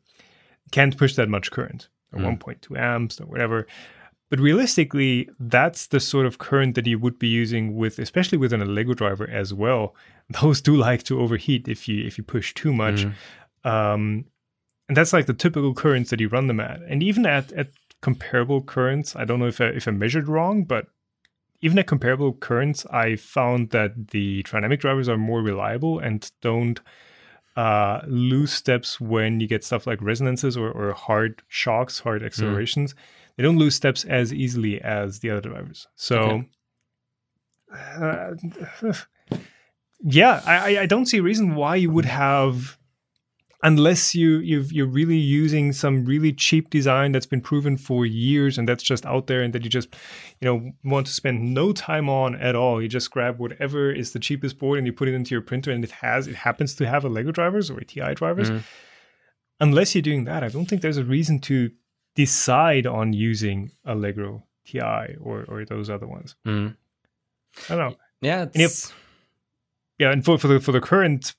[0.72, 2.38] can't push that much current, or Mm.
[2.39, 3.65] 1.2 amps or whatever.
[4.30, 8.51] But realistically, that's the sort of current that you would be using with, especially with
[8.51, 9.95] an Allegro driver as well.
[10.41, 13.05] Those do like to overheat if you if you push too much.
[13.05, 13.14] Mhm.
[13.69, 14.26] Um,
[14.88, 16.81] and that's like the typical currents that you run them at.
[16.89, 17.69] And even at, at
[18.01, 20.88] comparable currents, I don't know if I, if I measured wrong, but
[21.61, 26.81] even at comparable currents, I found that the trinamic drivers are more reliable and don't
[27.55, 32.95] uh, lose steps when you get stuff like resonances or, or hard shocks, hard accelerations.
[33.38, 35.88] They don't lose steps as easily as the other drivers.
[35.95, 36.43] So,
[37.73, 38.31] uh,
[40.03, 42.77] yeah, I, I- I don't see a reason why you would have
[43.65, 48.57] unless you you've, you're really using some really cheap design that's been proven for years
[48.57, 49.95] and that's just out there and that you just
[50.41, 54.11] you know want to spend no time on at all you just grab whatever is
[54.11, 56.76] the cheapest board and you put it into your printer and it has it happens
[56.76, 58.64] to have Allegro drivers or ti drivers Mhm.
[59.60, 61.72] unless you're doing that i don't think there's a reason to
[62.15, 64.80] decide on using Allegro ti
[65.22, 66.76] or or those other ones Mm.
[67.69, 68.91] i don't know Yeah, if-
[69.99, 71.34] yeah and for, for the for the current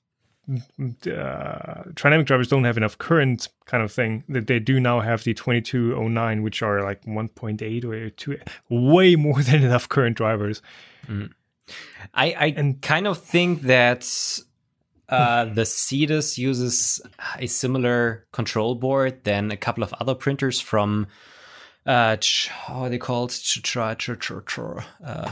[0.49, 4.23] uh, trinamic drivers don't have enough current kind of thing.
[4.29, 8.37] That they do now have the 2209 which are like 1.8 or 2
[8.69, 10.61] way more than enough current drivers.
[12.13, 14.07] I, I And- kind of think that
[15.09, 16.99] uh, the Cetus uses
[17.37, 21.07] a similar control board than a couple of other printers from
[21.85, 23.29] uh, ch- how are they called?
[23.29, 24.59] Ch- try, ch- ch- ch-
[25.05, 25.31] uh,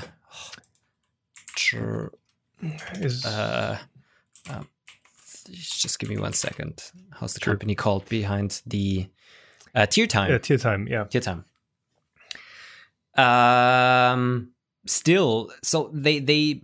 [1.56, 1.76] ch-
[3.02, 3.80] is uh,
[4.52, 4.68] um,
[5.52, 6.84] just give me one second.
[7.12, 7.54] How's the Sure.
[7.54, 9.08] company called behind the
[9.76, 10.30] uh, Tiertime?
[10.30, 11.44] yeah, Tiertime yeah Tiertime.
[13.16, 14.52] Um,
[14.86, 16.64] still, so they they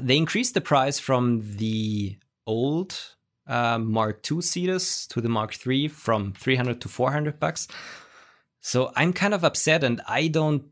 [0.00, 2.16] they increased the price from the
[2.46, 2.98] old
[3.46, 7.68] uh, Mark II Cetus to the Mark III from 300 to 400 bucks.
[8.60, 10.64] So I'm kind of upset, and I don't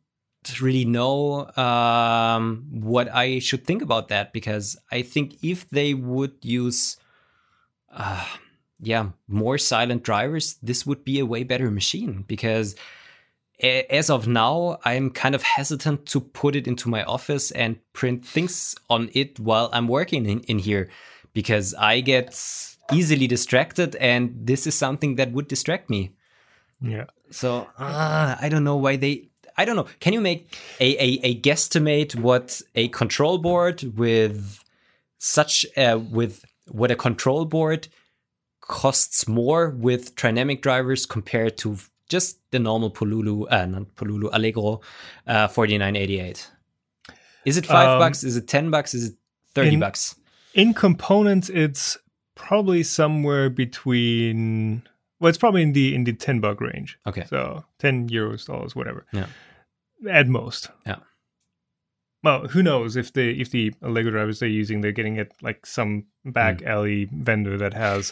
[0.60, 6.35] really know um, what I should think about that because I think if they would
[6.43, 6.98] use,
[7.97, 8.24] uh,
[8.81, 12.77] yeah, more silent drivers, this would be a way better machine because
[13.60, 18.24] as of now, I'm kind of hesitant to put it into my office and print
[18.24, 20.90] things on it while I'm working in, in here
[21.32, 22.39] because I get
[22.93, 26.12] easily distracted, and this is something that would distract me.
[26.81, 29.31] yeah So uh, I don't know why they.
[29.56, 29.86] I don't know.
[30.01, 34.62] Can you make a, a, a guesstimate what a control board with
[35.18, 37.88] such uh, with what a control board
[38.60, 41.76] costs more with trinamic drivers compared to
[42.09, 44.80] just the normal Pololu, uh, not Pololu Allegro,
[45.26, 46.51] uh, forty nine eighty eight.
[47.44, 48.24] Is it five Um, bucks?
[48.24, 48.94] Is it ten bucks?
[48.94, 49.14] Is it
[49.55, 50.16] thirty in- bucks?
[50.55, 51.98] in components it's
[52.34, 54.82] probably somewhere between
[55.20, 57.24] well it's probably in the in the 10 buck range Okay.
[57.28, 59.26] so 10 euros dollars whatever Yeah.
[60.09, 60.97] at most Yeah.
[62.27, 65.61] Well who knows if the if the Allegro drivers they're using they're getting it like
[65.66, 65.90] some
[66.24, 66.69] back Hmm.
[66.74, 68.03] alley vendor that has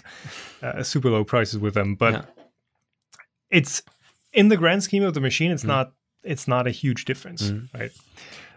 [0.62, 2.24] uh, super low prices with them but Yeah.
[3.58, 3.82] it's
[4.32, 5.74] in the grand scheme of the machine it's Mm.
[5.76, 5.86] not
[6.32, 7.68] it's not a huge difference Mm.
[7.80, 7.92] right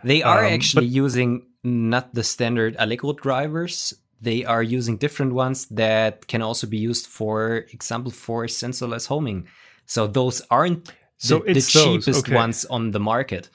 [0.04, 1.30] They are Um, actually but- using
[1.64, 3.94] not the standard Allegro drivers.
[4.22, 9.48] They are using different ones that can also be used, for example, for sensorless homing.
[9.86, 10.94] So those aren't the,
[11.30, 12.36] So the it's those, cheapest okay.
[12.44, 13.50] ones on the market.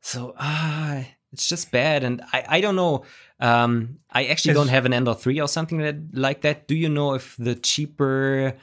[0.00, 3.04] So ah, it's just bad, and I, I don't know.
[3.40, 6.68] Um, I actually don't have an Ender three or something that like that.
[6.68, 8.54] Do you know if the cheaper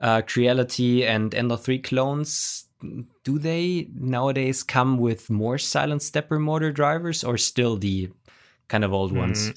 [0.00, 2.66] uh, Creality and Ender three clones
[3.22, 8.10] do they nowadays come with more silent stepper motor drivers or still the
[8.68, 9.52] kind of old ones?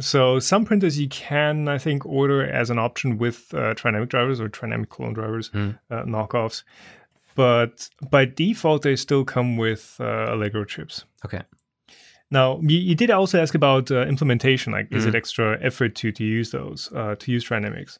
[0.00, 4.40] So some printers you can, I think, order as an option with uh, trinamic drivers
[4.40, 5.70] or trinamic clone drivers, Hmm.
[5.90, 6.64] uh, knockoffs.
[7.36, 11.04] But by default, they still come with uh, Allegro chips.
[11.24, 11.42] Okay.
[12.38, 14.72] Now, you, you did also ask about uh, implementation.
[14.76, 15.08] Like, is Mhm.
[15.10, 17.98] it extra effort to to use those, uh, to use Trinamics?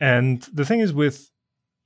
[0.00, 1.30] And the thing is, with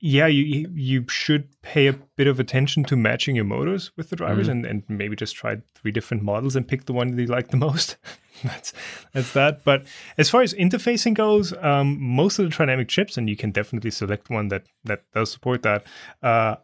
[0.00, 0.44] yeah, you
[0.74, 4.52] you- should pay a bit of attention to matching your motors with the drivers, Mhm.
[4.52, 7.48] and and maybe just try three different models and pick the one that you like
[7.48, 7.96] the most.
[8.44, 8.72] that's
[9.12, 9.64] that's that.
[9.64, 9.80] But
[10.16, 13.90] as far as interfacing goes, um, most of the Trinamic chips, and you can definitely
[13.90, 15.82] select one that that does support that.
[16.22, 16.54] Uh,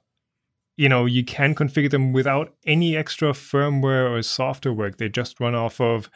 [0.77, 4.99] you know, you can configure them without any extra firmware or software work.
[4.99, 6.11] They just run off of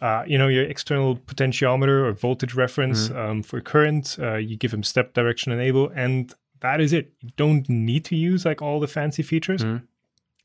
[0.00, 4.16] uh, you know, your external potentiometer or voltage reference um, for current.
[4.20, 7.12] Uh, you give them step direction enable, and that is it.
[7.20, 9.82] You don't need to use like all the fancy features, Mhm.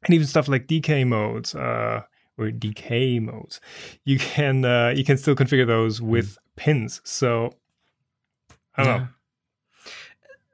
[0.05, 2.01] and even stuff like decay modes uh,
[2.35, 3.61] or decay modes.
[4.05, 6.99] You can uh, you can still configure those with pins.
[7.03, 7.53] So
[8.75, 9.07] I don't know.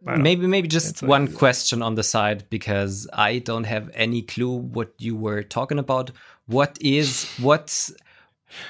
[0.01, 4.21] Maybe maybe just It's like- one question on the side because I don't have any
[4.21, 6.11] clue what you were talking about.
[6.45, 7.91] What is what's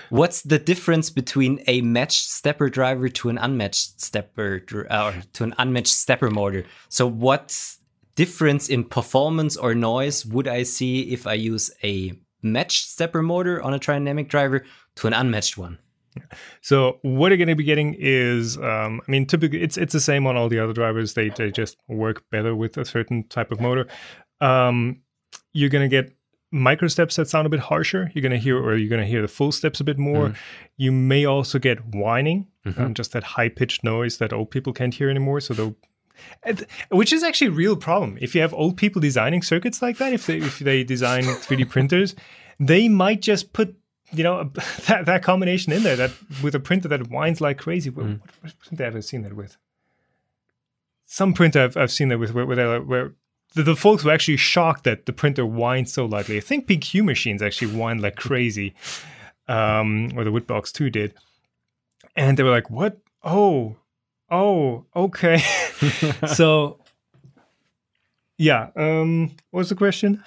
[0.10, 5.54] what's the difference between a matched stepper driver to an unmatched stepper or to an
[5.58, 6.66] unmatched stepper motor?
[6.90, 7.76] So what
[8.16, 13.62] difference in performance or noise would I see if I use a matched stepper motor
[13.62, 14.66] on a trinamic driver
[14.96, 15.78] to an unmatched one?
[16.62, 20.00] So what you're going to be getting is, um, I mean, typically it's it's the
[20.00, 21.14] same on all the other drivers.
[21.14, 23.88] They they just work better with a certain type of motor.
[24.42, 25.02] Um,
[25.54, 26.16] you're going to get
[26.52, 28.12] micro steps that sound a bit harsher.
[28.14, 30.34] You're going to hear, or you're going to hear the full steps a bit more.
[30.78, 34.94] You may also get whining, um, just that high pitched noise that old people can't
[34.94, 35.42] hear anymore.
[35.42, 35.76] So they'll.
[36.90, 38.18] Which is actually a real problem.
[38.20, 41.70] If you have old people designing circuits like that, if they if they design 3D
[41.70, 42.14] printers,
[42.60, 43.76] they might just put
[44.12, 44.44] you know
[44.88, 46.12] that, that combination in there that
[46.44, 47.90] with a printer that whines like crazy.
[47.90, 49.58] What, what, what printer have I seen that with?
[51.06, 53.14] Some printer I've, I've seen that with where, where, where
[53.56, 56.38] the, the folks were actually shocked that the printer whines so loudly.
[56.38, 58.74] I think BQ machines actually whine like crazy,
[59.48, 61.14] um, or the Witbox 2 did.
[62.16, 63.00] And they were like, what?
[63.24, 63.76] Oh,
[64.30, 65.42] oh, okay.
[66.34, 66.80] so,
[68.38, 68.70] yeah.
[68.76, 70.24] Um, what's the question?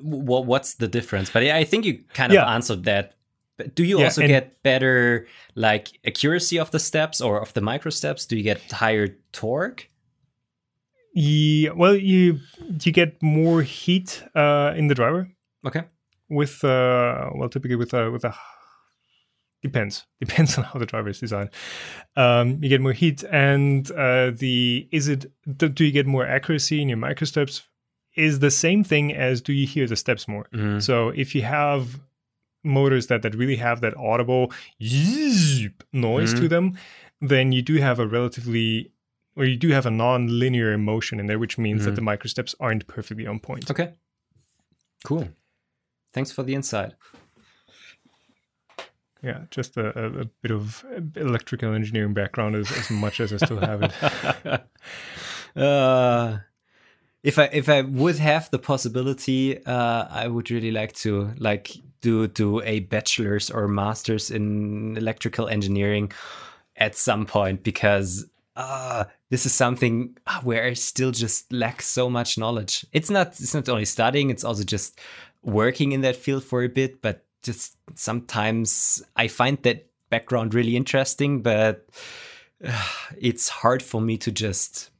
[0.00, 2.54] What what's the difference but i think you kind of Yeah.
[2.54, 3.14] answered that
[3.58, 7.60] But do you Yeah, also get better like accuracy of the steps or of the
[7.60, 9.88] micro steps do you get higher torque
[11.14, 12.38] Yeah, well, you
[12.84, 15.28] you get more heat uh, in the driver
[15.66, 15.84] okay
[16.28, 18.34] with uh, well, typically with a with a
[19.62, 21.50] depends depends on how the driver is designed.
[22.16, 26.26] Um, you get more heat, and uh, the is it do do you get more
[26.26, 27.62] accuracy in your micro steps?
[28.16, 30.46] Is the same thing as do you hear the steps more?
[30.52, 30.82] Mhm.
[30.82, 32.00] So if you have
[32.64, 34.50] motors that that really have that audible
[35.92, 36.48] noise to Mhm.
[36.48, 36.78] them,
[37.20, 38.90] then you do have a relatively
[39.38, 41.96] or you do have a non-linear motion in there, which means that Mhm.
[41.96, 43.70] the microsteps aren't perfectly on point.
[43.70, 43.92] okay
[45.04, 45.28] cool
[46.14, 46.94] thanks for the insight
[49.22, 50.84] Yeah, just a, a, a bit of
[51.16, 53.92] electrical engineering background as, as much as I still have it.
[55.56, 56.38] uh,
[57.26, 61.72] if I if I would have the possibility, uh, I would really like to like
[62.00, 66.12] do do a bachelor's or master's in electrical engineering
[66.76, 72.38] at some point because uh, this is something where I still just lack so much
[72.38, 72.86] knowledge.
[72.92, 75.00] It's not it's not only studying; it's also just
[75.42, 77.02] working in that field for a bit.
[77.02, 81.88] But just sometimes I find that background really interesting, but
[82.64, 82.88] uh,
[83.18, 84.90] it's hard for me to just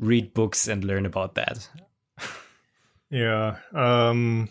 [0.00, 1.68] read books and learn about that.
[3.10, 3.56] Yeah.
[3.74, 4.48] Um,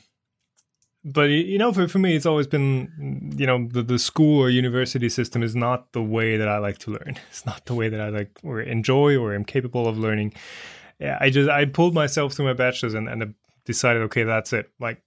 [1.03, 4.49] but you know, for, for me, it's always been, you know, the, the school or
[4.49, 7.17] university system is not the way that I like to learn.
[7.30, 10.34] It's not the way that I like or enjoy or am capable of learning.
[10.99, 14.69] Yeah, I just I pulled myself through my bachelor's and, and decided, okay, that's it.
[14.80, 15.01] Like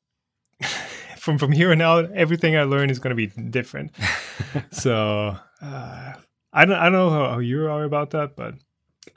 [1.18, 3.92] from from here on out, everything I learn is going to be different.
[4.72, 6.12] so uh,
[6.54, 8.54] I don't I don't know how, how you are about that, but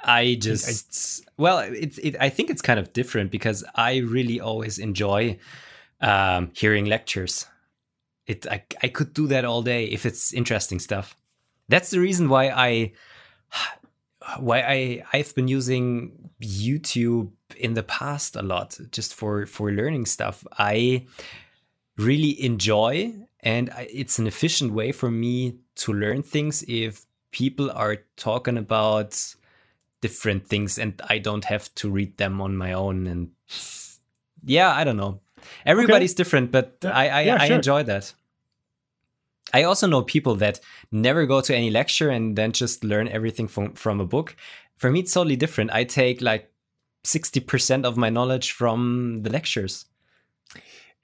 [0.04, 4.80] I just well, it's it, I think it's kind of different because I really always
[4.80, 5.38] enjoy
[6.02, 7.46] um, hearing lectures.
[8.28, 11.16] It I I could do that all day if it's interesting stuff.
[11.68, 12.94] That's the reason why I
[14.40, 20.06] why I I've been using YouTube in the past a lot just for for learning
[20.06, 20.46] stuff.
[20.58, 21.06] I
[21.98, 27.70] really enjoy and I, it's an efficient way for me to learn things if people
[27.72, 29.36] are talking about
[30.06, 33.30] different things and I don't have to read them on my own and
[34.58, 35.20] yeah, I don't know.
[35.66, 36.92] Everybody's different, but Yeah.
[37.04, 37.56] I I, Yeah, I sure.
[37.56, 38.14] enjoy that.
[39.54, 40.60] I also know people that
[40.92, 44.36] never go to any lecture and then just learn everything from from a book.
[44.78, 45.72] For me, it's totally different.
[45.72, 46.52] I take like
[47.04, 49.86] sixty percent of my knowledge from the lectures.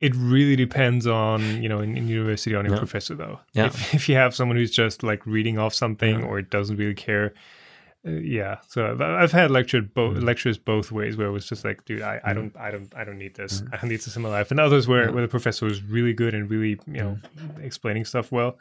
[0.02, 2.80] it really depends on you know in, in university on your Yeah.
[2.86, 3.68] professor though Yeah.
[3.68, 6.26] if, if you have someone who's just like reading off something Yeah.
[6.30, 7.34] or doesn't really care
[8.08, 10.24] uh, yeah so I've- i've had lectured both Mm.
[10.24, 12.36] lectures both ways where it was just like dude i, I Mm.
[12.36, 13.68] don't i don't i don't need this Mm.
[13.74, 15.12] i don't need this in my life and others where, Yeah.
[15.12, 17.64] where the professor was really good and really you know Mm.
[17.64, 18.58] explaining stuff well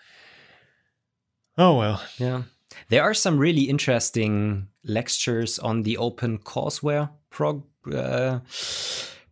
[1.58, 2.42] oh well Yeah.
[2.88, 8.38] There are some really interesting lectures on the Open Courseware prog- uh,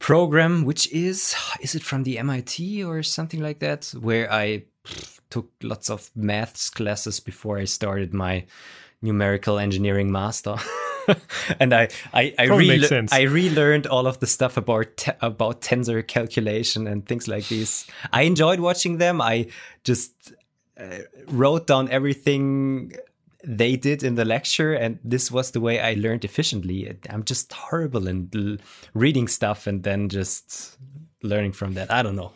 [0.01, 4.65] program, which is is it from the MIT or something like that, where I
[5.31, 8.45] took lots of maths classes before I started my
[9.03, 10.57] numerical engineering master.
[11.61, 16.07] and I I I, rele- I relearned all of the stuff about te- about tensor
[16.07, 17.87] calculation and things like this.
[18.13, 19.21] I enjoyed watching them.
[19.21, 19.49] I
[19.85, 20.33] just
[20.79, 20.99] uh,
[21.29, 22.93] wrote down everything
[23.45, 26.97] they did in the lecture, and this was the way I learned efficiently.
[27.09, 28.57] I'm just horrible in l-
[28.95, 30.77] reading stuff and then just
[31.23, 31.91] learning from that.
[31.91, 32.33] I don't know.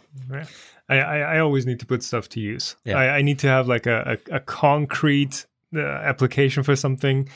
[0.88, 2.76] I, I, I always need to put stuff to use.
[2.84, 2.98] Yeah.
[2.98, 7.28] I, I need to have like a, a, a concrete Uh, application for something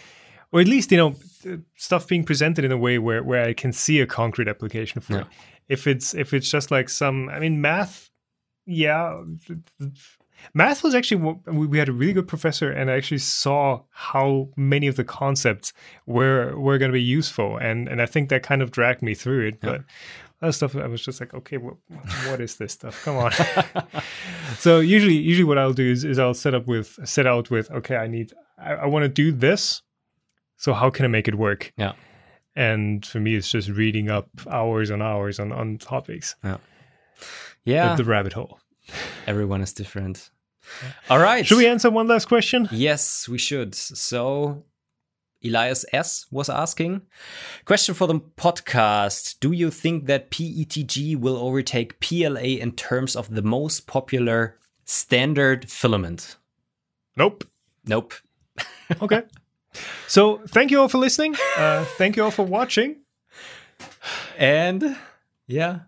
[0.52, 1.14] or at least you know
[1.76, 5.14] stuff being presented in a way where where I can see a concrete application for
[5.14, 5.20] yeah.
[5.20, 5.26] it.
[5.68, 8.10] If it's if it's just like some, I mean, math,
[8.66, 9.20] yeah,
[10.54, 14.86] math was actually we had a really good professor and I actually saw how many
[14.86, 15.72] of the concepts
[16.06, 19.14] were were going to be useful and and I think that kind of dragged me
[19.14, 19.70] through it, yeah.
[19.70, 19.84] but.
[20.42, 21.76] Other stuff I was just like, okay, what,
[22.28, 23.02] what is this stuff?
[23.04, 23.32] Come on.
[24.58, 27.70] so usually, usually what I'll do is, is I'll set up with set out with,
[27.70, 29.82] okay, I need, I, I want to do this,
[30.56, 31.72] so how can I make it work?
[31.78, 31.92] Yeah.
[32.54, 36.36] And for me, it's just reading up hours and hours on, on topics.
[36.44, 36.58] Yeah.
[37.64, 37.96] Yeah.
[37.96, 38.58] The, the rabbit hole.
[39.26, 40.30] Everyone is different.
[41.10, 41.46] All right.
[41.46, 42.68] Should we answer one last question?
[42.72, 43.74] Yes, we should.
[43.74, 44.64] So
[45.44, 47.02] Elias S was asking
[47.64, 53.34] question for the podcast do you think that PETG will overtake PLA in terms of
[53.34, 56.36] the most popular standard filament
[57.16, 57.44] nope
[57.86, 58.14] nope
[59.02, 59.22] okay
[60.06, 61.36] so thank you all for listening.
[61.56, 62.96] Uh, thank you all for watching.
[64.38, 64.96] And
[65.46, 65.80] yeah.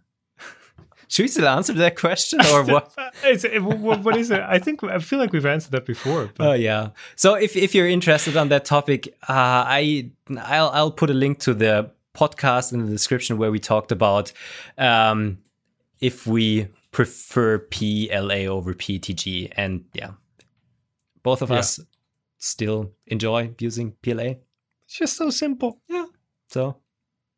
[1.08, 2.92] Should we still answer that question or what?
[3.24, 4.40] it, what is it?
[4.40, 6.30] I think I feel like we've answered that before.
[6.34, 6.46] But.
[6.46, 6.90] Oh yeah.
[7.16, 11.38] So if, if you're interested on that topic, uh, I I'll I'll put a link
[11.40, 14.32] to the podcast in the description where we talked about
[14.76, 15.38] um,
[16.00, 20.10] if we prefer PLA over PETG, and yeah,
[21.22, 21.56] both of yeah.
[21.56, 21.80] us
[22.36, 24.34] still enjoy using PLA.
[24.84, 25.80] It's just so simple.
[25.88, 26.06] Yeah.
[26.50, 26.76] So,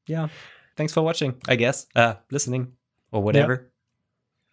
[0.06, 0.28] yeah.
[0.76, 1.86] Thanks for watching, I guess.
[1.94, 2.72] Uh, listening
[3.12, 3.70] or whatever.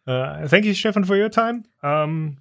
[0.07, 0.13] Yeah.
[0.13, 1.65] Uh, thank you, Stefan, for your time.
[1.83, 2.37] Um,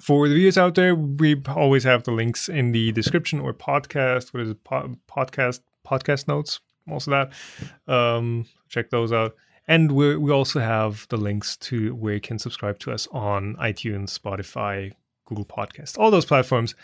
[0.00, 4.32] for the viewers out there, we always have the links in the description or podcast.
[4.32, 4.64] What is it?
[4.64, 6.60] Po- podcast podcast notes.
[6.86, 7.92] Most of that.
[7.92, 9.34] Um, check those out.
[9.68, 13.56] And we we also have the links to where you can subscribe to us on
[13.56, 14.92] iTunes, Spotify,
[15.26, 16.74] Google Podcast, all those platforms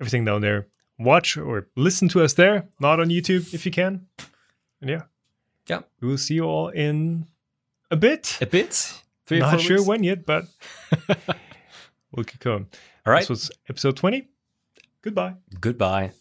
[0.00, 0.66] everything down there.
[0.98, 4.06] Watch or listen to us there, not on YouTube if you can.
[4.80, 5.02] And yeah.
[5.66, 5.80] Yeah.
[6.00, 7.26] We will see you all in
[7.90, 8.38] a bit.
[8.40, 8.92] A bit?
[9.26, 9.88] Three not sure weeks?
[9.88, 10.44] when yet, but
[12.12, 12.66] we'll keep going.
[13.04, 13.20] All right.
[13.20, 14.28] This was episode 20.
[15.02, 15.34] Goodbye.
[15.60, 16.12] Goodbye.